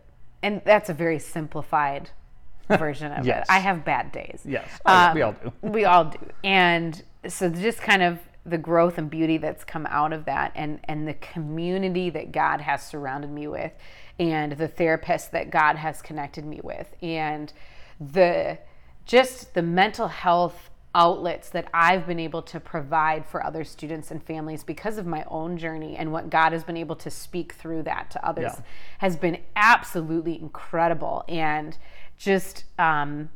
and 0.42 0.62
that's 0.64 0.88
a 0.90 0.94
very 0.94 1.18
simplified 1.18 2.10
version 2.68 3.12
of 3.12 3.26
Yes. 3.26 3.46
it. 3.48 3.52
I 3.52 3.58
have 3.58 3.84
bad 3.84 4.12
days. 4.12 4.42
Yes. 4.44 4.68
Yeah, 4.86 5.14
we 5.14 5.22
Um, 5.22 5.28
all 5.28 5.50
do. 5.50 5.52
We 5.68 5.84
all 5.84 6.04
do. 6.06 6.18
And 6.44 7.02
so 7.26 7.48
just 7.48 7.78
kind 7.80 8.02
of 8.02 8.18
the 8.44 8.58
growth 8.58 8.96
and 8.96 9.10
beauty 9.10 9.38
that's 9.38 9.64
come 9.64 9.86
out 9.86 10.12
of 10.12 10.24
that 10.26 10.52
and 10.54 10.78
and 10.84 11.08
the 11.08 11.14
community 11.14 12.10
that 12.10 12.30
God 12.30 12.60
has 12.60 12.80
surrounded 12.86 13.30
me 13.30 13.48
with 13.48 13.72
and 14.18 14.52
the 14.52 14.68
therapist 14.68 15.32
that 15.32 15.50
God 15.50 15.76
has 15.76 16.00
connected 16.02 16.44
me 16.44 16.60
with 16.62 16.94
and 17.02 17.52
the 18.00 18.58
just 19.04 19.54
the 19.54 19.62
mental 19.62 20.08
health 20.08 20.70
outlets 20.94 21.50
that 21.50 21.68
I've 21.74 22.06
been 22.06 22.18
able 22.18 22.40
to 22.42 22.58
provide 22.58 23.26
for 23.26 23.44
other 23.44 23.64
students 23.64 24.10
and 24.10 24.22
families 24.22 24.64
because 24.64 24.96
of 24.96 25.06
my 25.06 25.24
own 25.28 25.58
journey 25.58 25.94
and 25.96 26.10
what 26.10 26.30
God 26.30 26.52
has 26.52 26.64
been 26.64 26.78
able 26.78 26.96
to 26.96 27.10
speak 27.10 27.52
through 27.52 27.82
that 27.82 28.10
to 28.12 28.26
others 28.26 28.52
Yeah. 28.56 28.60
has 28.98 29.16
been 29.16 29.38
absolutely 29.54 30.40
incredible 30.40 31.22
and 31.28 31.76
just 32.16 32.64
um, 32.78 33.28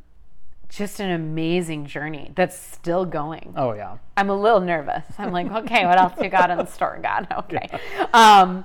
just 0.70 1.00
an 1.00 1.10
amazing 1.10 1.84
journey 1.84 2.30
that's 2.34 2.56
still 2.58 3.04
going. 3.04 3.52
Oh 3.56 3.74
yeah. 3.74 3.98
I'm 4.16 4.30
a 4.30 4.36
little 4.36 4.60
nervous. 4.60 5.04
I'm 5.18 5.30
like, 5.32 5.50
okay, 5.50 5.84
what 5.84 5.98
else 5.98 6.14
you 6.22 6.30
got 6.30 6.50
in 6.50 6.56
the 6.58 6.64
store, 6.66 6.98
God? 7.02 7.26
Okay. 7.40 7.68
Um, 8.14 8.64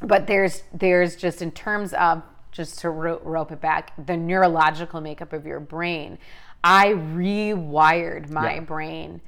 but 0.00 0.26
there's 0.26 0.62
there's 0.72 1.16
just 1.16 1.42
in 1.42 1.50
terms 1.50 1.92
of 1.94 2.22
just 2.52 2.78
to 2.80 2.90
ro- 2.90 3.20
rope 3.22 3.52
it 3.52 3.60
back, 3.60 3.92
the 4.06 4.16
neurological 4.16 5.00
makeup 5.00 5.32
of 5.32 5.44
your 5.46 5.60
brain. 5.60 6.18
I 6.64 6.88
rewired 6.88 8.30
my 8.30 8.54
Yeah. 8.54 8.60
brain. 8.60 9.20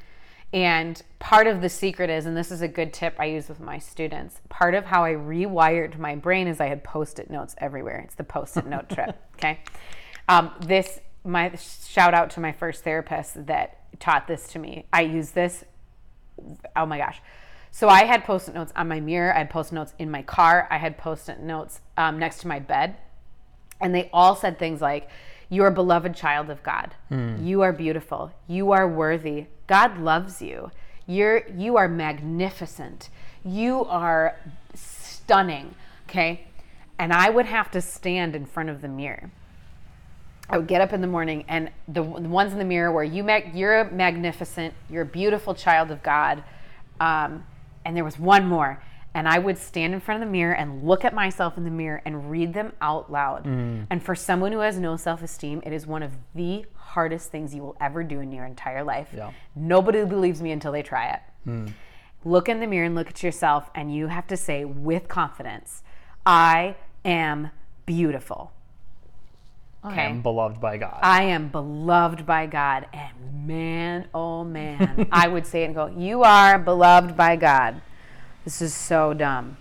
And 0.50 1.02
part 1.18 1.46
of 1.46 1.60
the 1.60 1.68
secret 1.68 2.08
is, 2.08 2.24
and 2.24 2.34
this 2.34 2.50
is 2.50 2.62
a 2.62 2.68
good 2.68 2.94
tip 2.94 3.14
I 3.18 3.26
use 3.26 3.50
with 3.50 3.60
my 3.60 3.78
students, 3.78 4.40
part 4.48 4.74
of 4.74 4.86
how 4.86 5.04
I 5.04 5.12
rewired 5.12 5.98
my 5.98 6.16
brain 6.16 6.48
is 6.48 6.58
I 6.58 6.68
had 6.68 6.82
post 6.82 7.18
it 7.18 7.28
notes 7.30 7.54
everywhere. 7.58 7.98
It's 7.98 8.14
the 8.14 8.24
post 8.24 8.56
it 8.56 8.66
note 8.66 8.88
trip. 8.94 9.14
Okay. 9.34 9.60
Um, 10.26 10.52
this, 10.60 11.00
my 11.22 11.54
shout 11.56 12.14
out 12.14 12.30
to 12.30 12.40
my 12.40 12.52
first 12.52 12.82
therapist 12.82 13.46
that 13.46 13.76
taught 14.00 14.26
this 14.26 14.48
to 14.48 14.58
me. 14.58 14.86
I 14.90 15.02
use 15.02 15.32
this 15.32 15.64
oh 16.76 16.86
my 16.86 16.98
gosh. 16.98 17.20
So 17.78 17.88
I 17.88 18.06
had 18.06 18.24
post-it 18.24 18.56
notes 18.56 18.72
on 18.74 18.88
my 18.88 18.98
mirror. 18.98 19.32
I 19.32 19.38
had 19.38 19.50
post-it 19.50 19.76
notes 19.76 19.94
in 20.00 20.10
my 20.10 20.22
car. 20.22 20.66
I 20.68 20.78
had 20.78 20.98
post-it 20.98 21.38
notes 21.38 21.80
um, 21.96 22.18
next 22.18 22.40
to 22.40 22.48
my 22.48 22.58
bed, 22.58 22.96
and 23.80 23.94
they 23.94 24.10
all 24.12 24.34
said 24.34 24.58
things 24.58 24.80
like, 24.80 25.08
"You 25.48 25.62
are 25.62 25.68
a 25.68 25.72
beloved 25.72 26.16
child 26.16 26.50
of 26.50 26.60
God. 26.64 26.96
You 27.40 27.62
are 27.62 27.72
beautiful. 27.72 28.32
You 28.48 28.72
are 28.72 28.88
worthy. 28.88 29.46
God 29.68 29.96
loves 29.96 30.42
you. 30.42 30.72
You're 31.06 31.46
you 31.50 31.76
are 31.76 31.86
magnificent. 31.86 33.10
You 33.44 33.84
are 33.84 34.34
stunning." 34.74 35.76
Okay, 36.08 36.48
and 36.98 37.12
I 37.12 37.30
would 37.30 37.46
have 37.46 37.70
to 37.70 37.80
stand 37.80 38.34
in 38.34 38.44
front 38.44 38.70
of 38.70 38.82
the 38.82 38.88
mirror. 38.88 39.30
I 40.50 40.58
would 40.58 40.66
get 40.66 40.80
up 40.80 40.92
in 40.92 41.00
the 41.00 41.06
morning, 41.06 41.44
and 41.46 41.70
the, 41.86 42.02
the 42.02 42.28
ones 42.28 42.50
in 42.52 42.58
the 42.58 42.64
mirror 42.64 42.90
were 42.90 43.04
you. 43.04 43.22
Mag, 43.22 43.54
you're 43.54 43.84
magnificent. 43.84 44.74
You're 44.90 45.02
a 45.02 45.06
beautiful 45.06 45.54
child 45.54 45.92
of 45.92 46.02
God. 46.02 46.42
Um, 46.98 47.44
and 47.88 47.96
there 47.96 48.04
was 48.04 48.18
one 48.18 48.46
more, 48.46 48.82
and 49.14 49.26
I 49.26 49.38
would 49.38 49.56
stand 49.56 49.94
in 49.94 50.00
front 50.00 50.22
of 50.22 50.28
the 50.28 50.30
mirror 50.30 50.52
and 50.52 50.84
look 50.84 51.06
at 51.06 51.14
myself 51.14 51.56
in 51.56 51.64
the 51.64 51.70
mirror 51.70 52.02
and 52.04 52.30
read 52.30 52.52
them 52.52 52.74
out 52.82 53.10
loud. 53.10 53.44
Mm. 53.44 53.86
And 53.88 54.02
for 54.02 54.14
someone 54.14 54.52
who 54.52 54.58
has 54.58 54.78
no 54.78 54.98
self-esteem, 54.98 55.62
it 55.64 55.72
is 55.72 55.86
one 55.86 56.02
of 56.02 56.12
the 56.34 56.66
hardest 56.74 57.30
things 57.30 57.54
you 57.54 57.62
will 57.62 57.78
ever 57.80 58.04
do 58.04 58.20
in 58.20 58.30
your 58.30 58.44
entire 58.44 58.84
life. 58.84 59.08
Yeah. 59.16 59.32
Nobody 59.56 60.04
believes 60.04 60.42
me 60.42 60.52
until 60.52 60.70
they 60.70 60.82
try 60.82 61.08
it. 61.08 61.20
Hmm. 61.44 61.68
Look 62.26 62.50
in 62.50 62.60
the 62.60 62.66
mirror 62.66 62.84
and 62.84 62.94
look 62.94 63.08
at 63.08 63.22
yourself, 63.22 63.70
and 63.74 63.94
you 63.94 64.08
have 64.08 64.26
to 64.26 64.36
say 64.36 64.66
with 64.66 65.08
confidence, 65.08 65.82
"I 66.26 66.76
am 67.06 67.50
beautiful." 67.86 68.52
I 69.90 70.02
am 70.02 70.22
beloved 70.22 70.60
by 70.60 70.76
God. 70.76 70.98
I 71.02 71.22
am 71.24 71.48
beloved 71.48 72.26
by 72.26 72.46
God. 72.46 72.86
And 72.92 73.46
man, 73.46 74.08
oh 74.14 74.44
man, 74.44 75.08
I 75.12 75.28
would 75.28 75.46
say 75.46 75.62
it 75.62 75.66
and 75.66 75.74
go, 75.74 75.86
You 75.86 76.22
are 76.22 76.58
beloved 76.58 77.16
by 77.16 77.36
God. 77.36 77.80
This 78.44 78.62
is 78.62 78.72
so 78.72 79.12
dumb. 79.12 79.56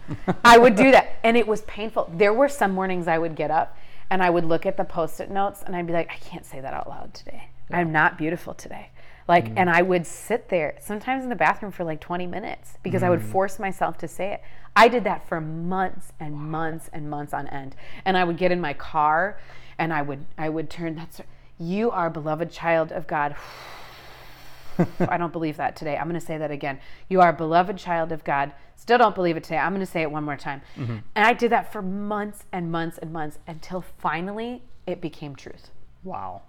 I 0.45 0.57
would 0.57 0.75
do 0.75 0.91
that. 0.91 1.17
And 1.23 1.35
it 1.35 1.47
was 1.47 1.61
painful. 1.63 2.09
There 2.13 2.33
were 2.33 2.47
some 2.47 2.71
mornings 2.71 3.07
I 3.07 3.17
would 3.17 3.35
get 3.35 3.51
up 3.51 3.77
and 4.09 4.23
I 4.23 4.29
would 4.29 4.45
look 4.45 4.65
at 4.65 4.77
the 4.77 4.85
post 4.85 5.19
it 5.19 5.29
notes 5.29 5.63
and 5.63 5.75
I'd 5.75 5.87
be 5.87 5.93
like, 5.93 6.09
I 6.09 6.15
can't 6.17 6.45
say 6.45 6.61
that 6.61 6.73
out 6.73 6.87
loud 6.87 7.13
today. 7.13 7.49
I'm 7.69 7.91
not 7.91 8.17
beautiful 8.17 8.53
today. 8.53 8.89
Like, 9.27 9.51
and 9.57 9.69
I 9.69 9.81
would 9.81 10.07
sit 10.07 10.47
there 10.47 10.77
sometimes 10.79 11.23
in 11.23 11.29
the 11.29 11.35
bathroom 11.35 11.73
for 11.73 11.83
like 11.83 11.99
20 11.99 12.27
minutes 12.27 12.77
because 12.81 13.03
I 13.03 13.09
would 13.09 13.19
mm. 13.19 13.29
force 13.29 13.59
myself 13.59 13.97
to 13.97 14.07
say 14.07 14.31
it. 14.31 14.41
I 14.73 14.87
did 14.87 15.03
that 15.03 15.27
for 15.27 15.41
months 15.41 16.13
and 16.17 16.33
months 16.33 16.89
and 16.93 17.09
months 17.09 17.33
on 17.33 17.47
end. 17.47 17.75
And 18.05 18.15
I 18.15 18.23
would 18.23 18.37
get 18.37 18.53
in 18.53 18.61
my 18.61 18.71
car 18.73 19.37
and 19.79 19.93
I 19.93 20.01
would 20.01 20.25
I 20.37 20.49
would 20.49 20.69
turn 20.69 20.95
that's 20.95 21.21
you 21.59 21.89
are 21.91 22.07
a 22.07 22.11
beloved 22.11 22.51
child 22.51 22.91
of 22.91 23.07
God. 23.07 23.35
I 24.99 25.17
don't 25.17 25.33
believe 25.33 25.57
that 25.57 25.75
today. 25.75 25.97
I'm 25.97 26.07
going 26.07 26.19
to 26.19 26.25
say 26.25 26.37
that 26.37 26.51
again. 26.51 26.79
You 27.09 27.19
are 27.21 27.29
a 27.29 27.33
beloved 27.33 27.77
child 27.77 28.11
of 28.11 28.23
God. 28.23 28.51
Still 28.75 28.99
don't 28.99 29.15
believe 29.15 29.35
it 29.35 29.43
today. 29.43 29.57
I'm 29.57 29.71
going 29.73 29.85
to 29.85 29.91
say 29.91 30.03
it 30.03 30.11
one 30.11 30.23
more 30.23 30.37
time. 30.37 30.61
Mm-hmm. 30.75 30.97
And 31.15 31.25
I 31.25 31.33
did 31.33 31.51
that 31.51 31.73
for 31.73 31.81
months 31.81 32.45
and 32.51 32.71
months 32.71 32.99
and 32.99 33.11
months 33.11 33.39
until 33.47 33.81
finally 33.97 34.61
it 34.85 35.01
became 35.01 35.35
truth. 35.35 35.71
wow. 36.03 36.43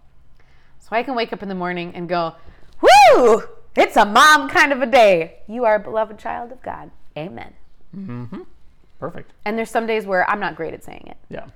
So 0.81 0.89
I 0.93 1.03
can 1.03 1.15
wake 1.15 1.33
up 1.33 1.43
in 1.43 1.49
the 1.49 1.55
morning 1.55 1.93
and 1.95 2.09
go, 2.09 2.35
Woo! 2.81 3.43
It's 3.77 3.97
a 3.97 4.05
mom 4.05 4.49
kind 4.49 4.73
of 4.73 4.81
a 4.83 4.87
day. 4.87 5.41
You 5.49 5.65
are 5.65 5.75
a 5.77 5.81
beloved 5.81 6.19
child 6.19 6.53
of 6.53 6.63
God. 6.63 6.91
Amen. 7.17 7.55
Mm-hmm. 7.97 8.43
Perfect. 9.01 9.33
And 9.45 9.57
there's 9.59 9.71
some 9.71 9.87
days 9.87 10.05
where 10.07 10.29
I'm 10.31 10.41
not 10.41 10.55
great 10.55 10.75
at 10.75 10.85
saying 10.85 11.05
it, 11.07 11.17
Yeah. 11.29 11.47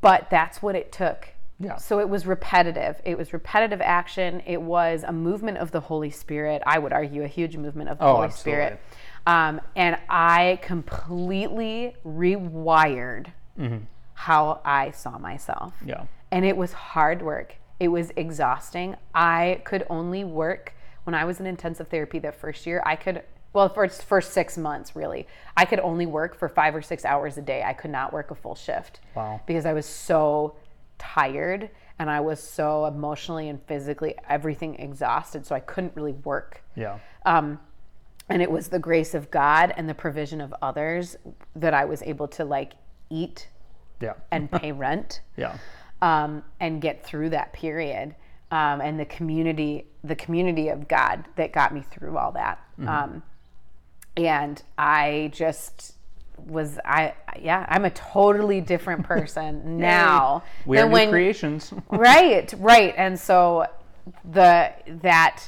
But 0.00 0.28
that's 0.30 0.62
what 0.62 0.74
it 0.74 0.92
took. 0.92 1.28
Yeah. 1.58 1.76
So 1.76 2.00
it 2.00 2.08
was 2.08 2.26
repetitive. 2.26 3.00
It 3.04 3.18
was 3.18 3.32
repetitive 3.34 3.82
action. 3.82 4.42
It 4.46 4.62
was 4.62 5.04
a 5.06 5.12
movement 5.12 5.58
of 5.58 5.72
the 5.72 5.80
Holy 5.80 6.10
Spirit. 6.10 6.62
I 6.64 6.78
would 6.78 6.92
argue 6.92 7.22
a 7.22 7.28
huge 7.28 7.56
movement 7.56 7.90
of 7.90 7.98
the 7.98 8.04
Oh, 8.04 8.14
Holy 8.14 8.24
absolutely. 8.28 8.52
Spirit. 8.64 8.80
Um, 9.26 9.60
and 9.76 9.98
I 10.08 10.58
completely 10.62 11.96
rewired 12.06 13.26
how 14.14 14.60
I 14.64 14.90
saw 14.92 15.18
myself. 15.18 15.74
Yeah. 15.84 16.04
And 16.30 16.44
it 16.46 16.56
was 16.56 16.72
hard 16.72 17.20
work. 17.20 17.56
It 17.78 17.88
was 17.88 18.10
exhausting. 18.16 18.96
I 19.14 19.60
could 19.64 19.86
only 19.90 20.24
work 20.24 20.72
when 21.04 21.14
I 21.14 21.24
was 21.26 21.40
in 21.40 21.46
intensive 21.46 21.88
therapy 21.88 22.18
that 22.20 22.34
first 22.34 22.66
year. 22.66 22.82
I 22.86 22.96
could, 22.96 23.22
well, 23.52 23.68
for 23.68 23.88
first 23.88 24.32
six 24.32 24.56
months, 24.56 24.94
really, 24.94 25.26
I 25.56 25.64
could 25.64 25.80
only 25.80 26.06
work 26.06 26.38
for 26.38 26.48
five 26.48 26.74
or 26.74 26.82
six 26.82 27.04
hours 27.04 27.36
a 27.36 27.42
day. 27.42 27.62
I 27.64 27.72
could 27.72 27.90
not 27.90 28.12
work 28.12 28.30
a 28.30 28.34
full 28.34 28.54
shift 28.54 29.00
Wow. 29.14 29.40
because 29.46 29.66
I 29.66 29.72
was 29.72 29.86
so 29.86 30.54
tired 30.98 31.70
and 31.98 32.08
I 32.10 32.20
was 32.20 32.40
so 32.42 32.86
emotionally 32.86 33.48
and 33.48 33.60
physically 33.66 34.14
everything 34.28 34.76
exhausted. 34.78 35.46
So 35.46 35.54
I 35.54 35.60
couldn't 35.60 35.94
really 35.96 36.12
work. 36.12 36.62
Yeah. 36.76 36.98
Um, 37.26 37.58
and 38.28 38.40
it 38.40 38.50
was 38.50 38.68
the 38.68 38.78
grace 38.78 39.14
of 39.14 39.30
God 39.30 39.74
and 39.76 39.88
the 39.88 39.94
provision 39.94 40.40
of 40.40 40.54
others 40.62 41.16
that 41.56 41.74
I 41.74 41.84
was 41.84 42.02
able 42.02 42.28
to 42.28 42.44
like 42.44 42.74
eat 43.10 43.48
Yeah. 44.00 44.14
and 44.30 44.50
pay 44.60 44.70
rent 44.72 45.22
Yeah. 45.36 45.56
um, 46.00 46.44
and 46.60 46.80
get 46.80 47.04
through 47.04 47.30
that 47.30 47.52
period. 47.52 48.14
Um, 48.52 48.80
and 48.80 48.98
the 48.98 49.04
community, 49.04 49.86
the 50.04 50.16
community 50.16 50.68
of 50.68 50.88
God 50.88 51.24
that 51.36 51.52
got 51.52 51.72
me 51.74 51.82
through 51.82 52.16
all 52.18 52.32
that. 52.32 52.58
Um, 52.86 53.22
and 54.26 54.62
I 54.78 55.30
just 55.34 55.94
was 56.46 56.78
I 56.84 57.14
yeah 57.40 57.66
I'm 57.68 57.84
a 57.84 57.90
totally 57.90 58.60
different 58.60 59.04
person 59.04 59.78
now 59.78 60.42
We 60.66 60.78
are 60.78 60.82
than 60.82 60.88
new 60.88 60.94
when 60.94 61.10
creations. 61.10 61.72
right 61.90 62.52
right. 62.58 62.94
And 62.96 63.18
so 63.18 63.66
the 64.30 64.72
that 65.02 65.44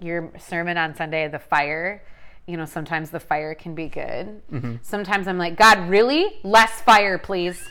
your 0.00 0.32
sermon 0.38 0.76
on 0.76 0.94
sunday 0.94 1.28
the 1.28 1.38
fire 1.38 2.02
you 2.46 2.56
know 2.56 2.64
sometimes 2.64 3.10
the 3.10 3.20
fire 3.20 3.54
can 3.54 3.74
be 3.74 3.88
good. 3.88 4.42
Mm-hmm. 4.52 4.76
Sometimes 4.82 5.28
i'm 5.28 5.38
like 5.38 5.56
god 5.56 5.88
really? 5.88 6.38
Less 6.42 6.80
fire 6.82 7.18
please. 7.18 7.62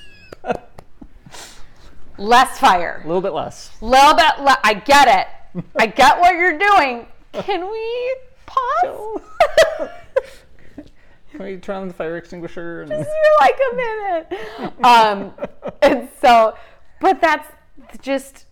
Less 2.17 2.59
fire. 2.59 3.01
A 3.03 3.07
little 3.07 3.21
bit 3.21 3.33
less. 3.33 3.71
little 3.81 4.13
bit 4.13 4.39
le- 4.39 4.59
i 4.63 4.73
get 4.73 5.07
it. 5.55 5.63
I 5.77 5.87
get 5.87 6.19
what 6.19 6.35
you're 6.35 6.57
doing. 6.57 7.07
Can 7.33 7.69
we 7.69 8.15
pause 8.55 9.89
Can 11.31 11.43
we 11.43 11.57
turn 11.57 11.75
on 11.75 11.87
the 11.89 11.93
fire 11.93 12.17
extinguisher? 12.17 12.83
And... 12.83 12.91
for 12.91 13.05
like 13.41 13.59
a 13.71 13.75
minute. 13.75 14.85
Um, 14.85 15.33
and 15.81 16.07
so, 16.21 16.55
but 17.01 17.19
that's 17.19 17.47
just, 18.01 18.45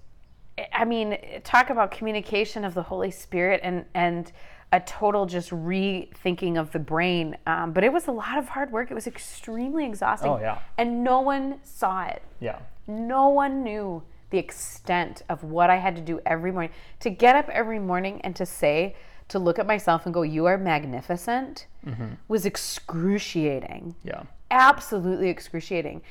I 0.74 0.84
mean, 0.84 1.18
talk 1.44 1.70
about 1.70 1.92
communication 1.92 2.66
of 2.66 2.74
the 2.74 2.84
Holy 2.84 3.12
Spirit 3.12 3.62
and 3.64 3.86
and 3.94 4.32
a 4.74 4.80
total 4.80 5.28
just 5.28 5.52
rethinking 5.52 6.60
of 6.60 6.72
the 6.72 6.80
brain. 6.80 7.38
Um, 7.46 7.74
but 7.74 7.84
it 7.84 7.94
was 7.94 8.08
a 8.08 8.12
lot 8.12 8.40
of 8.40 8.50
hard 8.50 8.72
work. 8.72 8.90
It 8.90 8.96
was 8.96 9.06
extremely 9.06 9.86
exhausting. 9.86 10.32
Oh, 10.32 10.40
yeah. 10.40 10.60
And 10.80 11.04
no 11.04 11.22
one 11.22 11.60
saw 11.64 12.06
it. 12.06 12.24
Yeah. 12.40 12.58
No 12.88 13.30
one 13.30 13.64
knew 13.64 14.02
the 14.32 14.40
extent 14.40 15.22
of 15.30 15.44
what 15.44 15.70
I 15.70 15.76
had 15.76 15.96
to 15.96 16.02
do 16.02 16.20
every 16.26 16.52
morning 16.52 16.72
to 17.02 17.12
get 17.12 17.36
up 17.36 17.48
every 17.50 17.78
morning 17.78 18.20
and 18.22 18.36
to 18.36 18.48
say 18.48 18.96
to 19.30 19.40
look 19.40 19.60
at 19.60 19.66
myself 19.68 20.06
and 20.06 20.14
go, 20.14 20.22
"You 20.22 20.46
are 20.46 20.58
magnificent," 20.58 21.68
mm-hmm. 21.86 22.16
was 22.28 22.46
excruciating. 22.46 23.96
Yeah. 24.04 24.24
Absolutely 24.52 25.30
excruciating. 25.30 26.02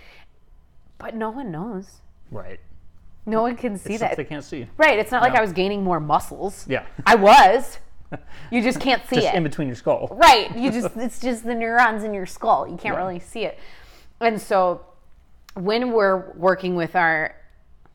But 0.99 1.15
no 1.15 1.31
one 1.31 1.51
knows. 1.51 2.01
Right. 2.31 2.61
No 3.25 3.43
one 3.43 3.57
can 3.57 3.77
see 3.79 3.97
Stuff 3.97 4.11
that. 4.11 4.17
they 4.17 4.25
can't 4.25 4.45
see. 4.45 4.67
Right. 4.77 4.99
It's 4.99 5.13
not 5.13 5.23
like 5.23 5.35
I 5.35 5.41
was 5.41 5.53
gaining 5.53 5.85
more 5.85 6.01
muscles. 6.01 6.67
Yeah. 6.69 6.85
I 7.07 7.15
was. 7.15 7.79
You 8.51 8.61
just 8.61 8.79
can't 8.79 9.03
see 9.09 9.17
Just 9.17 9.29
it. 9.29 9.35
in 9.35 9.43
between 9.43 9.69
your 9.69 9.75
skull. 9.75 10.07
Right. 10.11 10.55
You 10.55 10.71
just 10.71 10.95
it's 10.97 11.19
just 11.19 11.45
the 11.45 11.55
neurons 11.55 12.05
in 12.05 12.13
your 12.13 12.27
skull. 12.27 12.69
You 12.69 12.77
can't 12.77 12.95
Yeah. 12.95 13.01
really 13.01 13.19
see 13.19 13.45
it. 13.45 13.59
And 14.21 14.39
so 14.39 14.83
when 15.55 15.93
we're 15.93 16.31
working 16.33 16.75
with 16.77 16.95
our 16.95 17.35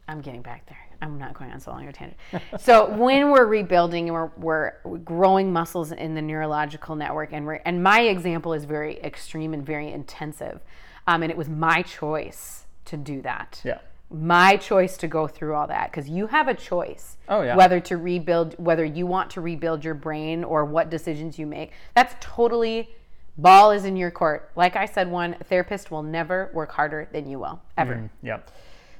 I'm 0.07 0.21
getting 0.21 0.41
back 0.41 0.65
there. 0.65 0.86
I'm 1.01 1.17
not 1.17 1.33
going 1.37 1.51
on 1.51 1.59
so 1.59 1.71
long 1.71 1.87
a 1.87 1.93
tangent. 1.93 2.17
so 2.59 2.89
when 2.89 3.29
we're 3.31 3.45
rebuilding 3.45 4.09
and 4.09 4.13
we're, 4.13 4.31
we're 4.37 4.97
growing 5.03 5.51
muscles 5.53 5.91
in 5.91 6.15
the 6.15 6.21
neurological 6.21 6.95
network, 6.95 7.33
and 7.33 7.45
we're 7.45 7.61
and 7.65 7.83
my 7.83 8.01
example 8.01 8.53
is 8.53 8.65
very 8.65 8.99
extreme 9.01 9.53
and 9.53 9.65
very 9.65 9.91
intensive, 9.91 10.59
um, 11.07 11.23
and 11.23 11.31
it 11.31 11.37
was 11.37 11.49
my 11.49 11.81
choice 11.83 12.65
to 12.85 12.97
do 12.97 13.21
that 13.21 13.61
Yeah. 13.65 13.79
my 14.09 14.55
choice 14.57 14.95
to 14.97 15.07
go 15.07 15.27
through 15.27 15.55
all 15.55 15.67
that 15.67 15.91
because 15.91 16.07
you 16.09 16.27
have 16.27 16.47
a 16.47 16.53
choice 16.53 17.17
Oh, 17.27 17.41
yeah. 17.41 17.55
whether 17.57 17.79
to 17.81 17.97
rebuild 17.97 18.55
whether 18.57 18.85
you 18.85 19.05
want 19.05 19.29
to 19.31 19.41
rebuild 19.41 19.83
your 19.83 19.93
brain 19.93 20.45
or 20.45 20.63
what 20.63 20.89
decisions 20.89 21.37
you 21.37 21.45
make 21.45 21.73
that's 21.95 22.15
totally 22.21 22.89
ball 23.37 23.71
is 23.71 23.83
in 23.83 23.97
your 23.97 24.09
court 24.09 24.49
like 24.55 24.77
i 24.77 24.85
said 24.85 25.11
one 25.11 25.35
therapist 25.49 25.91
will 25.91 26.01
never 26.01 26.49
work 26.53 26.71
harder 26.71 27.09
than 27.11 27.29
you 27.29 27.37
will 27.39 27.59
ever 27.77 28.09
Yeah. 28.23 28.39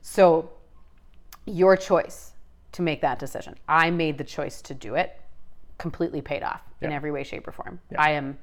so 0.02 0.50
your 1.48 1.76
choice 1.76 2.34
to 2.74 2.82
make 2.82 3.02
that 3.02 3.18
decision. 3.18 3.56
I 3.68 3.89
made 3.89 4.18
the 4.18 4.24
choice 4.24 4.62
to 4.64 4.74
do 4.74 4.95
it. 4.95 5.20
Completely 5.78 6.22
paid 6.22 6.43
off 6.43 6.62
in 6.82 6.91
every 6.91 7.12
way 7.12 7.24
shape 7.24 7.48
or 7.48 7.52
form. 7.52 7.80
I 7.98 8.12
am 8.12 8.38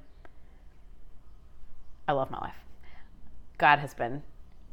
i 2.07 2.13
love 2.13 2.31
my 2.31 2.39
life. 2.39 2.57
God 3.59 3.79
has 3.79 3.95
been 3.95 4.23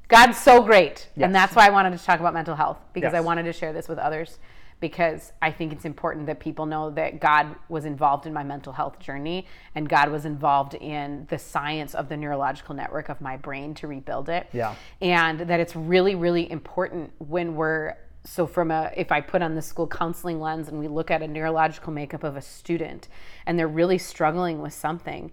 god's 0.07 0.37
so 0.37 0.61
great. 0.61 1.07
Yes. 1.15 1.25
and 1.25 1.35
that's 1.35 1.55
why 1.55 1.67
i 1.67 1.69
wanted 1.69 1.97
to 1.97 2.03
talk 2.03 2.19
about 2.19 2.33
mental 2.33 2.55
health 2.55 2.77
because 2.93 3.13
i 3.13 3.19
wanted 3.21 3.43
to 3.43 3.53
share 3.53 3.71
this 3.71 3.87
with 3.87 3.97
others 3.97 4.39
because 4.81 5.31
i 5.41 5.49
think 5.49 5.71
it's 5.71 5.85
important 5.85 6.25
that 6.25 6.39
people 6.39 6.65
know 6.65 6.89
that 6.89 7.21
god 7.21 7.55
was 7.69 7.85
involved 7.85 8.25
in 8.25 8.33
my 8.33 8.43
mental 8.43 8.73
health 8.73 8.99
journey 8.99 9.47
and 9.75 9.87
god 9.87 10.11
was 10.11 10.25
involved 10.25 10.73
in 10.73 11.25
the 11.29 11.37
science 11.37 11.95
of 11.95 12.09
the 12.09 12.17
neurological 12.17 12.75
network 12.75 13.07
of 13.07 13.21
my 13.21 13.37
brain 13.37 13.73
to 13.75 13.87
rebuild 13.87 14.27
it. 14.27 14.47
Yeah. 14.51 14.75
and 15.01 15.39
that 15.39 15.59
it's 15.61 15.75
really 15.75 16.15
really 16.15 16.51
important 16.51 17.11
when 17.19 17.55
we're 17.55 17.95
so 18.23 18.45
from 18.45 18.71
a 18.71 18.91
if 18.95 19.11
i 19.11 19.19
put 19.19 19.41
on 19.41 19.55
the 19.55 19.61
school 19.61 19.87
counseling 19.87 20.39
lens 20.39 20.67
and 20.67 20.79
we 20.79 20.87
look 20.87 21.09
at 21.09 21.21
a 21.21 21.27
neurological 21.27 21.91
makeup 21.91 22.23
of 22.23 22.35
a 22.35 22.41
student 22.41 23.07
and 23.45 23.57
they're 23.57 23.67
really 23.67 23.97
struggling 23.97 24.61
with 24.61 24.73
something 24.73 25.31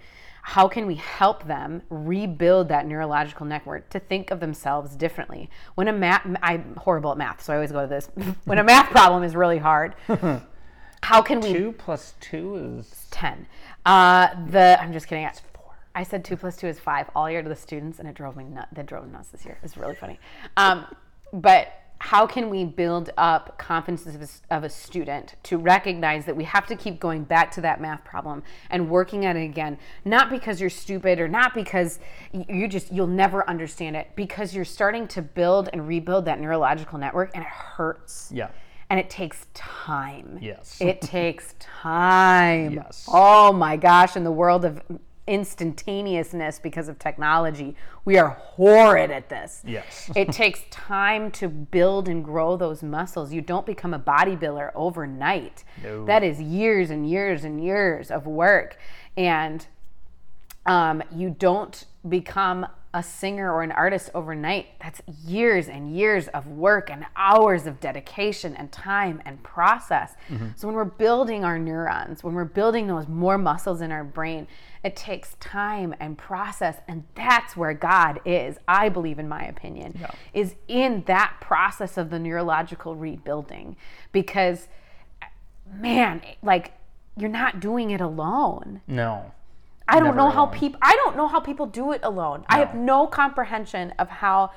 how 0.49 0.67
can 0.67 0.87
we 0.87 0.95
help 0.95 1.45
them 1.45 1.83
rebuild 1.91 2.69
that 2.69 2.87
neurological 2.87 3.45
network 3.45 3.91
to 3.91 3.99
think 3.99 4.31
of 4.31 4.41
themselves 4.41 4.97
differently? 4.97 5.51
When 5.75 5.89
a 5.89 5.93
math 5.93 6.27
i'm 6.43 6.75
horrible 6.77 7.13
at 7.13 7.19
math 7.19 7.43
so 7.43 7.53
i 7.53 7.57
always 7.57 7.71
go 7.71 7.83
to 7.83 7.87
this. 7.87 8.09
When 8.45 8.59
a 8.59 8.65
math 8.65 8.91
problem 8.91 9.23
is 9.25 9.37
really 9.37 9.59
hard 9.59 9.95
how 11.03 11.21
can 11.21 11.41
we 11.41 11.53
Two 11.53 11.73
plus 11.73 12.15
two 12.21 12.79
is 12.79 13.07
10 13.11 13.47
uh 13.85 14.29
the 14.49 14.81
i'm 14.81 14.93
just 14.93 15.07
kidding. 15.07 15.27
I, 15.27 15.33
I 15.95 16.03
said 16.03 16.25
2 16.25 16.37
plus 16.39 16.57
2 16.57 16.67
is 16.67 16.79
5 16.79 17.11
all 17.15 17.31
year 17.31 17.43
to 17.43 17.49
the 17.49 17.57
students 17.57 17.99
and 17.99 18.09
it 18.09 18.15
drove 18.15 18.35
me 18.35 18.45
nuts 18.45 18.69
that 18.73 18.87
drove 18.87 19.05
me 19.05 19.13
nuts 19.13 19.29
this 19.29 19.45
year. 19.45 19.59
It's 19.63 19.77
really 19.77 19.97
funny. 19.97 20.19
Um 20.57 20.87
but 21.31 21.73
how 22.01 22.27
can 22.27 22.49
we 22.49 22.65
build 22.65 23.11
up 23.19 23.59
confidence 23.59 24.07
of 24.07 24.23
a, 24.23 24.55
of 24.57 24.65
a 24.65 24.71
student 24.71 25.35
to 25.43 25.59
recognize 25.59 26.25
that 26.25 26.37
we 26.37 26.45
have 26.45 26.67
to 26.67 26.77
keep 26.77 27.01
going 27.01 27.25
back 27.25 27.51
to 27.51 27.61
that 27.61 27.81
math 27.81 28.05
problem 28.05 28.43
and 28.71 28.89
working 28.89 29.25
at 29.25 29.37
it 29.37 29.45
again 29.45 29.77
not 30.05 30.31
because 30.31 30.61
you're 30.61 30.71
stupid 30.71 31.19
or 31.19 31.29
not 31.29 31.55
because 31.55 31.99
you 32.33 32.69
just 32.69 32.93
you'll 32.93 33.07
never 33.07 33.49
understand 33.49 33.97
it 33.97 34.09
because 34.15 34.55
you're 34.55 34.65
starting 34.65 35.09
to 35.09 35.21
build 35.21 35.69
and 35.73 35.87
rebuild 35.89 36.25
that 36.25 36.41
neurological 36.41 36.99
network 36.99 37.31
and 37.35 37.43
it 37.43 37.51
hurts 37.51 38.31
yeah. 38.33 38.49
and 38.91 38.99
it 39.01 39.11
takes 39.11 39.47
time. 39.55 40.39
Yes. 40.41 40.79
It 40.81 41.01
takes 41.01 41.55
time. 41.59 42.73
Yes. 42.79 43.09
Oh 43.09 43.53
my 43.53 43.77
gosh, 43.77 44.17
in 44.17 44.25
the 44.25 44.33
world 44.33 44.65
of 44.65 44.81
instantaneousness 45.29 46.59
because 46.59 46.89
of 46.89 46.99
technology, 46.99 47.77
we 48.05 48.19
are 48.19 48.31
horrid 48.31 49.11
at 49.11 49.29
this. 49.29 49.63
Yes. 49.67 50.11
it 50.17 50.33
takes 50.33 50.63
time 50.71 51.31
to 51.33 51.49
build 51.49 52.09
and 52.09 52.25
grow 52.25 52.57
those 52.57 52.83
muscles. 52.83 53.33
You 53.33 53.41
don't 53.41 53.67
become 53.67 53.95
a 53.95 53.99
bodybuilder 53.99 54.73
overnight. 54.75 55.65
No. 55.83 56.05
That 56.07 56.25
is 56.25 56.41
years 56.41 56.91
and 56.91 57.09
years 57.09 57.45
and 57.45 57.63
years 57.63 58.11
of 58.11 58.27
work. 58.27 58.79
And 59.17 59.67
um, 60.67 61.03
you 61.15 61.31
don't 61.31 61.85
become 62.09 62.67
a 62.95 63.03
singer 63.03 63.53
or 63.53 63.63
an 63.63 63.73
artist 63.73 64.11
overnight. 64.15 64.67
That's 64.81 65.01
years 65.27 65.69
and 65.69 65.95
years 65.95 66.29
of 66.29 66.47
work 66.49 66.91
and 66.91 67.05
hours 67.17 67.67
of 67.67 67.81
dedication 67.81 68.57
and 68.57 68.73
time 68.73 69.21
and 69.27 69.43
process. 69.43 70.15
So, 70.57 70.67
when 70.67 70.75
we're 70.75 70.85
building 70.85 71.45
our 71.45 71.59
neurons, 71.59 72.25
when 72.25 72.35
we're 72.35 72.45
building 72.45 72.87
those 72.87 73.07
more 73.07 73.37
muscles 73.37 73.83
in 73.83 73.93
our 73.93 74.05
brain, 74.05 74.47
it 74.85 74.97
takes 74.97 75.35
time 75.41 75.95
and 75.99 76.17
process. 76.17 76.77
And 76.87 77.05
that's 77.15 77.57
where 77.57 77.75
God 77.75 78.21
is, 78.25 78.59
I 78.69 78.89
believe, 78.89 79.19
in 79.19 79.29
my 79.29 79.43
opinion, 79.45 79.97
Yeah. 80.01 80.11
is 80.33 80.55
in 80.69 81.05
that 81.07 81.35
process 81.41 81.97
of 81.97 82.11
the 82.11 82.19
neurological 82.19 82.95
rebuilding. 82.95 83.77
Because, 84.13 84.69
man, 85.73 86.23
like, 86.43 86.73
you're 87.17 87.29
not 87.31 87.61
doing 87.61 87.91
it 87.91 88.01
alone. 88.01 88.81
No. 88.87 89.33
I 89.89 90.01
don't 90.01 90.17
know 90.17 90.29
how 90.29 90.47
people. 90.47 90.79
I 90.83 90.95
don't 90.97 91.17
know 91.17 91.29
how 91.29 91.41
people 91.41 91.67
do 91.67 91.93
it 91.93 92.01
alone. 92.03 92.45
I 92.49 92.59
have 92.59 92.75
no 92.75 93.07
comprehension 93.07 93.95
of 93.99 94.09
how 94.09 94.51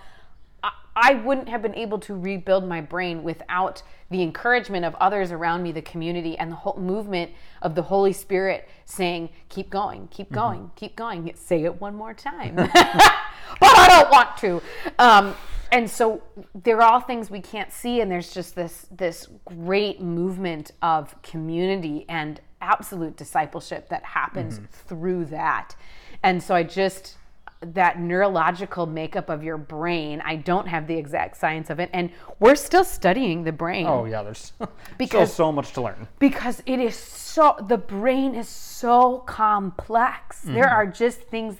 I, 0.61 0.71
I 0.93 1.13
wouldn't 1.15 1.47
have 1.47 1.61
been 1.61 1.73
able 1.75 1.99
to 1.99 2.13
rebuild 2.13 2.67
my 2.67 2.81
brain 2.81 3.23
without 3.23 3.81
the 4.09 4.21
encouragement 4.21 4.83
of 4.83 4.93
others 4.95 5.31
around 5.31 5.63
me, 5.63 5.71
the 5.71 5.81
community, 5.81 6.37
and 6.37 6.51
the 6.51 6.55
whole 6.57 6.77
movement 6.77 7.31
of 7.61 7.75
the 7.75 7.81
Holy 7.83 8.11
Spirit 8.11 8.67
saying, 8.91 9.29
"Keep 9.49 9.69
going, 9.69 10.07
keep 10.11 10.27
Mm-hmm. 10.27 10.35
going, 10.35 10.71
keep 10.75 10.95
going." 10.95 11.31
Say 11.35 11.63
it 11.63 11.79
one 11.81 11.95
more 11.95 12.13
time, 12.13 12.55
but 12.55 12.69
I 12.73 13.87
don't 13.89 14.11
want 14.11 14.37
to. 14.37 14.61
Um, 14.99 15.35
and 15.71 15.89
so 15.89 16.21
they're 16.53 16.81
all 16.81 16.99
things 16.99 17.29
we 17.31 17.39
can't 17.39 17.71
see, 17.71 18.01
and 18.01 18.11
there's 18.11 18.33
just 18.33 18.55
this 18.55 18.87
this 18.91 19.27
great 19.45 20.01
movement 20.01 20.71
of 20.81 21.19
community 21.21 22.05
and 22.09 22.41
absolute 22.61 23.15
discipleship 23.17 23.89
that 23.89 24.03
happens 24.03 24.55
Mm-hmm. 24.59 24.65
through 24.87 25.25
that. 25.25 25.75
And 26.23 26.43
so 26.43 26.53
I 26.53 26.63
just 26.63 27.17
that 27.61 27.99
neurological 27.99 28.85
makeup 28.87 29.29
of 29.29 29.43
your 29.43 29.57
brain, 29.57 30.21
I 30.25 30.35
don't 30.35 30.67
have 30.67 30.87
the 30.87 30.95
exact 30.95 31.37
science 31.37 31.69
of 31.69 31.79
it, 31.79 31.89
and 31.93 32.09
we're 32.39 32.55
still 32.55 32.83
studying 32.83 33.43
the 33.43 33.51
brain 33.51 33.85
Oh 33.87 34.05
yeah. 34.05 34.23
There's 34.23 34.53
Because- 34.97 35.31
still 35.33 35.45
so 35.47 35.51
much 35.51 35.71
to 35.73 35.81
learn. 35.81 36.07
because 36.19 36.63
it 36.65 36.79
is 36.79 36.95
so 36.95 37.55
the 37.67 37.77
brain 37.77 38.33
is 38.35 38.49
so 38.49 39.19
complex. 39.19 40.41
There 40.41 40.65
Mm-hmm. 40.65 40.73
are 40.75 40.87
just 40.87 41.21
things 41.21 41.57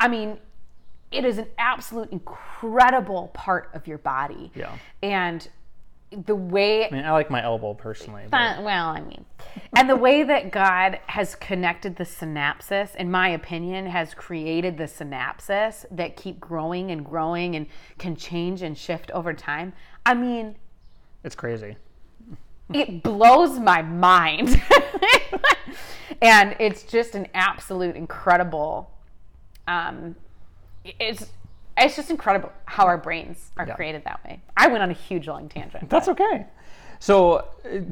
I 0.00 0.08
mean, 0.08 0.38
it 1.10 1.24
is 1.24 1.38
an 1.38 1.46
absolute 1.58 2.10
incredible 2.10 3.28
part 3.34 3.70
of 3.74 3.86
your 3.86 3.98
body. 3.98 4.50
Yeah. 4.54 4.72
And 5.02 5.46
the 6.10 6.34
way 6.34 6.86
I 6.86 6.90
mean, 6.90 7.04
I 7.04 7.12
like 7.12 7.30
my 7.30 7.42
elbow 7.42 7.74
personally. 7.74 8.24
But 8.30 8.62
well, 8.62 8.88
I 8.88 9.00
mean, 9.00 9.24
and 9.76 9.88
the 9.88 9.96
way 9.96 10.22
that 10.24 10.50
God 10.50 10.98
has 11.06 11.34
connected 11.36 11.96
the 11.96 12.04
synapses, 12.04 12.94
in 12.96 13.10
my 13.10 13.28
opinion, 13.28 13.86
has 13.86 14.14
created 14.14 14.76
the 14.76 14.84
synapses 14.84 15.84
that 15.90 16.16
keep 16.16 16.40
growing 16.40 16.90
and 16.90 17.04
growing 17.04 17.54
and 17.54 17.66
can 17.98 18.16
change 18.16 18.62
and 18.62 18.76
shift 18.76 19.10
over 19.12 19.32
time. 19.32 19.72
I 20.04 20.14
mean, 20.14 20.56
it's 21.22 21.36
crazy. 21.36 21.76
it 22.72 23.02
blows 23.02 23.58
my 23.58 23.82
mind. 23.82 24.60
and 26.22 26.56
it's 26.58 26.82
just 26.82 27.14
an 27.14 27.28
absolute 27.34 27.96
incredible 27.96 28.90
um 29.68 30.14
it's 30.84 31.26
it's 31.78 31.96
just 31.96 32.10
incredible 32.10 32.52
how 32.66 32.84
our 32.86 32.98
brains 32.98 33.50
are 33.56 33.66
Yeah. 33.66 33.74
created 33.74 34.04
that 34.04 34.22
way. 34.24 34.40
I 34.56 34.68
went 34.68 34.82
on 34.82 34.90
a 34.90 34.94
huge 34.94 35.26
long 35.28 35.48
tangent. 35.48 35.88
That's 35.90 36.08
okay. 36.08 36.46
So, 37.02 37.36
uh, 37.36 37.44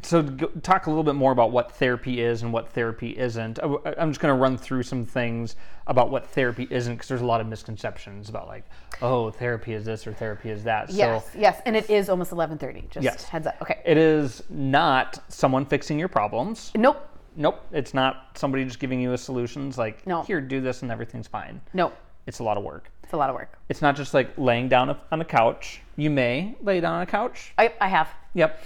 so 0.03 0.23
talk 0.23 0.87
a 0.87 0.91
little 0.91 1.03
bit 1.03 1.15
more 1.15 1.33
about 1.33 1.51
what 1.51 1.73
therapy 1.73 2.21
is 2.21 2.43
and 2.43 2.53
what 2.53 2.69
therapy 2.69 3.17
isn't. 3.19 3.59
I- 3.59 3.95
I'm 3.99 4.11
just 4.11 4.21
going 4.21 4.35
to 4.35 4.39
run 4.39 4.59
through 4.59 4.83
some 4.83 5.07
things 5.07 5.57
about 5.87 6.11
what 6.11 6.27
therapy 6.27 6.69
isn't 6.71 6.93
because 6.97 7.09
there's 7.09 7.23
a 7.23 7.27
lot 7.27 7.41
of 7.41 7.47
misconceptions 7.47 8.29
about 8.29 8.49
like, 8.49 8.65
oh, 9.01 9.31
therapy 9.31 9.73
is 9.73 9.87
this 9.87 10.07
or 10.07 10.13
therapy 10.13 10.51
is 10.51 10.63
that. 10.65 10.91
Yes, 10.91 11.25
So 11.33 11.39
yes, 11.39 11.63
and 11.65 11.75
it 11.75 11.89
is 11.89 12.11
almost 12.11 12.33
11:30. 12.33 12.87
Just 12.91 13.03
Yes. 13.05 13.25
heads 13.25 13.47
up. 13.47 13.57
Okay. 13.63 13.81
it 13.87 13.97
is 13.97 14.43
not 14.51 15.19
someone 15.29 15.65
fixing 15.65 15.99
your 15.99 16.09
problems. 16.09 16.71
Nope. 16.77 17.03
Nope. 17.35 17.65
It's 17.73 17.95
not 17.95 18.37
somebody 18.37 18.65
just 18.67 18.79
giving 18.79 19.01
you 19.01 19.15
a 19.15 19.19
solutions 19.19 19.79
like, 19.79 20.07
No. 20.07 20.21
here, 20.25 20.43
do 20.43 20.61
this 20.61 20.83
and 20.83 20.91
everything's 20.93 21.29
fine. 21.29 21.63
Nope. 21.73 21.97
It's 22.27 22.41
a 22.41 22.45
lot 22.45 22.59
of 22.59 22.63
work. 22.65 22.91
It's 23.09 23.15
a 23.15 23.17
lot 23.17 23.31
of 23.31 23.37
work. 23.37 23.59
It's 23.71 23.81
not 23.81 23.97
just 23.97 24.13
like 24.13 24.37
laying 24.37 24.69
down 24.69 24.95
on 25.11 25.23
a 25.23 25.25
couch. 25.25 25.81
You 25.97 26.11
may 26.11 26.55
lay 26.61 26.79
down 26.79 26.93
on 26.97 27.01
a 27.01 27.07
couch. 27.07 27.55
I, 27.57 27.73
I 27.81 27.89
have. 27.89 28.07
Yep. 28.35 28.63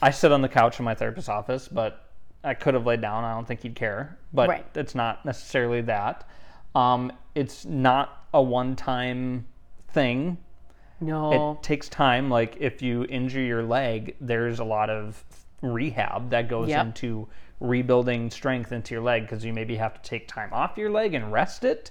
I 0.00 0.10
sit 0.10 0.32
on 0.32 0.40
the 0.40 0.48
couch 0.48 0.78
in 0.78 0.86
my 0.86 0.94
therapist's 0.94 1.28
office, 1.28 1.68
but 1.68 2.08
I 2.42 2.54
could 2.54 2.72
have 2.72 2.86
laid 2.86 3.02
down. 3.02 3.24
I 3.24 3.34
don't 3.34 3.46
think 3.46 3.60
he'd 3.60 3.74
care, 3.74 4.16
but 4.32 4.48
Right. 4.48 4.64
it's 4.74 4.94
not 4.94 5.26
necessarily 5.26 5.82
that. 5.82 6.26
Um, 6.74 7.12
it's 7.34 7.66
not 7.66 8.24
a 8.32 8.40
one-time 8.40 9.44
thing. 9.88 10.38
No. 11.02 11.52
It 11.52 11.62
takes 11.62 11.90
time. 11.90 12.30
Like 12.30 12.56
if 12.60 12.80
you 12.80 13.04
injure 13.10 13.42
your 13.42 13.64
leg, 13.64 14.16
there's 14.18 14.60
a 14.60 14.64
lot 14.64 14.88
of 14.88 15.22
rehab 15.60 16.30
that 16.30 16.48
goes 16.48 16.70
Yep. 16.70 16.86
into 16.86 17.28
rebuilding 17.60 18.30
strength 18.30 18.72
into 18.72 18.94
your 18.94 19.02
leg 19.02 19.24
because 19.24 19.44
you 19.44 19.52
maybe 19.52 19.76
have 19.76 20.00
to 20.00 20.08
take 20.08 20.26
time 20.26 20.48
off 20.54 20.78
your 20.78 20.88
leg 20.88 21.12
and 21.12 21.30
rest 21.30 21.64
it 21.64 21.90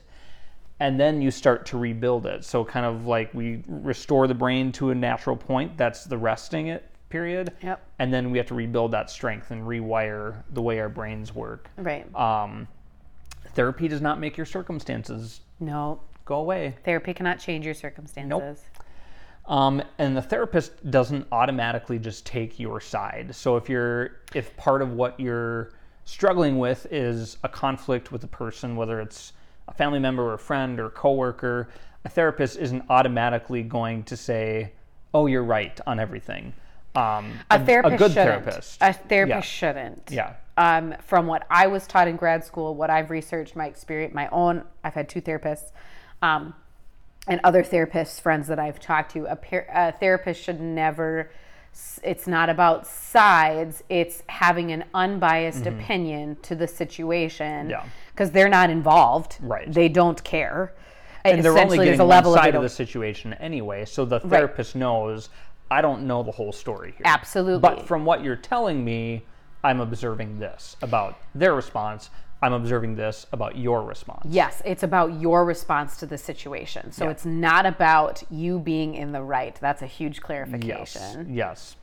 and 0.83 0.99
then 0.99 1.21
you 1.21 1.31
start 1.31 1.65
to 1.65 1.77
rebuild 1.77 2.25
it. 2.25 2.43
So 2.43 2.65
kind 2.65 2.85
of 2.85 3.07
like 3.07 3.33
we 3.33 3.63
restore 3.67 4.27
the 4.27 4.33
brain 4.33 4.69
to 4.73 4.89
a 4.89 4.95
natural 4.95 5.37
point. 5.37 5.77
That's 5.77 6.03
the 6.03 6.17
resting 6.17 6.67
it 6.67 6.83
period. 7.07 7.53
Yep. 7.61 7.79
And 7.99 8.13
then 8.13 8.31
we 8.31 8.37
have 8.37 8.47
to 8.47 8.53
rebuild 8.53 8.91
that 8.91 9.09
strength 9.09 9.51
and 9.51 9.65
rewire 9.65 10.43
the 10.49 10.61
way 10.61 10.79
our 10.79 10.89
brains 10.89 11.33
work. 11.33 11.69
right. 11.77 12.13
Um, 12.15 12.67
therapy 13.53 13.87
does 13.87 14.01
not 14.01 14.19
make 14.19 14.35
your 14.35 14.47
circumstances 14.47 15.39
no. 15.61 16.01
go 16.25 16.35
away. 16.37 16.75
Therapy 16.83 17.13
cannot 17.13 17.39
change 17.39 17.65
your 17.65 17.75
circumstances. 17.75 18.63
Um, 19.47 19.81
and 19.99 20.17
the 20.17 20.21
therapist 20.21 20.89
doesn't 20.89 21.27
automatically 21.31 21.97
just 21.99 22.25
take 22.25 22.59
your 22.59 22.81
side. 22.81 23.33
So 23.33 23.55
if 23.55 23.69
you're 23.69 24.21
if 24.33 24.57
part 24.57 24.81
of 24.81 24.91
what 24.93 25.17
you're 25.17 25.71
struggling 26.03 26.57
with 26.57 26.87
is 26.91 27.37
a 27.43 27.49
conflict 27.49 28.11
with 28.11 28.23
a 28.25 28.27
person, 28.27 28.75
whether 28.75 28.99
it's 28.99 29.33
a 29.67 29.73
family 29.73 29.99
member 29.99 30.23
or 30.23 30.33
a 30.33 30.39
friend 30.39 30.79
or 30.79 30.85
a 30.87 30.91
coworker, 30.91 31.69
a 32.05 32.09
therapist 32.09 32.57
isn't 32.57 32.83
automatically 32.89 33.63
going 33.63 34.03
to 34.03 34.17
say, 34.17 34.73
"Oh, 35.13 35.25
you're 35.27 35.43
right 35.43 35.79
on 35.87 35.99
everything." 35.99 36.53
Um, 36.95 37.31
A 37.49 37.63
therapist 37.63 37.97
good 37.97 38.11
shouldn't. 38.11 38.43
therapist. 38.45 38.77
A 38.81 38.93
therapist 38.93 39.35
Yeah. 39.35 39.41
shouldn't. 39.41 40.11
Yeah. 40.11 40.33
Um, 40.57 40.93
from 40.99 41.25
what 41.25 41.47
I 41.49 41.65
was 41.67 41.87
taught 41.87 42.07
in 42.07 42.15
grad 42.17 42.43
school, 42.43 42.75
what 42.75 42.91
I've 42.91 43.09
researched, 43.09 43.55
my 43.55 43.65
experience, 43.65 44.13
my 44.13 44.27
own, 44.31 44.63
I've 44.83 44.93
had 44.93 45.09
two 45.09 45.19
therapists, 45.21 45.71
um, 46.21 46.53
and 47.27 47.39
other 47.43 47.63
therapists, 47.63 48.21
friends 48.21 48.47
that 48.49 48.59
I've 48.59 48.79
talked 48.79 49.13
to. 49.13 49.25
A, 49.25 49.35
par- 49.35 49.65
a 49.73 49.91
therapist 49.93 50.43
should 50.43 50.59
never. 50.61 51.31
It's 52.03 52.27
not 52.27 52.49
about 52.49 52.85
sides. 52.85 53.81
It's 53.89 54.21
having 54.27 54.71
an 54.71 54.83
unbiased 54.93 55.65
opinion 55.65 56.37
to 56.43 56.53
the 56.53 56.67
situation. 56.67 57.61
Mm-hmm. 57.61 57.69
Yeah. 57.71 57.83
Because 58.13 58.31
they're 58.31 58.49
not 58.49 58.69
involved. 58.69 59.37
Right. 59.41 59.71
They 59.71 59.89
don't 59.89 60.23
care. 60.23 60.73
and 61.25 61.43
they're 61.43 61.51
only 61.51 61.61
Essentially, 61.61 61.77
getting 61.77 61.91
there's 61.91 61.99
a 61.99 62.03
level 62.03 62.33
of 62.33 62.39
side 62.39 62.53
they 62.53 62.57
of 62.57 62.63
the 62.63 62.69
situation 62.69 63.33
anyway. 63.35 63.85
So 63.85 64.05
the 64.05 64.19
therapist 64.19 64.75
knows 64.75 65.29
I 65.71 65.81
don't 65.81 66.05
know 66.05 66.21
the 66.21 66.31
whole 66.31 66.51
story 66.51 66.91
here. 66.97 67.03
Absolutely. 67.05 67.59
But 67.61 67.87
from 67.87 68.05
what 68.05 68.23
you're 68.23 68.35
telling 68.35 68.83
me, 68.83 69.25
I'm 69.63 69.79
observing 69.79 70.39
this 70.39 70.75
about 70.81 71.17
their 71.33 71.55
response. 71.55 72.09
I'm 72.41 72.51
observing 72.53 72.95
this 72.95 73.25
about 73.31 73.57
your 73.57 73.83
response. 73.83 74.25
Yes, 74.29 74.61
it's 74.65 74.83
about 74.83 75.19
your 75.21 75.45
response 75.45 75.95
to 75.97 76.05
the 76.05 76.17
situation. 76.17 76.91
So 76.91 77.05
Yeah. 77.05 77.11
it's 77.11 77.25
not 77.25 77.65
about 77.65 78.21
you 78.29 78.59
being 78.59 78.95
in 78.95 79.13
the 79.13 79.21
right. 79.23 79.55
That's 79.61 79.81
a 79.81 79.87
huge 79.87 80.21
clarification. 80.21 80.67
Yes. 80.67 80.93
clarification. 80.93 81.33
Yes. 81.33 81.75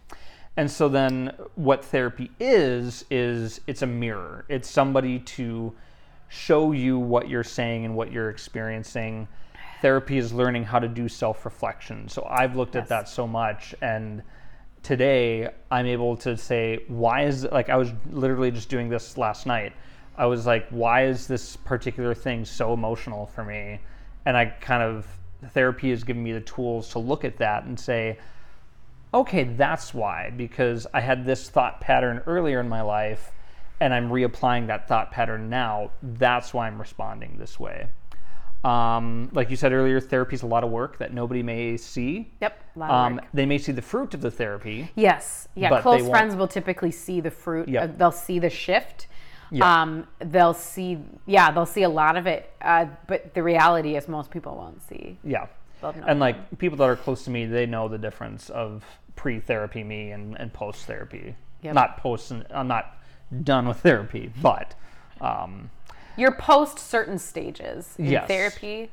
And 0.58 0.70
so 0.70 0.88
then 0.90 1.32
what 1.54 1.82
therapy 1.82 2.30
is 2.38 3.06
is 3.10 3.62
it's 3.66 3.80
a 3.80 3.86
mirror. 3.86 4.44
It's 4.50 4.68
somebody 4.68 5.18
to 5.20 5.72
show 6.30 6.70
you 6.70 6.96
what 6.96 7.28
you're 7.28 7.44
saying 7.44 7.84
and 7.84 7.94
what 7.94 8.12
you're 8.12 8.30
experiencing. 8.30 9.26
Therapy 9.82 10.16
is 10.16 10.32
learning 10.32 10.62
how 10.62 10.78
to 10.78 10.86
do 10.86 11.08
self-reflection. 11.08 12.08
So 12.08 12.24
I've 12.30 12.54
looked 12.54 12.76
at 12.76 12.86
that 12.88 13.08
so 13.08 13.26
much 13.26 13.74
and 13.82 14.22
today 14.84 15.50
I'm 15.72 15.86
able 15.86 16.16
to 16.18 16.36
say 16.36 16.84
why 16.86 17.24
is 17.24 17.44
like 17.44 17.68
I 17.68 17.76
was 17.76 17.92
literally 18.10 18.52
just 18.52 18.68
doing 18.68 18.88
this 18.88 19.18
last 19.18 19.44
night. 19.44 19.72
I 20.16 20.26
was 20.26 20.46
like 20.46 20.68
why 20.70 21.06
is 21.06 21.26
this 21.26 21.56
particular 21.56 22.14
thing 22.14 22.44
so 22.44 22.72
emotional 22.72 23.26
for 23.26 23.44
me? 23.44 23.80
And 24.24 24.36
I 24.36 24.46
kind 24.46 24.84
of 24.84 25.08
therapy 25.48 25.90
has 25.90 26.04
given 26.04 26.22
me 26.22 26.32
the 26.32 26.42
tools 26.42 26.90
to 26.90 27.00
look 27.00 27.24
at 27.24 27.38
that 27.38 27.64
and 27.64 27.78
say 27.78 28.18
okay, 29.12 29.42
that's 29.42 29.92
why, 29.92 30.32
because 30.36 30.86
I 30.94 31.00
had 31.00 31.26
this 31.26 31.50
thought 31.50 31.80
pattern 31.80 32.22
earlier 32.28 32.60
in 32.60 32.68
my 32.68 32.82
life 32.82 33.32
and 33.80 33.92
I'm 33.92 34.10
reapplying 34.10 34.66
that 34.68 34.86
thought 34.86 35.10
pattern 35.10 35.48
now. 35.50 35.90
That's 36.02 36.52
why 36.54 36.66
I'm 36.66 36.78
responding 36.78 37.36
this 37.38 37.58
way. 37.58 37.88
Um, 38.62 39.30
like 39.32 39.48
you 39.48 39.56
said 39.56 39.72
earlier, 39.72 40.00
therapy 40.00 40.34
is 40.34 40.42
a 40.42 40.46
lot 40.46 40.64
of 40.64 40.70
work 40.70 40.98
that 40.98 41.14
nobody 41.14 41.42
may 41.42 41.78
see. 41.78 42.30
Yep. 42.42 42.62
a 42.76 42.78
lot 42.78 42.90
of 42.90 43.12
Um, 43.12 43.20
they 43.32 43.46
may 43.46 43.56
see 43.56 43.72
the 43.72 43.82
fruit 43.82 44.12
of 44.12 44.20
the 44.20 44.30
therapy. 44.30 44.90
Yes. 44.94 45.48
Yeah. 45.54 45.80
Close 45.80 46.06
friends 46.06 46.36
will 46.36 46.48
typically 46.48 46.90
see 46.90 47.20
the 47.22 47.30
fruit. 47.30 47.68
Yep. 47.68 47.82
uh, 47.82 47.92
they'll 47.96 48.12
see 48.12 48.38
the 48.38 48.50
shift. 48.50 49.06
Yep. 49.50 49.64
Um, 49.64 50.06
they'll 50.18 50.54
see, 50.54 50.98
yeah, 51.26 51.50
they'll 51.50 51.66
see 51.66 51.82
a 51.82 51.88
lot 51.88 52.16
of 52.16 52.26
it. 52.26 52.52
Uh, 52.60 52.86
but 53.06 53.32
the 53.32 53.42
reality 53.42 53.96
is, 53.96 54.08
most 54.08 54.30
people 54.30 54.54
won't 54.54 54.82
see. 54.82 55.18
Yeah. 55.24 55.46
And 55.82 56.20
like 56.20 56.58
people 56.58 56.76
that 56.76 56.84
are 56.84 56.96
close 56.96 57.24
to 57.24 57.30
me, 57.30 57.46
they 57.46 57.64
know 57.64 57.88
the 57.88 57.96
difference 57.98 58.50
of 58.50 58.84
pre-therapy 59.16 59.82
me 59.82 60.10
and, 60.10 60.38
and 60.38 60.52
post-therapy. 60.52 61.34
Yep. 61.62 61.74
Not 61.74 61.96
post. 61.96 62.32
I'm 62.50 62.68
not 62.68 62.99
done 63.42 63.68
with 63.68 63.78
therapy, 63.78 64.32
but 64.42 64.74
um, 65.20 65.70
You're 66.16 66.32
post 66.34 66.78
certain 66.78 67.18
stages 67.18 67.94
in 67.98 68.06
Yes. 68.06 68.26
therapy. 68.28 68.90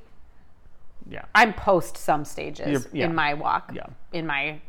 yeah. 1.09 1.25
I'm 1.33 1.53
post 1.53 1.97
some 1.97 2.25
stages 2.25 2.88
yeah. 2.93 3.05
in 3.05 3.15
my 3.15 3.33
walk. 3.33 3.71
Yeah. 3.73 3.88
In 4.13 4.25
my 4.27 4.59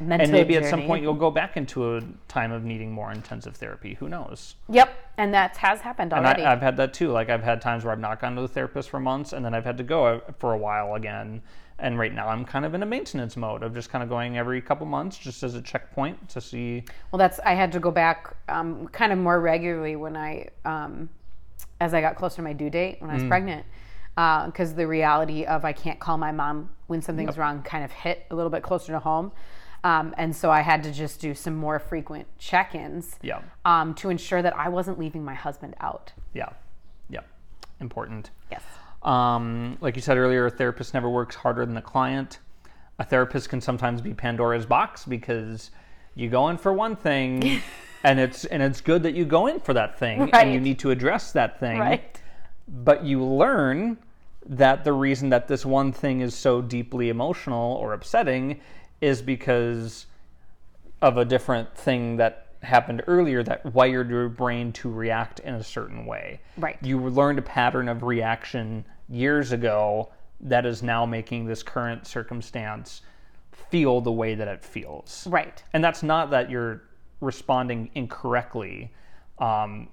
mental 0.00 0.24
and 0.24 0.32
maybe 0.32 0.56
at 0.56 0.64
some 0.66 0.82
point 0.84 1.02
you'll 1.02 1.14
go 1.14 1.30
back 1.30 1.56
into 1.56 1.96
a 1.96 2.02
time 2.28 2.52
of 2.52 2.64
needing 2.64 2.92
more 2.92 3.12
intensive 3.12 3.56
therapy. 3.56 3.94
Who 3.94 4.08
knows? 4.08 4.54
Yep, 4.68 4.94
and 5.16 5.32
that 5.34 5.56
has 5.58 5.80
happened 5.80 6.12
And 6.12 6.24
already. 6.26 6.42
I, 6.42 6.52
I've 6.52 6.60
had 6.60 6.76
that 6.78 6.92
too. 6.94 7.10
Like 7.10 7.30
I've 7.30 7.42
had 7.42 7.60
times 7.60 7.84
where 7.84 7.92
I've 7.92 8.00
not 8.00 8.20
gone 8.20 8.34
to 8.36 8.42
the 8.42 8.48
therapist 8.48 8.90
for 8.90 9.00
months, 9.00 9.32
and 9.32 9.44
then 9.44 9.54
I've 9.54 9.64
had 9.64 9.78
to 9.78 9.84
go 9.84 10.06
uh, 10.06 10.20
for 10.38 10.52
a 10.52 10.58
while 10.58 10.94
again. 10.94 11.42
And 11.78 11.98
right 11.98 12.12
now 12.14 12.28
I'm 12.28 12.44
kind 12.46 12.64
of 12.64 12.72
in 12.72 12.82
a 12.82 12.86
maintenance 12.86 13.36
mode 13.36 13.62
of 13.62 13.74
just 13.74 13.90
kind 13.90 14.02
of 14.02 14.08
going 14.08 14.38
every 14.38 14.62
couple 14.62 14.86
months, 14.86 15.18
just 15.18 15.42
as 15.42 15.54
a 15.54 15.60
checkpoint 15.60 16.28
to 16.30 16.40
see. 16.40 16.84
well, 17.12 17.18
that's 17.18 17.38
I 17.40 17.52
had 17.54 17.70
to 17.72 17.80
go 17.80 17.90
back 17.90 18.34
um, 18.48 18.88
kind 18.88 19.12
of 19.12 19.18
more 19.18 19.40
regularly 19.40 19.94
when 19.96 20.16
I, 20.16 20.48
um, 20.64 21.10
as 21.80 21.92
I 21.92 22.00
got 22.00 22.16
closer 22.16 22.36
to 22.36 22.42
my 22.42 22.54
due 22.54 22.70
date 22.70 22.96
when 23.00 23.10
I 23.10 23.14
was 23.14 23.22
Mm. 23.24 23.28
pregnant, 23.28 23.66
because 24.14 24.74
the 24.74 24.86
reality 24.86 25.44
of 25.44 25.66
I 25.66 25.72
can't 25.74 26.00
call 26.00 26.16
my 26.16 26.32
mom 26.32 26.70
when 26.86 27.02
something's 27.02 27.36
wrong 27.36 27.62
kind 27.62 27.84
of 27.84 27.92
hit 27.92 28.24
a 28.30 28.34
little 28.34 28.48
bit 28.50 28.62
closer 28.62 28.92
to 28.92 28.98
home. 28.98 29.30
Um, 29.86 30.14
and 30.18 30.34
so 30.34 30.50
I 30.50 30.62
had 30.62 30.82
to 30.82 30.90
just 30.92 31.20
do 31.20 31.32
some 31.32 31.54
more 31.54 31.78
frequent 31.78 32.26
check-ins 32.38 33.16
Yeah, 33.22 33.40
um, 33.64 33.94
to 33.94 34.10
ensure 34.10 34.42
that 34.42 34.56
I 34.56 34.68
wasn't 34.68 34.98
leaving 34.98 35.24
my 35.24 35.34
husband 35.34 35.76
out. 35.80 36.12
yeah, 36.34 36.48
yeah. 37.08 37.20
Important. 37.78 38.30
Yes. 38.50 38.62
Um, 39.02 39.78
like 39.80 39.94
you 39.94 40.02
said 40.02 40.16
earlier, 40.16 40.46
a 40.46 40.50
therapist 40.50 40.92
never 40.92 41.08
works 41.08 41.36
harder 41.36 41.64
than 41.64 41.74
the 41.74 41.82
client. 41.82 42.40
A 42.98 43.04
therapist 43.04 43.48
can 43.48 43.60
sometimes 43.60 44.00
be 44.00 44.12
Pandora's 44.12 44.66
box 44.66 45.04
because 45.04 45.70
you 46.16 46.28
go 46.28 46.48
in 46.48 46.56
for 46.56 46.72
one 46.72 46.96
thing, 46.96 47.60
and 48.02 48.18
it's 48.18 48.44
and 48.46 48.60
it's 48.62 48.80
good 48.80 49.04
that 49.04 49.14
you 49.14 49.24
go 49.24 49.46
in 49.46 49.60
for 49.60 49.74
that 49.74 49.98
thing, 49.98 50.30
and 50.32 50.52
you 50.52 50.58
need 50.58 50.80
to 50.80 50.90
address 50.90 51.30
that 51.32 51.60
thing. 51.60 51.78
Right. 51.78 52.20
But 52.66 53.04
you 53.04 53.22
learn 53.22 53.98
that 54.48 54.82
the 54.82 54.92
reason 54.92 55.28
that 55.28 55.46
this 55.46 55.64
one 55.64 55.92
thing 55.92 56.22
is 56.22 56.34
so 56.34 56.60
deeply 56.60 57.10
emotional 57.10 57.74
or 57.74 57.92
upsetting 57.92 58.60
is 59.00 59.22
because 59.22 60.06
of 61.02 61.18
a 61.18 61.24
different 61.24 61.76
thing 61.76 62.16
that 62.16 62.46
happened 62.62 63.02
earlier 63.06 63.42
that 63.42 63.64
wired 63.74 64.10
your 64.10 64.28
brain 64.28 64.72
to 64.72 64.90
react 64.90 65.40
in 65.40 65.54
a 65.54 65.62
certain 65.62 66.06
way. 66.06 66.40
Right. 66.56 66.78
You 66.82 67.00
learned 67.00 67.38
a 67.38 67.42
pattern 67.42 67.88
of 67.88 68.02
reaction 68.02 68.84
years 69.08 69.52
ago 69.52 70.10
that 70.40 70.66
is 70.66 70.82
now 70.82 71.06
making 71.06 71.46
this 71.46 71.62
current 71.62 72.06
circumstance 72.06 73.02
feel 73.70 74.00
the 74.00 74.12
way 74.12 74.34
that 74.34 74.48
it 74.48 74.64
feels. 74.64 75.26
Right. 75.26 75.62
And 75.72 75.82
that's 75.82 76.02
not 76.02 76.30
that 76.30 76.50
you're 76.50 76.82
responding 77.20 77.90
incorrectly. 77.94 78.92
Um, 79.38 79.88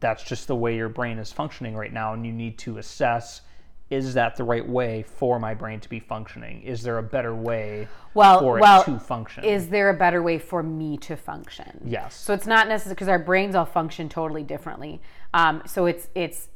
that's 0.00 0.24
just 0.24 0.46
the 0.46 0.56
way 0.56 0.76
your 0.76 0.88
brain 0.88 1.18
is 1.18 1.32
functioning 1.32 1.74
right 1.76 1.92
now, 1.92 2.14
and 2.14 2.24
you 2.24 2.32
need 2.32 2.58
to 2.58 2.78
assess 2.78 3.42
is 3.90 4.14
that 4.14 4.36
the 4.36 4.44
right 4.44 4.66
way 4.66 5.02
for 5.02 5.38
my 5.38 5.54
brain 5.54 5.78
to 5.80 5.88
be 5.88 6.00
functioning? 6.00 6.62
Is 6.62 6.82
there 6.82 6.98
a 6.98 7.02
better 7.02 7.34
way 7.34 7.86
Well, 8.14 8.40
for 8.40 8.58
well, 8.58 8.80
it 8.80 8.84
to 8.86 8.98
function? 8.98 9.44
is 9.44 9.68
there 9.68 9.90
a 9.90 9.94
better 9.94 10.22
way 10.22 10.38
for 10.38 10.62
me 10.62 10.96
to 10.98 11.16
function? 11.16 11.82
yes. 11.84 12.14
So 12.14 12.32
it's 12.32 12.46
not 12.46 12.66
necessary 12.68 12.94
because 12.94 13.08
our 13.08 13.18
brains 13.18 13.54
all 13.54 13.66
function 13.66 14.08
totally 14.08 14.42
differently. 14.42 15.00
Um, 15.34 15.62
so 15.66 15.86
it's 15.86 16.08
it's 16.14 16.48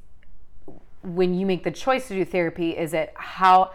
when 1.02 1.34
you 1.34 1.46
make 1.46 1.64
the 1.64 1.70
choice 1.70 2.08
to 2.08 2.14
do 2.14 2.24
therapy, 2.24 2.70
is 2.76 2.92
it 2.92 3.12
how 3.14 3.72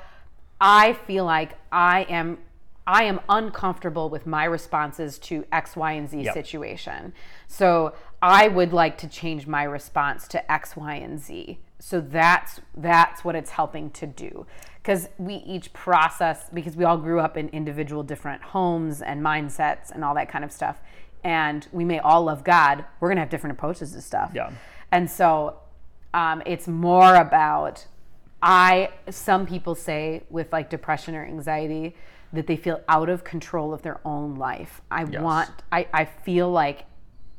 I 0.59 0.93
feel 0.93 1.25
like 1.25 1.57
I 1.71 2.03
am 2.03 2.39
I 2.85 3.03
am 3.05 3.21
uncomfortable 3.29 4.09
with 4.09 4.27
my 4.27 4.43
responses 4.43 5.17
to 5.19 5.45
X, 5.53 5.75
Y, 5.77 5.93
and 5.93 6.09
Z 6.09 6.21
Yep. 6.23 6.33
situation. 6.33 7.13
So 7.47 7.93
I 8.21 8.49
would 8.49 8.73
like 8.73 8.97
to 8.99 9.07
change 9.07 9.47
my 9.47 9.63
response 9.63 10.27
to 10.29 10.51
X, 10.51 10.75
Y, 10.75 10.95
and 10.95 11.17
Z. 11.19 11.59
So 11.89 11.99
that's 11.99 12.61
that's 12.77 13.25
what 13.25 13.35
it's 13.35 13.51
helping 13.51 13.89
to 13.91 14.07
do. 14.07 14.45
Because 14.81 15.09
we 15.17 15.35
each 15.55 15.67
process 15.73 16.37
because 16.53 16.75
we 16.77 16.85
all 16.85 16.97
grew 16.97 17.19
up 17.19 17.35
in 17.37 17.49
individual 17.49 18.03
different 18.03 18.41
homes 18.41 19.01
and 19.01 19.21
mindsets 19.21 19.91
and 19.91 20.03
all 20.05 20.15
that 20.15 20.29
kind 20.29 20.43
of 20.45 20.51
stuff. 20.51 20.77
and 21.25 21.67
we 21.71 21.85
may 21.85 21.99
all 21.99 22.23
love 22.25 22.43
God, 22.43 22.83
we're 22.99 23.07
going 23.09 23.15
to 23.17 23.21
have 23.21 23.29
different 23.29 23.57
approaches 23.57 23.93
to 23.93 24.01
stuff. 24.01 24.31
Yeah. 24.35 24.51
And 24.91 25.09
so 25.09 25.57
um, 26.13 26.41
it's 26.45 26.67
more 26.67 27.15
about 27.15 27.85
I 28.41 28.89
some 29.09 29.45
people 29.45 29.75
say 29.75 30.23
with 30.29 30.51
like 30.51 30.69
depression 30.69 31.15
or 31.15 31.23
anxiety 31.25 31.95
that 32.33 32.45
they 32.47 32.57
feel 32.57 32.79
out 32.87 33.09
of 33.09 33.23
control 33.23 33.73
of 33.73 33.81
their 33.81 33.99
own 34.05 34.35
life. 34.35 34.81
I 34.91 35.01
Yes. 35.05 35.21
want 35.21 35.49
I, 35.71 35.87
I 35.93 36.05
feel 36.05 36.49
like 36.51 36.85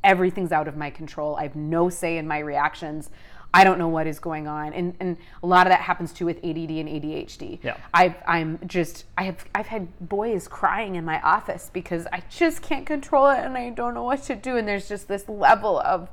everything's 0.03 0.53
out 0.53 0.69
of 0.69 0.77
my 0.77 0.91
control. 0.91 1.37
I 1.37 1.43
have 1.45 1.57
no 1.57 1.89
say 1.89 2.19
in 2.19 2.27
my 2.29 2.39
reactions. 2.39 3.11
I 3.55 3.63
don't 3.65 3.79
know 3.79 3.89
what 3.89 4.07
is 4.07 4.19
going 4.19 4.47
on. 4.49 4.73
And 4.75 4.95
and 5.01 5.17
a 5.43 5.47
lot 5.47 5.67
of 5.67 5.71
that 5.71 5.81
happens 5.81 6.13
too 6.13 6.27
with 6.27 6.39
ADD 6.39 6.71
and 6.83 6.89
ADHD. 6.89 7.61
Yeah. 7.63 7.77
I've 7.95 8.17
I'm 8.27 8.59
just 8.67 9.05
I 9.17 9.23
have 9.25 9.45
I've 9.55 9.69
had 9.69 9.89
boys 10.09 10.49
crying 10.49 10.97
in 10.97 11.05
my 11.05 11.21
office 11.23 11.71
because 11.73 12.07
I 12.13 12.23
just 12.29 12.61
can't 12.63 12.85
control 12.85 13.29
it 13.31 13.39
and 13.39 13.57
I 13.57 13.71
don't 13.71 13.95
know 13.95 14.03
what 14.03 14.25
to 14.25 14.35
do. 14.35 14.57
And 14.57 14.67
there's 14.69 14.89
just 14.89 15.07
this 15.09 15.29
level 15.29 15.81
of 15.81 16.11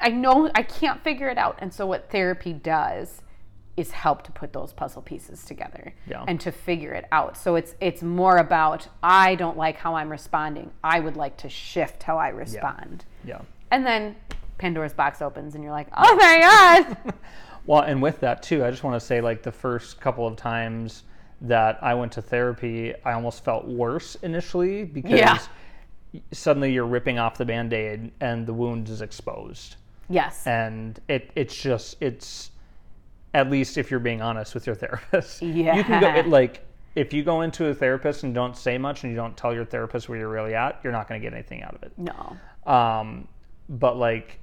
I 0.00 0.10
know 0.10 0.50
I 0.54 0.62
can't 0.62 1.02
figure 1.02 1.28
it 1.28 1.38
out. 1.38 1.56
And 1.60 1.72
so 1.72 1.86
what 1.86 2.10
therapy 2.10 2.52
does 2.52 3.22
is 3.78 3.92
help 3.92 4.22
to 4.24 4.32
put 4.32 4.52
those 4.52 4.72
puzzle 4.72 5.00
pieces 5.02 5.44
together 5.44 5.94
Yeah. 6.06 6.24
and 6.26 6.40
to 6.40 6.50
figure 6.52 6.92
it 6.92 7.06
out. 7.12 7.36
So 7.36 7.54
it's 7.56 7.74
it's 7.80 8.02
more 8.02 8.36
about 8.36 8.88
I 9.02 9.36
don't 9.36 9.56
like 9.56 9.76
how 9.78 9.94
I'm 9.94 10.10
responding. 10.10 10.70
I 10.84 11.00
would 11.00 11.16
like 11.16 11.38
to 11.38 11.48
shift 11.48 12.02
how 12.02 12.18
I 12.18 12.28
respond. 12.28 13.06
Yeah. 13.24 13.40
And 13.70 13.86
then 13.86 14.16
Pandora's 14.58 14.92
box 14.92 15.22
opens 15.22 15.54
and 15.54 15.62
you're 15.64 15.72
like, 15.72 15.88
"Oh 15.96 16.14
my 16.16 16.38
god." 16.40 17.14
Well, 17.66 17.82
and 17.82 18.00
with 18.00 18.20
that 18.20 18.42
too, 18.42 18.64
I 18.64 18.70
just 18.70 18.82
want 18.82 18.98
to 18.98 19.06
say 19.06 19.20
like 19.20 19.42
the 19.42 19.52
first 19.52 20.00
couple 20.00 20.26
of 20.26 20.36
times 20.36 21.02
that 21.42 21.78
I 21.82 21.92
went 21.92 22.12
to 22.12 22.22
therapy, 22.22 22.94
I 23.04 23.12
almost 23.12 23.44
felt 23.44 23.66
worse 23.66 24.14
initially 24.22 24.84
because 24.84 25.18
Yeah. 25.20 25.38
suddenly 26.32 26.72
you're 26.72 26.86
ripping 26.86 27.18
off 27.18 27.36
the 27.36 27.44
band-aid 27.44 28.10
and 28.20 28.46
the 28.46 28.54
wound 28.54 28.88
is 28.88 29.02
exposed. 29.02 29.76
yes. 30.08 30.46
And 30.46 30.98
it 31.08 31.30
it's 31.34 31.54
just 31.54 31.96
it's 32.00 32.52
at 33.34 33.50
least 33.50 33.76
if 33.76 33.90
you're 33.90 34.00
being 34.00 34.22
honest 34.22 34.54
with 34.54 34.66
your 34.66 34.74
therapist. 34.74 35.42
Yeah. 35.42 35.74
You 35.76 35.84
can 35.84 36.00
go 36.00 36.08
it, 36.14 36.26
like 36.26 36.64
if 36.94 37.12
you 37.12 37.22
go 37.22 37.42
into 37.42 37.66
a 37.66 37.74
therapist 37.74 38.22
and 38.24 38.34
don't 38.34 38.56
say 38.56 38.78
much 38.78 39.04
and 39.04 39.12
you 39.12 39.16
don't 39.16 39.36
tell 39.36 39.52
your 39.52 39.66
therapist 39.66 40.08
where 40.08 40.18
you're 40.18 40.30
really 40.30 40.54
at, 40.54 40.80
you're 40.82 40.92
not 40.92 41.06
going 41.06 41.20
to 41.20 41.24
get 41.24 41.34
anything 41.34 41.62
out 41.62 41.74
of 41.74 41.82
it. 41.82 41.92
no. 41.98 42.36
Um, 42.72 43.28
but 43.68 43.98
like 43.98 44.40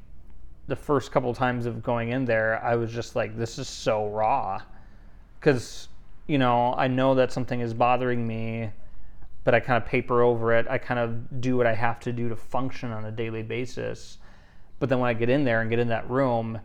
the 0.68 0.76
first 0.76 1.12
couple 1.12 1.34
times 1.34 1.66
of 1.66 1.84
going 1.84 2.10
in 2.10 2.26
there, 2.26 2.64
I 2.64 2.76
was 2.76 2.92
just 2.92 3.16
like, 3.16 3.38
this 3.38 3.60
is 3.60 3.68
so 3.68 4.08
raw. 4.08 4.62
Because, 5.40 5.90
you 6.28 6.38
know, 6.38 6.74
I 6.76 6.88
know 6.88 7.14
that 7.16 7.32
something 7.32 7.60
is 7.60 7.74
bothering 7.74 8.26
me, 8.26 8.72
but 9.44 9.54
I 9.54 9.60
kind 9.60 9.82
of 9.82 9.88
paper 9.88 10.22
over 10.24 10.54
it. 10.54 10.66
I 10.68 10.80
kind 10.80 11.00
of 11.00 11.40
do 11.40 11.56
what 11.56 11.68
I 11.68 11.76
have 11.76 12.00
to 12.02 12.12
do 12.12 12.30
to 12.30 12.36
function 12.36 12.92
on 12.92 13.06
a 13.06 13.12
daily 13.12 13.44
basis. 13.44 14.18
But 14.80 14.90
then 14.90 15.00
when 15.00 15.10
I 15.10 15.14
get 15.14 15.30
in 15.30 15.44
there 15.44 15.62
and 15.62 15.70
get 15.70 15.78
in 15.78 15.88
that 15.90 16.10
room 16.10 16.60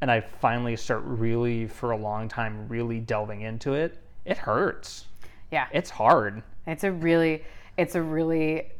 and 0.00 0.10
I 0.10 0.20
finally 0.20 0.76
start 0.76 1.02
really, 1.04 1.66
for 1.66 1.90
a 1.90 1.96
long 1.96 2.28
time, 2.28 2.68
really 2.68 3.00
delving 3.00 3.42
into 3.42 3.72
it, 3.74 3.98
it 4.24 4.38
hurts. 4.38 5.06
Yeah. 5.50 5.66
It's 5.72 5.90
hard. 5.90 6.42
It's 6.66 6.84
a 6.84 6.92
really, 6.92 7.44
it's 7.76 7.96
a 7.96 8.02
really, 8.02 8.70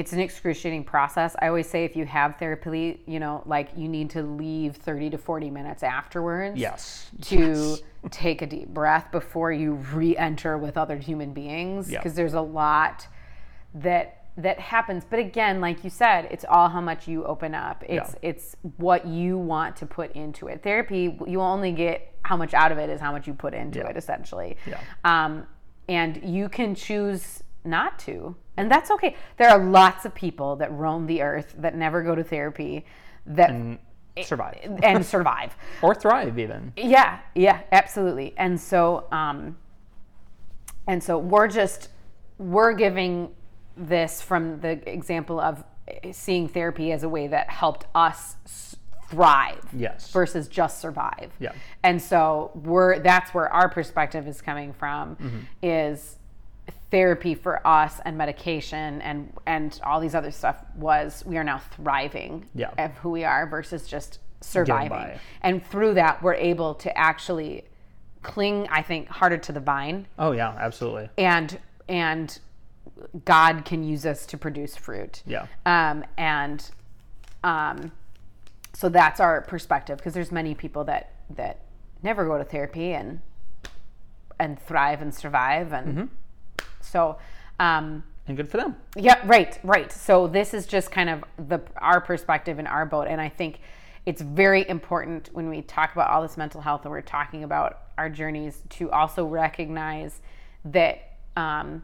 it's 0.00 0.14
an 0.14 0.20
excruciating 0.20 0.82
process. 0.84 1.36
I 1.42 1.48
always 1.48 1.68
say 1.68 1.84
if 1.84 1.94
you 1.94 2.06
have 2.06 2.36
therapy, 2.38 3.02
you 3.06 3.20
know, 3.20 3.42
like 3.44 3.68
you 3.76 3.86
need 3.86 4.08
to 4.10 4.22
leave 4.22 4.76
30 4.76 5.10
to 5.10 5.18
40 5.18 5.50
minutes 5.50 5.82
afterwards 5.82 6.58
Yes. 6.58 7.10
to 7.22 7.76
take 8.10 8.40
a 8.40 8.46
deep 8.46 8.68
breath 8.68 9.12
before 9.12 9.52
you 9.52 9.74
re-enter 9.92 10.56
with 10.56 10.78
other 10.78 10.96
human 10.96 11.34
beings 11.34 11.90
Yeah. 11.90 11.98
because 11.98 12.14
there's 12.14 12.32
a 12.34 12.40
lot 12.40 13.06
that 13.74 14.16
that 14.38 14.58
happens 14.58 15.04
but 15.10 15.18
again 15.18 15.60
like 15.60 15.84
you 15.84 15.90
said 15.90 16.26
it's 16.30 16.44
all 16.48 16.68
how 16.70 16.80
much 16.80 17.06
you 17.06 17.24
open 17.24 17.54
up 17.54 17.84
it's 17.86 18.12
Yeah. 18.22 18.30
it's 18.30 18.56
what 18.78 19.06
you 19.06 19.36
want 19.36 19.76
to 19.76 19.86
put 19.86 20.12
into 20.12 20.46
it 20.46 20.62
therapy 20.62 21.18
you 21.26 21.40
only 21.42 21.72
get 21.72 22.14
how 22.22 22.36
much 22.38 22.54
out 22.54 22.72
of 22.72 22.78
it 22.78 22.88
is 22.88 23.00
how 23.00 23.12
much 23.12 23.26
you 23.26 23.34
put 23.34 23.52
into 23.52 23.80
Yeah. 23.80 23.88
it 23.88 23.96
essentially 23.98 24.56
Yeah. 24.66 24.80
um, 25.04 25.46
and 25.88 26.22
you 26.24 26.48
can 26.48 26.74
choose 26.74 27.42
not 27.64 27.98
to 27.98 28.34
and 28.56 28.70
that's 28.70 28.90
okay 28.90 29.14
there 29.36 29.48
are 29.50 29.58
lots 29.62 30.04
of 30.04 30.14
people 30.14 30.56
that 30.56 30.72
roam 30.72 31.06
the 31.06 31.20
earth 31.22 31.54
that 31.58 31.74
never 31.76 32.02
go 32.02 32.14
to 32.14 32.24
therapy 32.24 32.84
that 33.26 33.78
Survive. 34.22 34.78
and 34.82 35.04
survive 35.06 35.54
Or 35.82 35.94
thrive, 35.94 36.38
even. 36.38 36.72
yeah, 36.76 37.20
yeah, 37.34 37.60
absolutely. 37.72 38.34
And 38.36 38.60
so, 38.60 39.06
um, 39.12 39.56
and 40.86 41.02
so 41.02 41.16
we're 41.16 41.48
just 41.48 41.88
we're 42.38 42.72
giving 42.72 43.30
this 43.76 44.20
from 44.20 44.60
the 44.60 44.72
example 44.90 45.38
of 45.40 45.64
seeing 46.12 46.48
therapy 46.48 46.92
as 46.92 47.02
a 47.02 47.08
way 47.08 47.28
that 47.28 47.48
helped 47.50 47.86
us 47.94 48.36
thrive 49.08 49.64
Yes. 49.72 50.10
versus 50.12 50.48
just 50.48 50.80
survive. 50.80 51.30
Yeah. 51.38 51.52
And 51.82 52.00
so 52.02 52.50
we're 52.54 52.98
that's 52.98 53.32
where 53.32 53.50
our 53.52 53.68
perspective 53.68 54.26
is 54.28 54.42
coming 54.42 54.72
from 54.72 55.16
Mm-hmm. 55.16 55.38
is 55.62 56.16
therapy 56.90 57.34
for 57.34 57.64
us 57.66 58.00
and 58.04 58.18
medication 58.18 59.00
and 59.02 59.32
and 59.46 59.80
all 59.84 60.00
these 60.00 60.14
other 60.14 60.30
stuff 60.30 60.62
was 60.74 61.22
we 61.26 61.36
are 61.36 61.44
now 61.44 61.58
thriving 61.58 62.46
Yeah. 62.54 62.70
of 62.78 62.92
who 62.98 63.10
we 63.10 63.24
are 63.24 63.46
versus 63.46 63.86
just 63.86 64.18
surviving. 64.40 65.18
And 65.42 65.64
through 65.64 65.94
that 65.94 66.22
we're 66.22 66.34
able 66.34 66.74
to 66.76 66.96
actually 66.98 67.64
cling 68.22 68.66
I 68.70 68.82
think 68.82 69.08
harder 69.08 69.38
to 69.38 69.52
the 69.52 69.60
vine 69.60 70.06
Oh, 70.18 70.32
yeah, 70.32 70.54
absolutely. 70.58 71.08
and 71.16 71.58
and 71.88 72.38
God 73.24 73.64
can 73.64 73.82
use 73.82 74.04
us 74.04 74.26
to 74.26 74.36
produce 74.36 74.76
fruit. 74.76 75.22
Yeah. 75.26 75.46
Um, 75.64 76.04
and 76.18 76.68
um, 77.44 77.92
so 78.74 78.88
that's 78.88 79.20
our 79.20 79.40
perspective 79.42 79.98
because 79.98 80.12
there's 80.14 80.32
many 80.32 80.54
people 80.54 80.84
that 80.84 81.12
that 81.30 81.60
never 82.02 82.26
go 82.26 82.36
to 82.38 82.44
therapy 82.44 82.92
and 82.92 83.20
and 84.38 84.58
thrive 84.60 85.02
and 85.02 85.14
survive 85.14 85.72
and 85.72 86.08
so 86.90 87.18
um, 87.58 88.02
And 88.26 88.36
good 88.36 88.48
for 88.48 88.56
them. 88.56 88.76
yeah, 88.96 89.20
right, 89.26 89.58
right. 89.62 89.90
So 89.92 90.26
this 90.26 90.54
is 90.54 90.66
just 90.66 90.90
kind 90.90 91.08
of 91.08 91.24
the 91.48 91.60
our 91.76 92.00
perspective 92.00 92.58
in 92.58 92.66
our 92.66 92.84
boat, 92.86 93.06
and 93.08 93.20
I 93.20 93.28
think 93.28 93.60
it's 94.06 94.22
very 94.22 94.68
important 94.68 95.28
when 95.32 95.48
we 95.48 95.62
talk 95.62 95.92
about 95.92 96.10
all 96.10 96.22
this 96.22 96.36
mental 96.36 96.60
health 96.60 96.82
and 96.84 96.90
we're 96.90 97.02
talking 97.02 97.44
about 97.44 97.80
our 97.98 98.08
journeys 98.08 98.62
to 98.70 98.90
also 98.90 99.26
recognize 99.26 100.20
that 100.64 101.16
um, 101.36 101.82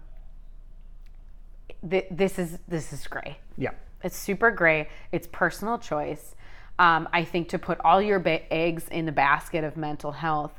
th- 1.88 2.06
this 2.10 2.38
is 2.38 2.58
this 2.68 2.92
is 2.92 3.06
gray. 3.06 3.38
Yeah. 3.56 3.70
It's 4.02 4.16
super 4.16 4.50
gray. 4.50 4.88
It's 5.12 5.26
personal 5.30 5.78
choice. 5.78 6.34
Um, 6.78 7.08
I 7.12 7.24
think 7.24 7.48
to 7.50 7.58
put 7.58 7.80
all 7.80 8.00
your 8.02 8.18
ba- 8.18 8.50
eggs 8.52 8.88
in 8.88 9.06
the 9.06 9.12
basket 9.12 9.64
of 9.64 9.76
mental 9.76 10.12
health 10.12 10.52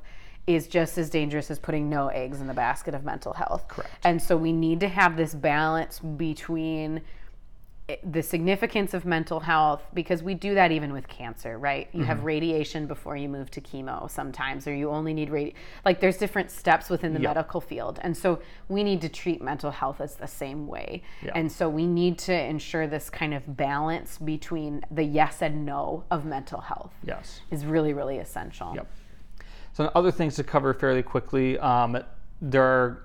is 0.48 0.68
just 0.68 0.98
as 0.98 1.10
dangerous 1.10 1.52
as 1.52 1.60
putting 1.60 1.90
no 1.90 2.08
eggs 2.08 2.40
in 2.40 2.48
the 2.48 2.54
basket 2.54 2.96
of 2.96 3.04
mental 3.04 3.34
health. 3.34 3.68
Correct. 3.68 3.92
And 4.06 4.22
so 4.22 4.38
we 4.38 4.54
need 4.54 4.80
to 4.80 4.88
have 4.88 5.18
this 5.18 5.36
balance 5.36 6.00
between 6.00 7.02
eh, 7.90 7.98
the 8.10 8.24
significance 8.24 8.94
of 8.94 9.04
mental 9.04 9.42
health 9.42 9.84
because 9.94 10.24
we 10.24 10.34
do 10.34 10.54
that 10.54 10.72
even 10.72 10.94
with 10.94 11.06
cancer, 11.10 11.58
right? 11.58 11.90
You 11.92 12.06
have 12.06 12.20
mm-hmm. 12.20 12.28
radiation 12.28 12.88
before 12.88 13.18
you 13.18 13.28
move 13.28 13.52
to 13.52 13.62
chemo 13.62 14.10
sometimes, 14.10 14.66
or 14.68 14.74
you 14.74 14.90
only 14.90 15.14
need 15.14 15.30
radi 15.30 15.54
Like 15.84 16.00
there's 16.00 16.16
different 16.16 16.50
steps 16.50 16.90
within 16.90 17.14
the 17.14 17.20
Yeah. 17.20 17.34
medical 17.34 17.60
field. 17.60 18.00
And 18.02 18.16
so 18.16 18.40
we 18.70 18.86
need 18.86 19.02
to 19.02 19.10
treat 19.10 19.42
mental 19.42 19.72
health 19.72 20.00
as 20.00 20.16
the 20.16 20.28
same 20.28 20.66
way. 20.66 21.04
Yeah. 21.22 21.34
And 21.36 21.52
so 21.52 21.68
we 21.68 21.86
need 21.86 22.18
to 22.20 22.34
ensure 22.34 22.88
this 22.88 23.10
kind 23.10 23.34
of 23.34 23.58
balance 23.58 24.18
between 24.18 24.86
the 24.90 25.04
yes 25.04 25.42
and 25.42 25.66
no 25.66 26.06
of 26.10 26.24
mental 26.24 26.62
health 26.62 26.94
Yes. 27.04 27.42
is 27.52 27.66
really, 27.66 27.92
really 27.92 28.20
essential. 28.20 28.72
Yep. 28.76 28.88
So 29.78 29.92
other 29.94 30.10
things 30.10 30.36
to 30.38 30.44
cover 30.44 30.74
fairly 30.74 31.04
quickly. 31.04 31.60
Um, 31.60 32.00
there 32.42 32.64
are 32.64 33.04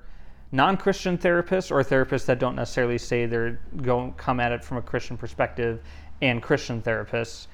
non-Christian 0.52 1.18
therapists 1.18 1.70
or 1.70 1.84
therapists 1.84 2.24
that 2.24 2.38
don't 2.38 2.56
necessarily 2.56 2.96
say 2.96 3.26
they're 3.26 3.60
going 3.82 4.14
come 4.14 4.40
at 4.40 4.52
it 4.52 4.64
from 4.64 4.78
a 4.78 4.80
Christian 4.82 5.18
perspective, 5.18 5.82
and 6.22 6.42
Christian 6.42 6.80
therapists. 6.80 7.48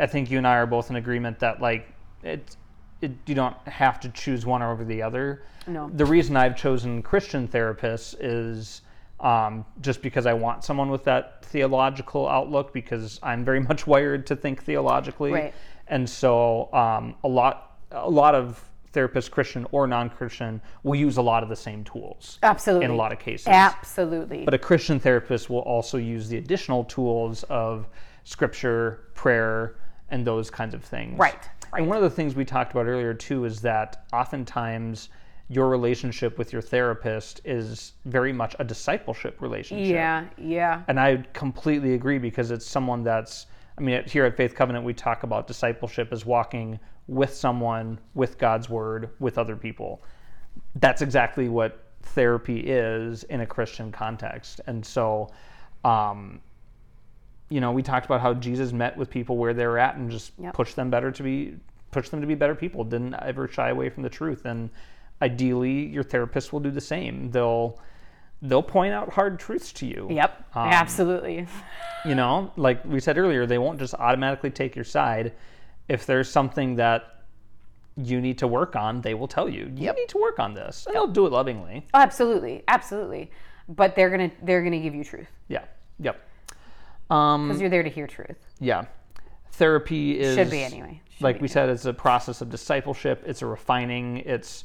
I 0.00 0.08
think 0.08 0.28
you 0.28 0.38
and 0.38 0.46
I 0.46 0.56
are 0.56 0.66
both 0.66 0.90
in 0.90 0.96
agreement 0.96 1.38
that 1.38 1.60
like 1.60 1.86
it, 2.24 2.56
it 3.00 3.12
you 3.26 3.36
don't 3.36 3.56
have 3.68 4.00
to 4.00 4.08
choose 4.08 4.44
one 4.44 4.60
over 4.60 4.84
the 4.84 5.00
other. 5.02 5.44
No. 5.68 5.88
The 5.94 6.04
reason 6.04 6.36
I've 6.36 6.56
chosen 6.56 7.00
Christian 7.00 7.46
therapists 7.46 8.16
is 8.18 8.82
um, 9.20 9.64
just 9.82 10.02
because 10.02 10.26
I 10.26 10.32
want 10.32 10.64
someone 10.64 10.90
with 10.90 11.04
that 11.04 11.44
theological 11.44 12.28
outlook 12.28 12.72
because 12.72 13.20
I'm 13.22 13.44
very 13.44 13.60
much 13.70 13.86
wired 13.86 14.26
to 14.26 14.34
think 14.34 14.64
theologically 14.64 15.30
Right. 15.30 15.54
and 15.86 16.10
so 16.10 16.72
um, 16.72 17.14
a 17.22 17.28
lot 17.28 17.73
a 17.90 18.08
lot 18.08 18.34
of 18.34 18.62
therapists 18.92 19.30
christian 19.30 19.66
or 19.72 19.86
non-christian 19.86 20.60
will 20.84 20.94
use 20.94 21.16
a 21.16 21.22
lot 21.22 21.42
of 21.42 21.48
the 21.48 21.56
same 21.56 21.82
tools 21.82 22.38
Absolutely. 22.42 22.84
in 22.84 22.90
a 22.90 22.94
lot 22.94 23.12
of 23.12 23.18
cases 23.18 23.48
Absolutely. 23.48 24.44
but 24.44 24.54
a 24.54 24.58
christian 24.58 25.00
therapist 25.00 25.50
will 25.50 25.60
also 25.60 25.98
use 25.98 26.28
the 26.28 26.36
additional 26.36 26.84
tools 26.84 27.42
of 27.44 27.88
scripture 28.22 29.08
prayer 29.14 29.76
and 30.10 30.24
those 30.24 30.50
kinds 30.50 30.74
of 30.74 30.84
things 30.84 31.18
Right, 31.18 31.48
and 31.72 31.88
one 31.88 31.96
of 31.96 32.04
the 32.04 32.10
things 32.10 32.36
we 32.36 32.44
talked 32.44 32.72
about 32.72 32.86
earlier 32.86 33.14
too 33.14 33.44
is 33.44 33.60
that 33.62 34.06
oftentimes 34.12 35.08
your 35.48 35.68
relationship 35.68 36.38
with 36.38 36.52
your 36.52 36.62
therapist 36.62 37.40
is 37.44 37.92
very 38.06 38.32
much 38.32 38.56
a 38.58 38.64
discipleship 38.64 39.40
relationship. 39.40 39.92
Yeah, 39.94 40.24
yeah. 40.38 40.82
And 40.88 40.98
I 40.98 41.24
completely 41.34 41.94
agree 41.94 42.18
because 42.18 42.50
it's 42.50 42.66
someone 42.66 43.02
that's, 43.04 43.46
I 43.76 43.80
mean, 43.80 44.04
here 44.04 44.24
at 44.24 44.36
Faith 44.36 44.54
Covenant, 44.54 44.84
we 44.84 44.94
talk 44.94 45.22
about 45.24 45.46
discipleship 45.46 46.12
as 46.12 46.24
walking 46.24 46.78
with 47.08 47.34
someone, 47.34 47.98
with 48.14 48.38
God's 48.38 48.68
word, 48.68 49.10
with 49.18 49.36
other 49.36 49.56
people. 49.56 50.02
That's 50.76 51.02
exactly 51.02 51.48
what 51.48 51.80
therapy 52.02 52.60
is 52.60 53.24
in 53.24 53.40
a 53.40 53.46
Christian 53.46 53.90
context. 53.90 54.60
And 54.66 54.84
so, 54.84 55.30
um, 55.84 56.40
you 57.48 57.60
know, 57.60 57.72
we 57.72 57.82
talked 57.82 58.06
about 58.06 58.20
how 58.20 58.34
Jesus 58.34 58.72
met 58.72 58.96
with 58.96 59.10
people 59.10 59.36
where 59.36 59.52
they 59.54 59.66
were 59.66 59.78
at 59.78 59.96
and 59.96 60.10
just 60.10 60.32
Yep. 60.38 60.54
pushed 60.54 60.76
them 60.76 60.90
better 60.90 61.10
to 61.10 61.22
be, 61.22 61.56
pushed 61.90 62.10
them 62.10 62.20
to 62.20 62.26
be 62.26 62.34
better 62.34 62.54
people. 62.54 62.84
Didn't 62.84 63.14
ever 63.14 63.48
shy 63.48 63.70
away 63.70 63.90
from 63.90 64.02
the 64.02 64.08
truth. 64.08 64.44
And 64.44 64.70
ideally, 65.20 65.86
your 65.86 66.04
therapist 66.04 66.52
will 66.52 66.60
do 66.60 66.70
the 66.70 66.80
same. 66.80 67.30
They'll 67.30 67.78
they'll 68.42 68.62
point 68.62 68.92
out 68.92 69.12
hard 69.12 69.38
truths 69.38 69.72
to 69.72 69.86
you. 69.86 70.06
Yep, 70.10 70.44
Um, 70.54 70.68
absolutely. 70.68 71.46
You 72.04 72.14
know, 72.14 72.52
like 72.56 72.84
we 72.84 73.00
said 73.00 73.16
earlier, 73.18 73.46
they 73.46 73.58
won't 73.58 73.78
just 73.78 73.94
automatically 73.94 74.50
take 74.50 74.76
your 74.76 74.84
side. 74.84 75.32
If 75.88 76.04
there's 76.06 76.30
something 76.30 76.76
that 76.76 77.22
you 77.96 78.20
need 78.20 78.38
to 78.38 78.46
work 78.48 78.74
on, 78.76 79.00
they 79.00 79.14
will 79.14 79.28
tell 79.28 79.48
you. 79.48 79.70
You 79.74 79.92
need 79.92 80.08
to 80.08 80.18
work 80.18 80.38
on 80.38 80.52
this, 80.54 80.84
and 80.86 80.94
they'll 80.94 81.06
do 81.06 81.26
it 81.26 81.32
lovingly. 81.32 81.86
Oh, 81.94 82.00
absolutely, 82.00 82.62
absolutely. 82.68 83.30
But 83.68 83.94
they're 83.94 84.10
gonna 84.10 84.30
they're 84.42 84.62
gonna 84.62 84.80
give 84.80 84.94
you 84.94 85.04
truth 85.04 85.28
Yeah. 85.48 85.64
Yep. 86.00 86.20
Um, 87.10 87.48
because 87.48 87.60
you're 87.60 87.70
there 87.70 87.82
to 87.82 87.88
hear 87.90 88.06
truth. 88.06 88.36
yeah. 88.60 88.84
Therapy 89.52 90.18
is 90.18 90.34
Should 90.34 90.50
be 90.50 90.62
anyway. 90.64 91.00
Should 91.10 91.22
like 91.22 91.36
be. 91.36 91.42
we 91.42 91.48
said, 91.48 91.68
it's 91.68 91.84
a 91.84 91.92
process 91.94 92.40
of 92.40 92.50
discipleship. 92.50 93.22
It's 93.24 93.40
a 93.40 93.46
refining. 93.46 94.16
It's 94.18 94.64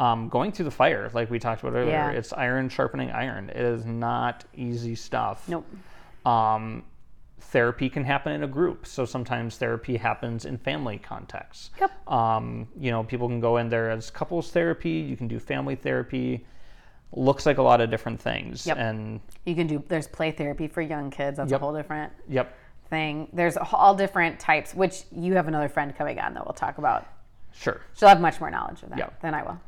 um, 0.00 0.28
going 0.30 0.50
through 0.50 0.64
the 0.64 0.70
fire, 0.70 1.10
like 1.12 1.30
we 1.30 1.38
talked 1.38 1.62
about 1.62 1.74
earlier. 1.74 1.90
Yeah. 1.92 2.10
It's 2.10 2.32
iron 2.32 2.68
sharpening 2.70 3.10
iron. 3.10 3.50
It 3.50 3.56
is 3.56 3.84
not 3.84 4.44
easy 4.56 4.94
stuff. 4.94 5.46
Nope. 5.46 5.66
Um, 6.26 6.84
therapy 7.38 7.90
can 7.90 8.02
happen 8.04 8.32
in 8.32 8.42
a 8.42 8.48
group. 8.48 8.86
So 8.86 9.04
sometimes 9.04 9.58
therapy 9.58 9.96
happens 9.98 10.46
in 10.46 10.56
family 10.56 10.96
contexts. 10.98 11.70
Yep. 11.78 12.08
Um, 12.10 12.66
you 12.78 12.90
know, 12.90 13.04
people 13.04 13.28
can 13.28 13.40
go 13.40 13.58
in 13.58 13.68
there 13.68 13.90
as 13.90 14.10
couples 14.10 14.50
therapy. 14.50 14.90
You 14.90 15.16
can 15.18 15.28
do 15.28 15.38
family 15.38 15.74
therapy. 15.74 16.46
Looks 17.12 17.44
like 17.44 17.58
a 17.58 17.62
lot 17.62 17.82
of 17.82 17.90
different 17.90 18.20
things. 18.20 18.66
Yep. 18.66 18.78
And 18.78 19.20
You 19.44 19.54
can 19.54 19.66
do 19.66 19.84
there's 19.88 20.06
play 20.08 20.30
therapy 20.30 20.66
for 20.66 20.80
young 20.80 21.10
kids. 21.10 21.36
That's 21.36 21.50
Yep. 21.50 21.60
a 21.60 21.64
whole 21.64 21.74
different 21.74 22.12
yep, 22.28 22.56
thing. 22.88 23.28
There's 23.34 23.56
all 23.58 23.94
different 23.94 24.38
types, 24.40 24.74
which 24.74 25.02
you 25.12 25.34
have 25.34 25.46
another 25.48 25.68
friend 25.68 25.94
coming 25.94 26.18
on 26.20 26.32
that 26.34 26.46
we'll 26.46 26.54
talk 26.54 26.78
about. 26.78 27.06
sure. 27.52 27.80
She'll 27.98 28.08
have 28.08 28.20
much 28.20 28.40
more 28.40 28.48
knowledge 28.50 28.82
of 28.84 28.90
that 28.90 28.98
Yeah. 28.98 29.08
than 29.20 29.34
I 29.34 29.42
will. 29.42 29.58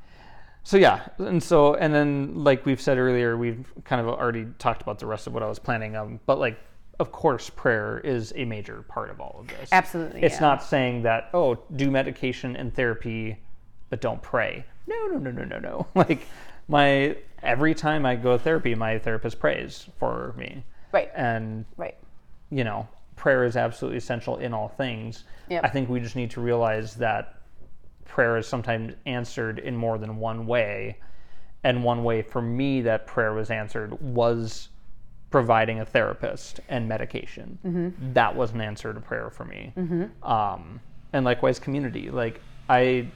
So 0.64 0.76
yeah, 0.76 1.08
and 1.18 1.42
so 1.42 1.74
and 1.74 1.92
then 1.92 2.44
like 2.44 2.64
we've 2.64 2.80
said 2.80 2.98
earlier, 2.98 3.36
we've 3.36 3.66
kind 3.84 4.00
of 4.00 4.08
already 4.08 4.46
talked 4.58 4.82
about 4.82 4.98
the 4.98 5.06
rest 5.06 5.26
of 5.26 5.34
what 5.34 5.42
I 5.42 5.48
was 5.48 5.58
planning. 5.58 5.96
Um, 5.96 6.20
but 6.26 6.38
like, 6.38 6.58
of 7.00 7.10
course, 7.10 7.50
prayer 7.50 8.00
is 8.04 8.32
a 8.36 8.44
major 8.44 8.82
part 8.82 9.10
of 9.10 9.20
all 9.20 9.38
of 9.40 9.48
this. 9.48 9.68
Absolutely, 9.72 10.22
It's 10.22 10.36
yeah. 10.36 10.40
not 10.40 10.62
saying 10.62 11.02
that 11.02 11.30
oh, 11.34 11.58
do 11.76 11.90
medication 11.90 12.54
and 12.56 12.72
therapy, 12.74 13.38
but 13.90 14.00
don't 14.00 14.22
pray. 14.22 14.64
No, 14.86 15.06
no, 15.06 15.18
no, 15.18 15.30
no, 15.30 15.44
no, 15.44 15.58
no. 15.58 15.86
Like 15.94 16.26
my 16.68 17.16
every 17.42 17.74
time 17.74 18.06
I 18.06 18.14
go 18.14 18.36
to 18.36 18.38
therapy, 18.42 18.74
my 18.76 18.98
therapist 18.98 19.40
prays 19.40 19.86
for 19.98 20.32
me, 20.38 20.62
Right. 20.92 21.10
and 21.16 21.64
Right. 21.76 21.96
you 22.50 22.62
know, 22.62 22.86
prayer 23.16 23.44
is 23.44 23.56
absolutely 23.56 23.98
essential 23.98 24.36
in 24.38 24.54
all 24.54 24.68
things. 24.68 25.24
Yep. 25.48 25.64
I 25.64 25.68
think 25.68 25.88
we 25.88 25.98
just 25.98 26.14
need 26.14 26.30
to 26.32 26.40
realize 26.40 26.94
that 26.96 27.34
prayer 28.12 28.36
is 28.36 28.46
sometimes 28.46 28.92
answered 29.06 29.58
in 29.58 29.74
more 29.74 29.96
than 29.96 30.18
one 30.18 30.46
way. 30.46 30.98
And 31.64 31.82
one 31.82 32.04
way 32.04 32.20
for 32.20 32.42
me 32.42 32.82
that 32.82 33.06
prayer 33.06 33.32
was 33.32 33.50
answered 33.50 33.98
was 34.02 34.68
providing 35.30 35.80
a 35.80 35.86
therapist 35.86 36.60
and 36.68 36.86
medication. 36.86 37.58
Mm-hmm. 37.64 38.12
That 38.12 38.36
was 38.36 38.52
an 38.52 38.60
answer 38.60 38.92
to 38.92 39.00
prayer 39.00 39.30
for 39.30 39.46
me. 39.46 39.72
Um, 40.22 40.78
and 41.14 41.24
likewise, 41.24 41.58
community. 41.58 42.10
Like 42.10 42.42
I, 42.68 43.08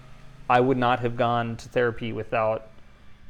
I 0.49 0.61
would 0.61 0.79
not 0.79 1.01
have 1.01 1.15
gone 1.17 1.57
to 1.59 1.69
therapy 1.69 2.15
without 2.15 2.71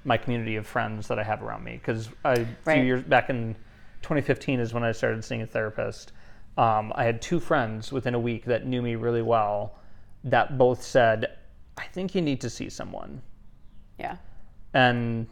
my 0.04 0.16
community 0.16 0.54
of 0.54 0.68
friends 0.68 1.08
that 1.08 1.18
I 1.18 1.24
have 1.24 1.42
around 1.42 1.64
me. 1.64 1.72
Because 1.72 2.10
a 2.24 2.46
few 2.64 2.82
years 2.82 3.02
back 3.02 3.28
in 3.28 3.56
2015 4.02 4.60
is 4.60 4.72
when 4.72 4.84
I 4.84 4.92
started 4.92 5.24
seeing 5.24 5.42
a 5.42 5.46
therapist. 5.46 6.12
Um, 6.56 6.92
I 6.94 7.02
had 7.02 7.20
two 7.20 7.40
friends 7.40 7.90
within 7.90 8.14
a 8.14 8.20
week 8.20 8.44
that 8.44 8.66
knew 8.66 8.82
me 8.82 8.94
really 8.94 9.22
well 9.22 9.80
that 10.22 10.58
both 10.58 10.82
said, 10.82 11.38
I 11.76 11.84
think 11.84 12.14
you 12.14 12.22
need 12.22 12.40
to 12.40 12.50
see 12.50 12.68
someone. 12.68 13.22
Yeah. 13.98 14.16
And 14.74 15.26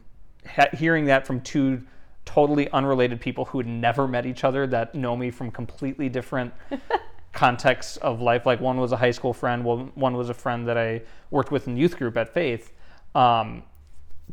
ha- 0.47 0.68
hearing 0.72 1.07
that 1.07 1.26
from 1.26 1.40
two 1.40 1.82
totally 2.24 2.70
unrelated 2.70 3.20
people 3.20 3.45
who 3.45 3.59
had 3.59 3.66
never 3.66 4.09
met 4.09 4.26
each 4.26 4.45
other 4.45 4.66
that 4.66 4.95
know 4.95 5.16
me 5.16 5.30
from 5.30 5.51
completely 5.51 6.09
different 6.09 6.53
contexts 7.32 7.97
of 7.99 8.20
life. 8.20 8.47
Like 8.47 8.61
one 8.61 8.78
was 8.78 8.92
a 8.92 8.97
high 8.97 9.11
school 9.11 9.32
friend, 9.32 9.64
one, 9.64 9.92
one 9.95 10.16
was 10.16 10.30
a 10.30 10.34
friend 10.34 10.66
that 10.68 10.78
I 10.78 11.03
worked 11.30 11.51
with 11.51 11.68
in 11.68 11.76
youth 11.76 11.97
group 11.97 12.16
at 12.16 12.32
Faith. 12.32 12.72
Um, 13.14 13.62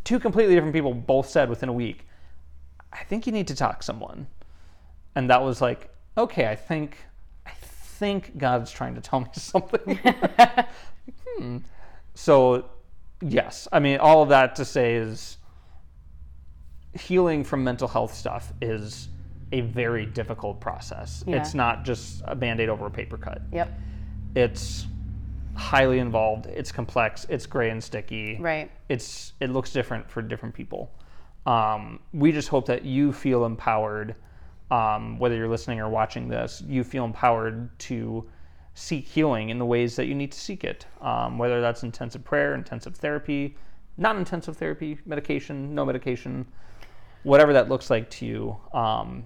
two 0.03 0.20
completely 0.20 0.55
different 0.55 0.74
people 0.74 0.93
both 0.93 1.30
said 1.30 1.49
within 1.49 1.70
a 1.70 1.74
week, 1.74 2.07
I 2.93 3.03
think 3.03 3.26
you 3.26 3.34
need 3.34 3.47
to 3.47 3.55
talk 3.55 3.80
to 3.80 3.86
someone. 3.86 4.28
And 5.16 5.30
that 5.30 5.41
was 5.41 5.62
like, 5.62 5.93
okay, 6.18 6.47
I 6.47 6.55
think 6.55 6.97
I 7.45 7.51
think 7.51 8.38
God's 8.38 8.72
trying 8.72 8.95
to 8.95 9.01
tell 9.01 9.20
me 9.20 9.28
something. 9.34 9.99
hmm. 11.38 11.57
So, 12.22 12.69
yes, 13.24 13.67
I 13.72 13.80
mean 13.80 13.97
all 13.97 14.22
of 14.22 14.30
that 14.30 14.55
to 14.57 14.63
say 14.65 14.93
is 14.93 15.38
healing 16.93 17.43
from 17.43 17.63
mental 17.63 17.88
health 17.88 18.13
stuff 18.13 18.53
is 18.61 19.09
a 19.51 19.61
very 19.61 20.05
difficult 20.05 20.61
process. 20.61 21.24
Yeah. 21.26 21.38
It's 21.38 21.55
not 21.55 21.84
just 21.84 22.22
a 22.26 22.36
band-aid 22.36 22.69
over 22.69 22.86
a 22.86 22.91
paper 22.91 23.17
cut. 23.17 23.41
Yep. 23.51 23.72
It's 24.36 24.86
highly 25.55 25.97
involved, 25.97 26.45
it's 26.45 26.72
complex, 26.72 27.26
it's 27.28 27.47
gray 27.47 27.72
and 27.72 27.84
sticky 27.84 28.38
Right. 28.39 28.69
it's 28.88 29.34
it 29.39 29.49
looks 29.49 29.74
different 29.74 30.07
for 30.07 30.22
different 30.22 30.53
people. 30.53 30.91
Um, 31.47 32.01
we 32.13 32.32
just 32.32 32.49
hope 32.49 32.67
that 32.67 32.86
you 32.86 33.11
feel 33.13 33.45
empowered, 33.45 34.13
um, 34.69 35.17
whether 35.17 35.36
you're 35.36 35.49
listening 35.49 35.80
or 35.80 35.89
watching 35.89 36.28
this, 36.28 36.61
you 36.67 36.84
feel 36.84 37.03
empowered 37.03 37.80
to 37.80 38.30
seek 38.74 39.05
healing 39.05 39.49
in 39.49 39.59
the 39.59 39.65
ways 39.65 39.95
that 39.95 40.05
you 40.05 40.15
need 40.15 40.32
to 40.32 40.39
seek 40.39 40.63
it. 40.63 40.86
Um, 41.01 41.38
whether 41.38 41.61
that's 41.61 41.84
intensive 41.84 42.24
prayer, 42.24 42.53
intensive 42.53 42.95
therapy, 42.95 43.57
non-intensive 43.97 44.57
therapy, 44.57 44.99
medication, 45.05 45.76
no 45.76 45.86
medication, 45.86 46.45
whatever 47.24 47.53
that 47.53 47.69
looks 47.69 47.89
like 47.89 48.09
to 48.09 48.26
you. 48.26 48.57
Um, 48.74 49.26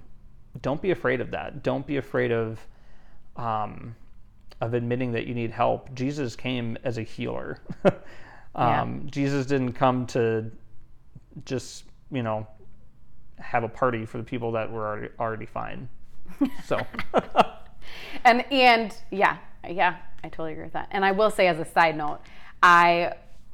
don't 0.62 0.82
be 0.82 0.92
afraid 0.92 1.22
of 1.22 1.32
that. 1.32 1.64
Don't 1.64 1.86
be 1.86 1.98
afraid 1.98 2.32
of 2.32 2.66
um, 3.36 3.96
of 4.62 4.74
admitting 4.74 5.12
that 5.12 5.28
you 5.28 5.34
need 5.34 5.52
help. 5.52 5.94
Jesus 5.94 6.36
came 6.36 6.78
as 6.84 6.98
a 6.98 7.04
healer. 7.04 7.60
um, 8.56 9.08
Jesus 9.12 9.46
didn't 9.46 9.74
come 9.74 10.06
to 10.08 10.50
just 11.44 11.84
you 12.12 12.24
know 12.24 12.48
have 13.38 13.64
a 13.64 13.70
party 13.70 14.06
for 14.06 14.18
the 14.18 14.24
people 14.24 14.54
that 14.54 14.72
were 14.72 14.88
already, 14.88 15.10
already 15.20 15.46
fine. 15.46 15.90
So 16.66 16.80
And 18.24 18.46
and 18.52 18.96
yeah, 19.12 19.38
yeah, 19.70 19.98
I 20.24 20.30
totally 20.30 20.54
agree 20.54 20.64
with 20.66 20.74
that. 20.74 20.88
And 20.92 21.04
I 21.06 21.12
will 21.12 21.30
say 21.32 21.48
as 21.48 21.60
a 21.60 21.66
side 21.66 21.96
note, 21.98 22.20
I 22.64 23.14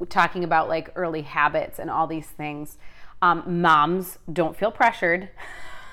talking 0.09 0.43
about 0.43 0.67
like 0.67 0.89
early 0.95 1.21
habits 1.21 1.77
and 1.79 1.89
all 1.89 2.07
these 2.07 2.27
things. 2.27 2.77
Um, 3.21 3.61
moms 3.61 4.17
don't 4.33 4.57
feel 4.57 4.71
pressured 4.71 5.29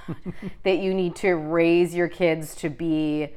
that 0.64 0.78
you 0.78 0.94
need 0.94 1.14
to 1.16 1.34
raise 1.34 1.94
your 1.94 2.08
kids 2.08 2.54
to 2.56 2.70
be 2.70 3.28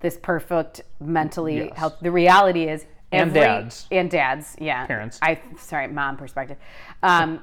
this 0.00 0.16
perfect 0.16 0.82
mentally 1.00 1.56
Yes. 1.64 1.76
health. 1.76 1.96
The 2.00 2.12
reality 2.12 2.64
is 2.68 2.86
And 3.10 3.30
every- 3.30 3.40
dads. 3.40 3.88
and 3.90 4.08
dads, 4.10 4.54
yeah, 4.60 4.86
Parents. 4.86 5.18
I 5.20 5.40
sorry, 5.58 5.88
mom 5.88 6.16
perspective. 6.16 6.58
Um, 7.02 7.40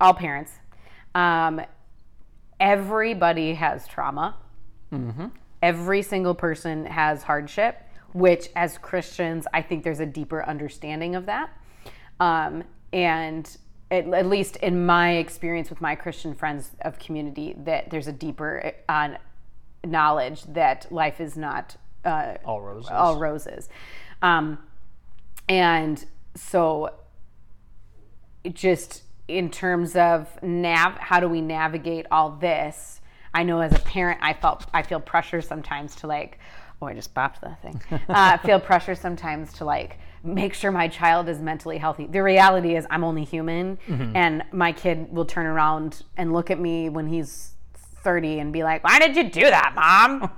all 0.00 0.14
parents. 0.14 0.52
Um, 1.14 1.60
everybody 2.58 3.54
has 3.54 3.86
trauma. 3.86 4.36
Every 5.64 6.02
single 6.02 6.34
person 6.34 6.84
has 6.84 7.22
hardship, 7.22 7.80
which 8.12 8.50
as 8.54 8.76
Christians, 8.76 9.46
I 9.54 9.62
think 9.62 9.82
there's 9.82 9.98
a 9.98 10.04
deeper 10.04 10.44
understanding 10.44 11.16
of 11.16 11.24
that. 11.24 11.56
Um, 12.20 12.64
and 12.92 13.56
at, 13.90 14.06
at 14.12 14.26
least 14.26 14.56
in 14.56 14.84
my 14.84 15.12
experience 15.12 15.70
with 15.70 15.80
my 15.80 15.94
Christian 15.94 16.34
friends 16.34 16.72
of 16.82 16.98
community, 16.98 17.54
that 17.56 17.88
there's 17.88 18.08
a 18.08 18.12
deeper 18.12 18.72
uh, 18.90 19.14
knowledge 19.86 20.42
that 20.42 20.92
life 20.92 21.18
is 21.18 21.34
not 21.34 21.78
uh, 22.04 22.34
all 22.44 22.60
roses. 22.60 22.90
all 22.90 23.16
roses. 23.16 23.70
Um, 24.20 24.58
and 25.48 26.04
so, 26.34 26.92
just 28.52 29.04
in 29.28 29.50
terms 29.50 29.96
of 29.96 30.42
nav, 30.42 30.98
how 30.98 31.20
do 31.20 31.28
we 31.28 31.40
navigate 31.40 32.04
all 32.10 32.32
this? 32.32 33.00
I 33.34 33.42
know 33.42 33.60
as 33.60 33.72
a 33.74 33.78
parent, 33.80 34.20
I 34.22 34.32
felt 34.32 34.66
I 34.72 34.82
feel 34.82 35.00
pressure 35.00 35.42
sometimes 35.42 35.96
to 35.96 36.06
like, 36.06 36.38
oh, 36.80 36.86
I 36.86 36.94
just 36.94 37.12
bopped 37.14 37.40
that 37.40 37.60
thing. 37.62 37.82
uh, 38.08 38.38
feel 38.38 38.60
pressure 38.60 38.94
sometimes 38.94 39.52
to 39.54 39.64
like 39.64 39.98
make 40.22 40.54
sure 40.54 40.70
my 40.70 40.88
child 40.88 41.28
is 41.28 41.38
mentally 41.40 41.76
healthy. 41.78 42.06
The 42.06 42.22
reality 42.22 42.76
is, 42.76 42.86
I'm 42.90 43.04
only 43.04 43.24
human, 43.24 43.76
Mm-hmm. 43.88 44.16
and 44.16 44.42
my 44.52 44.72
kid 44.72 45.12
will 45.12 45.26
turn 45.26 45.44
around 45.46 46.02
and 46.16 46.32
look 46.32 46.50
at 46.50 46.58
me 46.58 46.88
when 46.88 47.06
he's 47.08 47.50
30 48.02 48.38
and 48.38 48.52
be 48.52 48.62
like, 48.62 48.84
Why 48.84 48.98
did 48.98 49.16
you 49.16 49.28
do 49.30 49.42
that, 49.50 49.72
mom? 49.74 50.30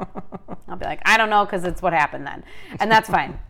I'll 0.68 0.76
be 0.76 0.84
like, 0.86 1.02
I 1.04 1.16
don't 1.16 1.30
know, 1.30 1.44
because 1.44 1.64
it's 1.64 1.82
what 1.82 1.92
happened 1.92 2.26
then. 2.26 2.42
And 2.80 2.90
that's 2.90 3.08
fine. 3.08 3.38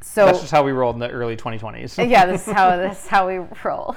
So, 0.00 0.26
That's 0.26 0.38
just 0.38 0.52
how 0.52 0.62
we 0.62 0.70
rolled 0.70 0.94
in 0.94 1.00
the 1.00 1.10
early 1.10 1.36
2020s. 1.36 2.08
yeah, 2.08 2.24
this 2.24 2.46
is 2.46 2.54
how 2.54 2.76
this 2.76 3.02
is 3.02 3.08
how 3.08 3.26
we 3.26 3.40
roll. 3.64 3.96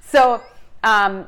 so, 0.00 0.40
um, 0.82 1.26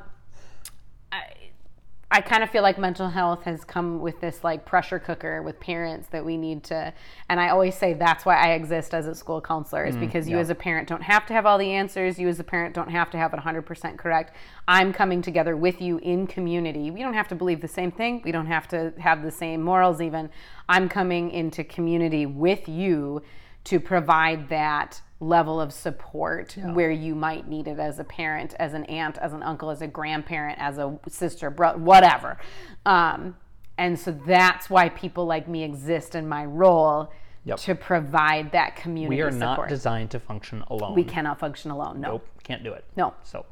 I 2.09 2.20
kind 2.20 2.44
of 2.44 2.50
feel 2.50 2.62
like 2.62 2.78
mental 2.78 3.09
health 3.09 3.42
has 3.42 3.64
come 3.64 4.00
with 4.00 4.20
this 4.20 4.44
like 4.44 4.64
pressure 4.64 5.00
cooker 5.00 5.42
with 5.42 5.59
parents 5.59 6.07
that 6.12 6.24
we 6.24 6.36
need 6.36 6.62
to. 6.64 6.92
And 7.28 7.40
I 7.40 7.48
always 7.48 7.74
say 7.74 7.94
that's 7.94 8.24
why 8.24 8.36
I 8.36 8.52
exist 8.52 8.94
as 8.94 9.09
a 9.09 9.14
school 9.14 9.40
counselor 9.40 9.84
is 9.84 9.96
mm, 9.96 10.00
because 10.00 10.28
you 10.28 10.36
yeah. 10.36 10.42
as 10.42 10.50
a 10.50 10.54
parent 10.54 10.88
don't 10.88 11.02
have 11.02 11.26
to 11.26 11.32
have 11.32 11.46
all 11.46 11.59
the 11.59 11.72
answers. 11.72 12.16
You 12.16 12.28
as 12.28 12.38
a 12.38 12.44
parent 12.44 12.76
don't 12.76 12.90
have 12.90 13.11
to 13.11 13.18
have 13.18 13.34
it 13.34 13.40
100% 13.40 13.98
correct. 13.98 14.36
I'm 14.68 14.92
coming 14.92 15.20
together 15.20 15.57
with 15.57 15.80
you 15.80 15.98
in 15.98 16.28
community. 16.28 16.92
We 16.92 17.00
don't 17.00 17.14
have 17.14 17.28
to 17.28 17.34
believe 17.34 17.61
the 17.61 17.68
same 17.68 17.90
thing. 17.90 18.22
We 18.24 18.30
don't 18.30 18.46
have 18.46 18.68
to 18.68 18.92
have 18.98 19.24
the 19.24 19.32
same 19.32 19.61
morals 19.61 20.00
even. 20.00 20.30
I'm 20.68 20.88
coming 20.88 21.32
into 21.32 21.64
community 21.64 22.24
with 22.24 22.68
you 22.68 23.22
to 23.64 23.80
provide 23.80 24.48
that 24.48 25.00
level 25.21 25.61
of 25.61 25.73
support 25.73 26.55
where 26.75 26.91
you 26.91 27.14
might 27.14 27.49
need 27.49 27.67
it 27.69 27.79
as 27.79 27.99
a 27.99 28.05
parent, 28.05 28.55
as 28.59 28.75
an 28.75 28.85
aunt, 28.85 29.17
as 29.19 29.33
an 29.33 29.43
uncle, 29.43 29.71
as 29.71 29.81
a 29.81 29.87
grandparent, 29.87 30.59
as 30.61 30.77
a 30.79 30.99
sister, 31.09 31.49
brother, 31.51 31.79
whatever. 31.79 32.37
Um, 32.85 33.37
and 33.79 33.99
so 33.99 34.11
that's 34.27 34.69
why 34.69 34.91
people 34.91 35.25
like 35.27 35.49
me 35.49 35.62
exist 35.64 36.14
in 36.14 36.29
my 36.29 36.45
role 36.45 37.11
Yep. 37.45 37.59
to 37.61 37.75
provide 37.77 38.51
that 38.53 38.75
community 38.75 39.17
We 39.17 39.23
are 39.23 39.31
support. 39.31 39.59
not 39.59 39.69
designed 39.69 40.11
to 40.11 40.19
function 40.21 40.64
alone. 40.69 40.95
we 40.97 41.05
cannot 41.05 41.39
function 41.39 41.71
alone. 41.71 42.01
No. 42.01 42.09
Nope, 42.12 42.27
can't 42.43 42.64
do 42.64 42.73
it. 42.73 42.85
No. 42.97 43.14
So, 43.23 43.47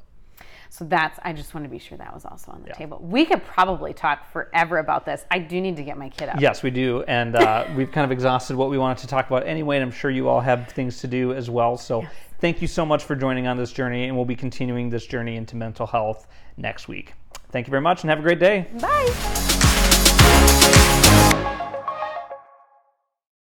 so 0.75 0.85
that's, 0.85 1.20
I 1.22 1.33
just 1.33 1.55
want 1.55 1.62
to 1.62 1.70
be 1.70 1.79
sure 1.79 1.97
that 1.99 2.12
was 2.12 2.25
also 2.25 2.51
on 2.51 2.62
the 2.62 2.66
yeah. 2.66 2.75
table. 2.75 2.99
We 3.01 3.25
could 3.27 3.45
probably 3.45 3.93
talk 3.93 4.29
forever 4.33 4.79
about 4.79 5.07
this. 5.07 5.25
I 5.31 5.39
do 5.39 5.61
need 5.61 5.77
to 5.77 5.85
get 5.85 5.97
my 5.97 6.09
kid 6.09 6.31
up. 6.31 6.41
Yes, 6.41 6.64
we 6.64 6.72
do. 6.72 7.05
And 7.05 7.37
uh, 7.37 7.68
we've 7.77 7.93
kind 7.93 8.05
of 8.05 8.11
exhausted 8.11 8.57
what 8.57 8.70
we 8.70 8.77
wanted 8.77 8.99
to 9.03 9.07
talk 9.07 9.29
about 9.29 9.47
anyway, 9.47 9.77
and 9.77 9.85
I'm 9.85 9.93
sure 9.93 10.11
you 10.11 10.29
all 10.29 10.41
have 10.41 10.68
things 10.70 10.99
to 11.03 11.07
do 11.07 11.33
as 11.33 11.49
well. 11.49 11.77
So 11.77 12.03
yes. 12.03 12.12
thank 12.41 12.61
you 12.61 12.66
so 12.66 12.85
much 12.85 13.05
for 13.05 13.14
joining 13.14 13.47
on 13.47 13.57
this 13.57 13.70
journey, 13.70 14.09
and 14.09 14.16
we'll 14.16 14.25
be 14.25 14.35
continuing 14.35 14.91
this 14.91 15.07
journey 15.07 15.37
into 15.37 15.55
mental 15.55 15.87
health 15.87 16.27
next 16.57 16.89
week. 16.89 17.12
Thank 17.53 17.68
you 17.68 17.70
very 17.70 17.83
much 17.83 18.03
and 18.03 18.11
have 18.11 18.18
a 18.18 18.22
great 18.22 18.41
day. 18.41 18.66
Bye. 18.81 19.12